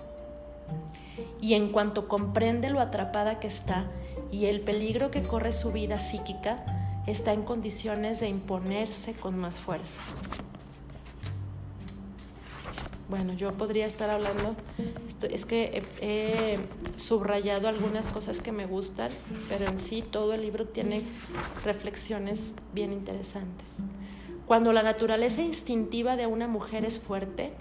y 1.41 1.53
en 1.53 1.71
cuanto 1.71 2.07
comprende 2.07 2.69
lo 2.69 2.79
atrapada 2.79 3.39
que 3.39 3.47
está 3.47 3.85
y 4.31 4.45
el 4.45 4.61
peligro 4.61 5.11
que 5.11 5.23
corre 5.23 5.53
su 5.53 5.71
vida 5.71 5.99
psíquica, 5.99 6.86
está 7.07 7.33
en 7.33 7.43
condiciones 7.43 8.19
de 8.19 8.29
imponerse 8.29 9.13
con 9.13 9.37
más 9.37 9.59
fuerza. 9.59 10.01
Bueno, 13.09 13.33
yo 13.33 13.53
podría 13.53 13.85
estar 13.85 14.09
hablando, 14.09 14.53
es 15.31 15.45
que 15.45 15.81
he, 16.01 16.59
subrayado 16.97 17.69
algunas 17.69 18.07
cosas 18.07 18.41
que 18.41 18.51
me 18.51 18.65
gustan, 18.65 19.11
pero 19.47 19.65
en 19.65 19.79
sí 19.79 20.01
todo 20.01 20.33
el 20.33 20.41
libro 20.41 20.67
tiene 20.67 21.03
reflexiones 21.63 22.53
bien 22.73 22.91
interesantes. 22.91 23.75
Cuando 24.45 24.73
la 24.73 24.83
naturaleza 24.83 25.41
instintiva 25.41 26.17
de 26.17 26.27
una 26.27 26.47
mujer 26.47 26.83
es 26.83 26.99
fuerte, 26.99 27.53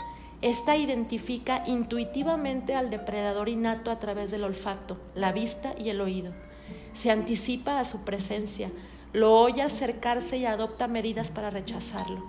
esta 0.43 0.77
identifica 0.77 1.63
intuitivamente 1.67 2.75
al 2.75 2.91
depredador 2.91 3.49
innato 3.49 3.93
a 3.93 4.01
través 4.01 4.33
del 4.33 4.43
olfato, 4.43 4.99
la 5.15 5.31
vista 5.33 5.75
y 5.79 5.91
el 5.91 6.01
oído. 6.01 6.33
Se 6.93 7.13
anticipa 7.13 7.79
a 7.79 7.85
su 7.85 8.01
presencia, 8.01 8.73
lo 9.17 9.35
oye 9.41 9.63
acercarse 9.63 10.37
y 10.37 10.45
adopta 10.45 10.87
medidas 10.87 11.31
para 11.31 11.51
rechazarlo. 11.51 12.23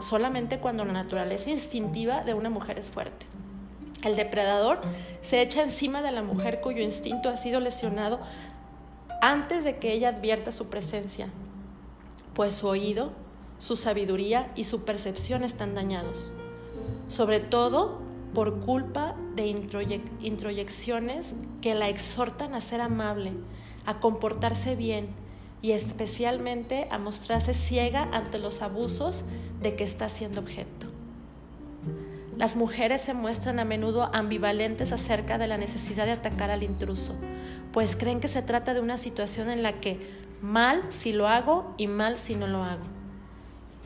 solamente 0.00 0.58
cuando 0.58 0.84
la 0.84 0.92
naturaleza 0.92 1.50
instintiva 1.50 2.22
de 2.24 2.34
una 2.34 2.50
mujer 2.50 2.78
es 2.78 2.90
fuerte. 2.90 3.26
El 4.02 4.16
depredador 4.16 4.80
se 5.22 5.40
echa 5.40 5.62
encima 5.62 6.02
de 6.02 6.10
la 6.10 6.22
mujer 6.22 6.60
cuyo 6.60 6.82
instinto 6.82 7.28
ha 7.28 7.36
sido 7.36 7.60
lesionado 7.60 8.18
antes 9.22 9.62
de 9.62 9.78
que 9.78 9.92
ella 9.92 10.08
advierta 10.08 10.50
su 10.50 10.68
presencia, 10.68 11.28
pues 12.34 12.54
su 12.54 12.66
oído, 12.66 13.12
su 13.58 13.76
sabiduría 13.76 14.50
y 14.56 14.64
su 14.64 14.84
percepción 14.84 15.44
están 15.44 15.74
dañados 15.74 16.32
sobre 17.10 17.40
todo 17.40 17.98
por 18.32 18.60
culpa 18.60 19.16
de 19.34 19.48
introyecciones 20.20 21.34
que 21.60 21.74
la 21.74 21.88
exhortan 21.88 22.54
a 22.54 22.60
ser 22.60 22.80
amable, 22.80 23.32
a 23.86 24.00
comportarse 24.00 24.76
bien 24.76 25.08
y 25.62 25.72
especialmente 25.72 26.88
a 26.90 26.98
mostrarse 26.98 27.54
ciega 27.54 28.08
ante 28.12 28.38
los 28.38 28.62
abusos 28.62 29.24
de 29.60 29.76
que 29.76 29.84
está 29.84 30.08
siendo 30.08 30.40
objeto. 30.40 30.88
Las 32.36 32.56
mujeres 32.56 33.02
se 33.02 33.12
muestran 33.12 33.58
a 33.60 33.66
menudo 33.66 34.08
ambivalentes 34.14 34.92
acerca 34.92 35.36
de 35.36 35.46
la 35.46 35.58
necesidad 35.58 36.06
de 36.06 36.12
atacar 36.12 36.50
al 36.50 36.62
intruso, 36.62 37.14
pues 37.70 37.96
creen 37.96 38.20
que 38.20 38.28
se 38.28 38.40
trata 38.40 38.72
de 38.72 38.80
una 38.80 38.96
situación 38.96 39.50
en 39.50 39.62
la 39.62 39.80
que 39.80 40.00
mal 40.40 40.84
si 40.88 41.12
lo 41.12 41.28
hago 41.28 41.74
y 41.76 41.86
mal 41.86 42.18
si 42.18 42.36
no 42.36 42.46
lo 42.46 42.64
hago. 42.64 42.84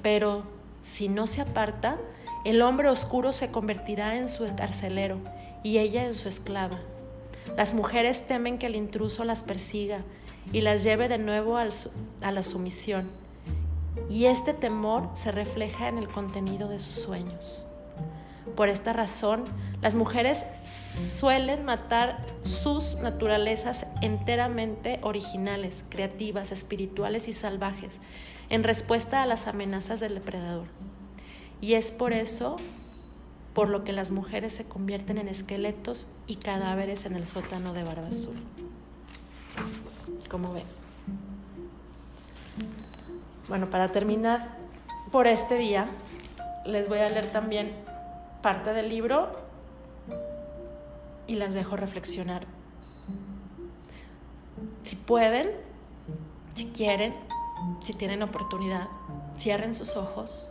Pero 0.03 0.45
si 0.83 1.09
no 1.09 1.27
se 1.27 1.41
aparta, 1.41 1.99
el 2.45 2.63
hombre 2.63 2.89
oscuro 2.89 3.33
se 3.33 3.51
convertirá 3.51 4.19
en 4.19 4.29
su 4.29 4.45
carcelero 4.55 5.19
y 5.65 5.79
ella 5.79 6.05
en 6.05 6.15
su 6.15 6.29
esclava. 6.29 6.79
Las 7.57 7.75
mujeres 7.75 8.27
temen 8.27 8.59
que 8.59 8.67
el 8.67 8.75
intruso 8.75 9.25
las 9.25 9.43
persiga 9.43 10.03
y 10.53 10.61
las 10.61 10.83
lleve 10.83 11.09
de 11.09 11.19
nuevo 11.19 11.57
a 11.57 11.65
la 12.31 12.43
sumisión. 12.43 13.11
Y 14.11 14.27
este 14.27 14.55
temor 14.55 15.11
se 15.15 15.31
refleja 15.31 15.89
en 15.89 15.99
el 15.99 16.09
contenido 16.09 16.69
de 16.69 16.79
sus 16.79 16.95
sueños. 16.95 17.65
Por 18.57 18.69
esta 18.69 18.93
razón, 18.93 19.45
las 19.81 19.95
mujeres 19.95 20.47
suelen 20.65 21.65
matar 21.65 22.25
sus 22.45 22.95
naturalezas 22.97 23.87
enteramente 24.01 25.01
originales, 25.03 25.85
creativas, 25.89 26.53
espirituales 26.53 27.27
y 27.27 27.33
salvajes, 27.33 27.99
en 28.51 28.63
respuesta 28.63 29.23
a 29.23 29.27
las 29.27 29.49
amenazas 29.49 30.01
del 30.01 30.15
depredador. 30.15 30.67
Y 31.61 31.75
es 31.75 31.91
por 31.91 32.13
eso 32.13 32.57
por 33.55 33.69
lo 33.69 33.85
que 33.85 33.93
las 33.93 34.11
mujeres 34.11 34.53
se 34.53 34.65
convierten 34.65 35.17
en 35.17 35.29
esqueletos 35.29 36.09
y 36.27 36.37
cadáveres 36.37 37.07
en 37.07 37.15
el 37.15 37.27
sótano 37.27 37.73
de 37.73 37.85
Barba 37.85 38.09
Azul. 38.09 38.35
Como 40.29 40.53
ven. 40.53 40.65
Bueno, 43.49 43.71
para 43.71 43.89
terminar 43.89 44.57
por 45.13 45.29
este 45.29 45.57
día, 45.57 45.87
les 46.67 46.89
voy 46.89 46.99
a 46.99 47.09
leer 47.09 47.27
también 47.27 47.73
parte 48.43 48.73
del 48.73 48.89
libro 48.89 49.39
y 51.29 51.37
las 51.37 51.55
dejo 51.55 51.77
reflexionar. 51.77 52.45
Si 54.83 54.97
pueden, 54.97 55.51
si 56.55 56.67
quieren, 56.67 57.15
si 57.85 57.93
tienen 57.93 58.23
oportunidad, 58.23 58.89
cierren 59.39 59.75
sus 59.75 59.97
ojos 59.97 60.51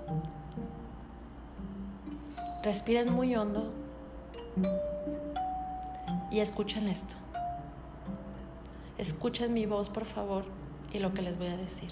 Respiren 2.64 3.12
muy 3.12 3.36
hondo 3.36 3.74
y 6.32 6.40
escuchen 6.40 6.88
esto. 6.88 7.16
Escuchen 8.98 9.54
mi 9.54 9.66
voz, 9.66 9.90
por 9.90 10.06
favor, 10.06 10.46
y 10.94 11.00
lo 11.00 11.14
que 11.14 11.22
les 11.22 11.38
voy 11.38 11.48
a 11.48 11.58
decir 11.58 11.90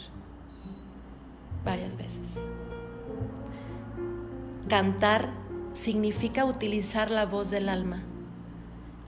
varias 1.66 1.98
veces. 1.98 2.38
Cantar 4.70 5.34
significa 5.74 6.46
utilizar 6.46 7.12
la 7.12 7.26
voz 7.26 7.50
del 7.50 7.68
alma, 7.68 8.04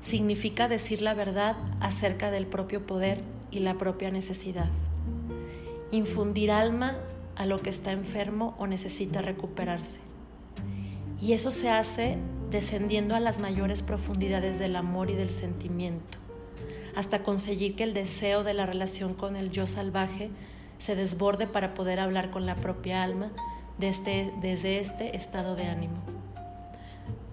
significa 0.02 0.68
decir 0.68 1.02
la 1.02 1.14
verdad 1.14 1.56
acerca 1.80 2.30
del 2.30 2.46
propio 2.46 2.86
poder 2.86 3.22
y 3.52 3.60
la 3.60 3.78
propia 3.78 4.12
necesidad, 4.12 4.70
infundir 5.92 6.52
alma 6.52 6.98
a 7.38 7.46
lo 7.46 7.60
que 7.60 7.70
está 7.70 7.94
enfermo 7.94 8.54
o 8.60 8.68
necesita 8.68 9.22
recuperarse. 9.22 10.13
Y 11.24 11.32
eso 11.32 11.52
se 11.52 11.70
hace 11.70 12.18
descendiendo 12.52 13.16
a 13.16 13.22
las 13.22 13.40
mayores 13.40 13.82
profundidades 13.82 14.60
del 14.60 14.76
amor 14.76 15.10
y 15.10 15.16
del 15.16 15.30
sentimiento, 15.30 16.18
hasta 16.98 17.24
conseguir 17.24 17.78
que 17.78 17.86
el 17.86 17.94
deseo 17.94 18.44
de 18.44 18.54
la 18.54 18.66
relación 18.66 19.14
con 19.14 19.38
el 19.38 19.50
yo 19.50 19.66
salvaje 19.66 20.32
se 20.80 20.98
desborde 20.98 21.48
para 21.48 21.76
poder 21.76 22.02
hablar 22.02 22.30
con 22.30 22.46
la 22.46 22.56
propia 22.56 23.04
alma 23.04 23.32
desde, 23.78 24.34
desde 24.42 24.80
este 24.80 25.16
estado 25.16 25.56
de 25.56 25.64
ánimo. 25.64 25.96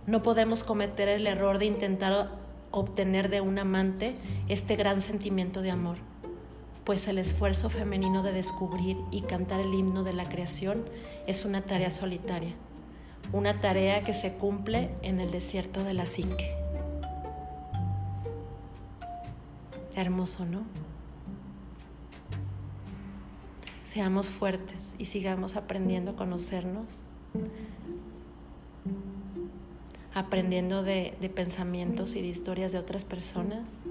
No 0.07 0.23
podemos 0.23 0.63
cometer 0.63 1.09
el 1.09 1.27
error 1.27 1.59
de 1.59 1.67
intentar 1.67 2.39
obtener 2.71 3.29
de 3.29 3.41
un 3.41 3.59
amante 3.59 4.15
este 4.47 4.77
gran 4.77 5.03
sentimiento 5.03 5.63
de 5.63 5.73
amor, 5.73 5.97
pues 6.85 7.09
el 7.09 7.19
esfuerzo 7.19 7.69
femenino 7.71 8.23
de 8.23 8.31
descubrir 8.31 8.99
y 9.11 9.23
cantar 9.23 9.59
el 9.59 9.75
himno 9.75 10.05
de 10.05 10.13
la 10.13 10.27
creación 10.27 10.85
es 11.27 11.45
una 11.45 11.63
tarea 11.63 11.91
solitaria, 11.91 12.55
una 13.33 13.61
tarea 13.61 14.03
que 14.03 14.15
se 14.15 14.35
cumple 14.35 14.91
en 15.03 15.21
el 15.21 15.31
desierto 15.31 15.85
de 15.85 15.95
la 15.95 16.07
psique. 16.07 16.57
Hermoso, 19.95 20.45
¿no? 20.45 20.63
Seamos 23.85 24.29
fuertes 24.29 24.95
y 24.99 25.07
sigamos 25.07 25.57
aprendiendo 25.57 26.13
a 26.13 26.17
conocernos, 26.17 27.03
aprendiendo 30.15 30.83
de, 30.83 31.17
de, 31.21 31.29
pensamientos 31.29 32.15
y 32.15 32.23
de 32.23 32.29
historias 32.29 32.71
de 32.73 32.79
otras 32.79 33.05
personas 33.05 33.85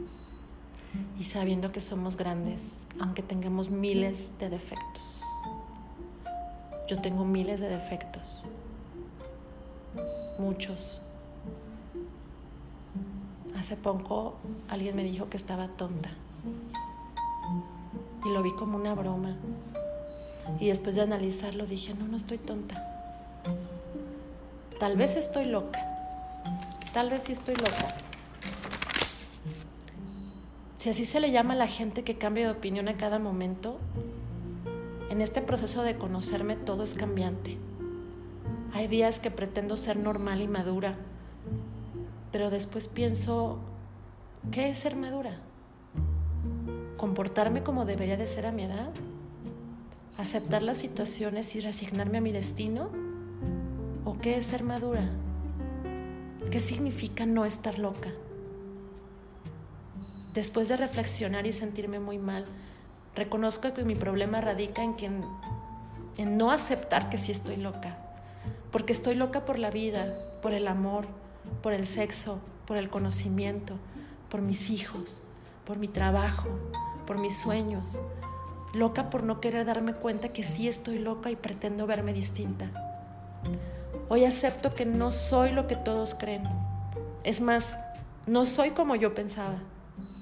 y 1.20 1.24
sabiendo 1.24 1.72
que 1.72 1.82
somos 1.82 2.16
grandes, 2.16 2.88
aunque 3.00 3.24
tengamos 3.24 3.70
miles 3.70 4.32
de 4.40 4.50
defectos. 4.50 5.20
Yo 6.88 7.02
tengo 7.02 7.26
miles 7.26 7.60
de 7.60 7.68
defectos, 7.68 8.46
muchos. 10.38 11.02
Hace 13.58 13.76
poco 13.76 14.36
alguien 14.70 14.96
me 14.96 15.04
dijo 15.04 15.30
que 15.30 15.38
estaba 15.38 15.68
tonta 15.68 16.10
y 18.26 18.30
lo 18.30 18.42
vi 18.44 18.54
como 18.54 18.78
una 18.78 18.94
broma. 18.94 19.36
Y 20.60 20.68
después 20.68 20.96
de 20.96 21.02
analizarlo 21.02 21.66
dije, 21.66 21.94
no, 21.94 22.08
no 22.08 22.18
estoy 22.18 22.38
tonta. 22.38 22.86
Tal 24.80 24.98
vez 24.98 25.16
estoy 25.16 25.46
loca. 25.46 25.80
Tal 26.94 27.10
vez 27.10 27.24
sí 27.24 27.34
estoy 27.34 27.56
loca. 27.56 27.88
Si 30.78 30.90
así 30.90 31.06
se 31.06 31.20
le 31.20 31.32
llama 31.32 31.54
a 31.54 31.58
la 31.58 31.68
gente 31.68 32.04
que 32.04 32.18
cambia 32.18 32.46
de 32.46 32.52
opinión 32.52 32.88
a 32.88 32.98
cada 32.98 33.20
momento, 33.20 33.78
en 35.10 35.22
este 35.22 35.42
proceso 35.42 35.84
de 35.84 35.98
conocerme 35.98 36.56
todo 36.56 36.84
es 36.84 36.94
cambiante. 36.94 37.58
Hay 38.74 38.88
días 38.88 39.20
que 39.20 39.32
pretendo 39.32 39.78
ser 39.78 39.98
normal 39.98 40.42
y 40.42 40.48
madura, 40.48 40.96
pero 42.32 42.50
después 42.50 42.88
pienso, 42.88 43.60
¿qué 44.52 44.70
es 44.70 44.78
ser 44.80 44.96
madura? 44.96 45.38
¿Comportarme 46.98 47.64
como 47.64 47.86
debería 47.86 48.18
de 48.18 48.28
ser 48.28 48.46
a 48.46 48.52
mi 48.52 48.64
edad? 48.64 48.92
aceptar 50.20 50.62
las 50.62 50.78
situaciones 50.78 51.56
y 51.56 51.62
resignarme 51.62 52.18
a 52.18 52.22
mi 52.22 52.34
destino? 52.34 52.90
¿O 54.04 54.18
qué 54.18 54.38
es 54.38 54.48
ser 54.48 54.64
madura? 54.64 55.10
¿Qué 56.52 56.60
significa 56.60 57.26
no 57.26 57.46
estar 57.46 57.80
loca? 57.80 58.10
Después 60.34 60.68
de 60.68 60.76
reflexionar 60.76 61.48
y 61.48 61.54
sentirme 61.54 62.00
muy 62.00 62.18
mal, 62.18 62.46
reconozco 63.16 63.74
que 63.74 63.86
mi 63.86 63.96
problema 63.96 64.42
radica 64.42 64.84
en, 64.84 64.96
que, 64.96 65.10
en 66.18 66.38
no 66.38 66.52
aceptar 66.52 67.10
que 67.10 67.18
sí 67.18 67.32
estoy 67.32 67.56
loca, 67.56 67.99
porque 68.72 68.94
estoy 68.94 69.16
loca 69.16 69.46
por 69.46 69.60
la 69.60 69.72
vida, 69.72 70.14
por 70.42 70.54
el 70.54 70.68
amor, 70.68 71.06
por 71.62 71.74
el 71.74 71.88
sexo, 71.88 72.40
por 72.66 72.78
el 72.78 72.90
conocimiento, 72.90 73.76
por 74.30 74.42
mis 74.42 74.70
hijos, 74.70 75.26
por 75.66 75.78
mi 75.78 75.88
trabajo, 75.88 76.48
por 77.06 77.18
mis 77.18 77.38
sueños, 77.38 78.00
loca 78.74 79.10
por 79.10 79.24
no 79.24 79.42
querer 79.42 79.66
darme 79.66 79.94
cuenta 79.94 80.30
que 80.30 80.44
sí 80.44 80.68
estoy 80.68 81.00
loca 81.00 81.32
y 81.32 81.36
pretendo 81.36 81.88
verme 81.88 82.14
distinta. 82.14 82.72
Hoy 84.08 84.26
acepto 84.26 84.74
que 84.74 84.86
no 84.86 85.12
soy 85.12 85.52
lo 85.52 85.68
que 85.68 85.76
todos 85.76 86.16
creen. 86.16 86.44
Es 87.24 87.42
más, 87.42 87.78
no 88.28 88.46
soy 88.46 88.72
como 88.72 88.96
yo 88.96 89.16
pensaba 89.16 89.60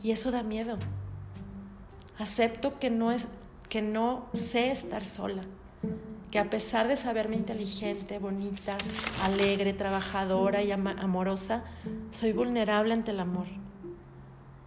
y 0.04 0.12
eso 0.12 0.32
da 0.32 0.44
miedo. 0.44 0.78
Acepto 2.18 2.80
que 2.80 2.90
no 2.90 3.12
es 3.12 3.28
que 3.70 3.82
no 3.82 4.26
sé 4.34 4.72
estar 4.72 5.06
sola, 5.06 5.44
que 6.32 6.40
a 6.40 6.50
pesar 6.50 6.88
de 6.88 6.98
saberme 6.98 7.36
inteligente, 7.36 8.20
bonita, 8.20 8.78
alegre, 9.24 9.74
trabajadora 9.74 10.62
y 10.62 10.72
amorosa, 10.72 11.64
soy 12.12 12.34
vulnerable 12.34 12.94
ante 12.94 13.12
el 13.12 13.20
amor. 13.20 13.48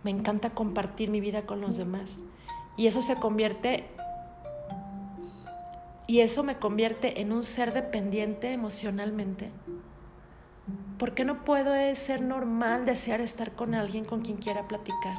Me 0.03 0.11
encanta 0.11 0.51
compartir 0.51 1.11
mi 1.11 1.21
vida 1.21 1.43
con 1.43 1.61
los 1.61 1.77
demás 1.77 2.19
y 2.77 2.87
eso 2.87 3.03
se 3.03 3.17
convierte, 3.17 3.91
y 6.07 6.21
eso 6.21 6.43
me 6.43 6.57
convierte 6.57 7.21
en 7.21 7.33
un 7.33 7.45
ser 7.45 7.75
dependiente 7.75 8.53
emocionalmente. 8.53 9.51
¿Por 10.99 11.15
qué 11.15 11.25
no 11.25 11.45
puedo 11.45 11.75
ser 11.95 12.23
normal 12.23 12.87
desear 12.87 13.21
estar 13.21 13.53
con 13.53 13.75
alguien 13.75 14.05
con 14.05 14.23
quien 14.23 14.39
quiera 14.39 14.67
platicar? 14.67 15.15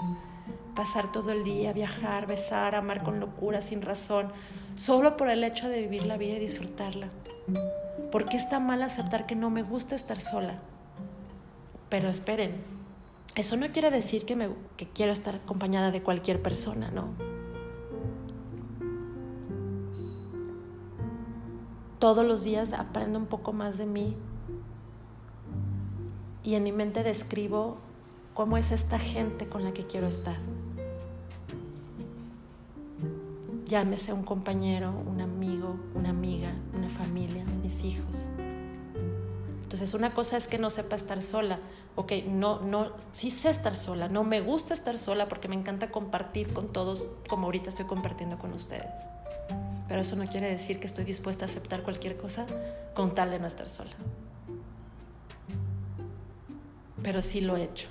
Pasar 0.76 1.12
todo 1.12 1.32
el 1.32 1.44
día, 1.44 1.74
viajar, 1.74 2.28
besar, 2.28 2.76
amar 2.76 3.04
con 3.04 3.20
locura, 3.20 3.62
sin 3.62 3.82
razón, 3.82 4.32
solo 4.76 5.18
por 5.18 5.30
el 5.30 5.44
hecho 5.44 5.70
de 5.70 5.82
vivir 5.82 6.06
la 6.06 6.18
vida 6.18 6.34
y 6.34 6.40
disfrutarla. 6.40 7.10
¿Por 8.12 8.26
qué 8.26 8.38
está 8.38 8.60
mal 8.60 8.82
aceptar 8.82 9.26
que 9.26 9.36
no 9.36 9.50
me 9.50 9.64
gusta 9.64 9.96
estar 9.96 10.22
sola? 10.22 10.60
Pero 11.90 12.10
esperen, 12.10 12.64
eso 13.36 13.58
no 13.58 13.70
quiere 13.72 13.92
decir 13.92 14.26
que, 14.26 14.36
me, 14.36 14.50
que 14.78 14.88
quiero 14.88 15.12
estar 15.12 15.36
acompañada 15.36 15.92
de 15.92 16.02
cualquier 16.02 16.42
persona, 16.42 16.90
¿no? 16.92 17.32
todos 22.02 22.26
los 22.26 22.44
días 22.44 22.74
aprendo 22.74 23.20
un 23.20 23.28
poco 23.28 23.54
más 23.54 23.78
de 23.78 23.86
mí 23.86 24.18
y 26.44 26.56
en 26.56 26.64
mi 26.64 26.72
mente 26.72 27.04
describo 27.04 27.78
cómo 28.34 28.58
es 28.58 28.72
esta 28.72 28.98
gente 28.98 29.48
con 29.48 29.64
la 29.64 29.72
que 29.72 29.86
quiero 29.86 30.08
estar. 30.08 30.38
Llámese 33.72 34.12
un 34.12 34.24
compañero, 34.24 34.92
un 34.92 35.22
amigo, 35.22 35.80
una 35.96 36.10
amiga, 36.10 36.52
una 36.74 36.90
familia, 36.90 37.46
mis 37.64 37.86
hijos. 37.86 38.30
Entonces 39.64 39.94
una 39.94 40.14
cosa 40.14 40.36
es 40.36 40.50
que 40.50 40.58
no 40.58 40.70
sepa 40.70 40.98
estar 40.98 41.22
sola. 41.22 41.58
Ok, 41.96 42.12
no, 42.28 42.60
no, 42.60 42.92
sí 43.14 43.32
sé 43.32 43.50
estar 43.50 43.76
sola. 43.76 44.10
No 44.10 44.26
me 44.26 44.42
gusta 44.42 44.74
estar 44.74 44.98
sola 44.98 45.30
porque 45.30 45.48
me 45.48 45.56
encanta 45.56 45.90
compartir 45.90 46.52
con 46.52 46.74
todos 46.74 47.08
como 47.30 47.46
ahorita 47.46 47.70
estoy 47.70 47.86
compartiendo 47.86 48.38
con 48.38 48.52
ustedes 48.52 49.08
pero 49.92 50.04
eso 50.04 50.16
no 50.16 50.26
quiere 50.26 50.50
decir 50.50 50.80
que 50.80 50.88
estoy 50.88 51.04
dispuesta 51.04 51.44
a 51.44 51.50
aceptar 51.50 51.84
cualquier 51.84 52.16
cosa 52.16 52.46
con 52.94 53.14
tal 53.14 53.30
de 53.30 53.40
no 53.40 53.46
estar 53.46 53.68
sola. 53.68 53.92
Pero 57.04 57.22
sí 57.22 57.42
lo 57.42 57.58
he 57.58 57.64
hecho. 57.64 57.90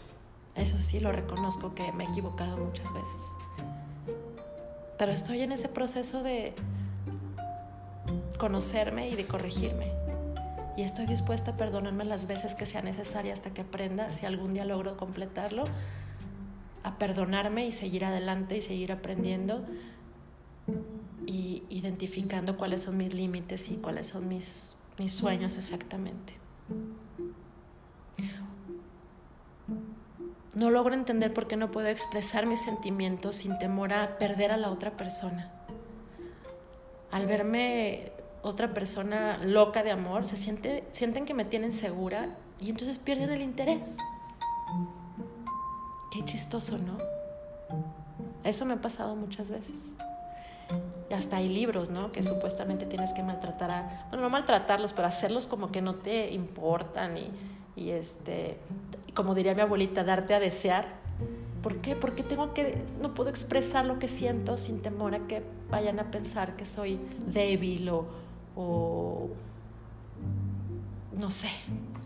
Eso 0.54 0.78
sí 0.78 0.98
lo 0.98 1.12
reconozco 1.12 1.74
que 1.74 1.92
me 1.92 2.04
he 2.04 2.08
equivocado 2.08 2.56
muchas 2.56 2.90
veces. 2.94 3.36
Pero 5.00 5.12
estoy 5.12 5.40
en 5.40 5.50
ese 5.50 5.70
proceso 5.70 6.22
de 6.22 6.52
conocerme 8.36 9.08
y 9.08 9.16
de 9.16 9.26
corregirme. 9.26 9.90
Y 10.76 10.82
estoy 10.82 11.06
dispuesta 11.06 11.52
a 11.52 11.56
perdonarme 11.56 12.04
las 12.04 12.26
veces 12.26 12.54
que 12.54 12.66
sea 12.66 12.82
necesaria 12.82 13.32
hasta 13.32 13.54
que 13.54 13.62
aprenda, 13.62 14.12
si 14.12 14.26
algún 14.26 14.52
día 14.52 14.66
logro 14.66 14.98
completarlo, 14.98 15.64
a 16.82 16.98
perdonarme 16.98 17.66
y 17.66 17.72
seguir 17.72 18.04
adelante 18.04 18.58
y 18.58 18.60
seguir 18.60 18.92
aprendiendo 18.92 19.64
y 21.24 21.62
identificando 21.70 22.58
cuáles 22.58 22.82
son 22.82 22.98
mis 22.98 23.14
límites 23.14 23.70
y 23.70 23.76
cuáles 23.76 24.06
son 24.06 24.28
mis, 24.28 24.76
mis 24.98 25.14
sueños 25.14 25.56
exactamente. 25.56 26.34
No 30.54 30.70
logro 30.70 30.94
entender 30.94 31.32
por 31.32 31.46
qué 31.46 31.56
no 31.56 31.70
puedo 31.70 31.86
expresar 31.86 32.44
mis 32.44 32.60
sentimientos 32.60 33.36
sin 33.36 33.56
temor 33.58 33.92
a 33.92 34.18
perder 34.18 34.50
a 34.50 34.56
la 34.56 34.70
otra 34.70 34.96
persona. 34.96 35.52
Al 37.12 37.26
verme 37.26 38.10
otra 38.42 38.74
persona 38.74 39.38
loca 39.44 39.84
de 39.84 39.92
amor, 39.92 40.26
se 40.26 40.36
siente, 40.36 40.84
sienten 40.90 41.24
que 41.24 41.34
me 41.34 41.44
tienen 41.44 41.70
segura 41.70 42.36
y 42.58 42.70
entonces 42.70 42.98
pierden 42.98 43.30
el 43.30 43.42
interés. 43.42 43.96
Qué 46.10 46.24
chistoso, 46.24 46.78
¿no? 46.78 46.98
Eso 48.42 48.64
me 48.64 48.74
ha 48.74 48.80
pasado 48.80 49.14
muchas 49.14 49.50
veces. 49.50 49.94
hasta 51.14 51.36
hay 51.36 51.48
libros, 51.48 51.90
¿no? 51.90 52.10
Que 52.10 52.24
supuestamente 52.24 52.86
tienes 52.86 53.12
que 53.12 53.22
maltratar 53.22 53.70
a, 53.70 54.06
bueno, 54.08 54.22
no 54.24 54.30
maltratarlos, 54.30 54.92
pero 54.92 55.06
hacerlos 55.06 55.46
como 55.46 55.70
que 55.70 55.80
no 55.80 55.96
te 55.96 56.32
importan 56.32 57.18
y, 57.18 57.30
y 57.80 57.90
este, 57.90 58.58
como 59.14 59.34
diría 59.34 59.54
mi 59.54 59.62
abuelita, 59.62 60.04
darte 60.04 60.34
a 60.34 60.40
desear. 60.40 60.86
¿Por 61.62 61.78
qué? 61.78 61.96
Porque 61.96 62.22
tengo 62.22 62.52
que, 62.52 62.76
no 63.00 63.14
puedo 63.14 63.30
expresar 63.30 63.86
lo 63.86 63.98
que 63.98 64.06
siento 64.06 64.56
sin 64.56 64.82
temor 64.82 65.14
a 65.14 65.26
que 65.26 65.42
vayan 65.70 65.98
a 65.98 66.10
pensar 66.10 66.56
que 66.56 66.64
soy 66.64 67.00
débil 67.26 67.88
o, 67.88 68.06
o 68.54 69.28
no 71.18 71.30
sé, 71.30 71.48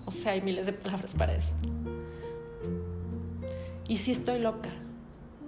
o 0.06 0.12
sea, 0.12 0.32
hay 0.32 0.42
miles 0.42 0.66
de 0.66 0.72
palabras 0.72 1.14
para 1.14 1.34
eso. 1.34 1.54
Y 3.88 3.96
si 3.96 4.12
estoy 4.12 4.38
loca, 4.38 4.70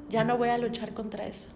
ya 0.09 0.25
no 0.25 0.37
voy 0.37 0.49
a 0.51 0.59
luchar 0.59 0.93
contra 0.93 1.27
eso. 1.27 1.49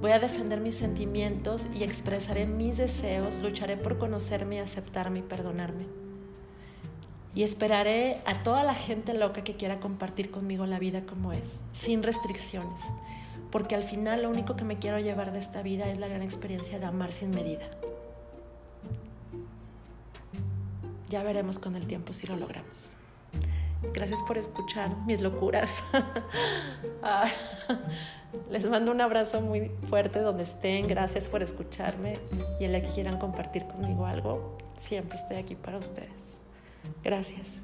Voy 0.00 0.10
a 0.10 0.18
defender 0.18 0.60
mis 0.60 0.74
sentimientos 0.74 1.68
y 1.74 1.82
expresaré 1.82 2.46
mis 2.46 2.76
deseos, 2.76 3.38
lucharé 3.38 3.76
por 3.76 3.98
conocerme 3.98 4.60
aceptarme 4.60 5.20
y 5.20 5.22
perdonarme. 5.22 6.03
Y 7.34 7.42
esperaré 7.42 8.20
a 8.26 8.42
toda 8.42 8.62
la 8.62 8.74
gente 8.74 9.12
loca 9.12 9.42
que 9.42 9.56
quiera 9.56 9.80
compartir 9.80 10.30
conmigo 10.30 10.66
la 10.66 10.78
vida 10.78 11.04
como 11.04 11.32
es, 11.32 11.60
sin 11.72 12.02
restricciones. 12.02 12.80
Porque 13.50 13.74
al 13.74 13.82
final 13.82 14.22
lo 14.22 14.30
único 14.30 14.56
que 14.56 14.64
me 14.64 14.78
quiero 14.78 14.98
llevar 14.98 15.32
de 15.32 15.40
esta 15.40 15.62
vida 15.62 15.88
es 15.88 15.98
la 15.98 16.06
gran 16.06 16.22
experiencia 16.22 16.78
de 16.78 16.86
amar 16.86 17.12
sin 17.12 17.30
medida. 17.30 17.64
Ya 21.08 21.22
veremos 21.22 21.58
con 21.58 21.74
el 21.74 21.86
tiempo 21.86 22.12
si 22.12 22.26
lo 22.26 22.36
logramos. 22.36 22.96
Gracias 23.92 24.22
por 24.22 24.38
escuchar 24.38 24.96
mis 25.06 25.20
locuras. 25.20 25.82
Ah, 27.06 27.28
les 28.50 28.64
mando 28.64 28.90
un 28.90 29.02
abrazo 29.02 29.42
muy 29.42 29.70
fuerte 29.90 30.20
donde 30.20 30.44
estén. 30.44 30.88
Gracias 30.88 31.28
por 31.28 31.42
escucharme. 31.42 32.18
Y 32.58 32.64
en 32.64 32.72
la 32.72 32.80
que 32.80 32.88
quieran 32.88 33.18
compartir 33.18 33.66
conmigo 33.66 34.06
algo, 34.06 34.56
siempre 34.78 35.18
estoy 35.18 35.36
aquí 35.36 35.54
para 35.54 35.76
ustedes. 35.76 36.38
Gracias. 37.02 37.62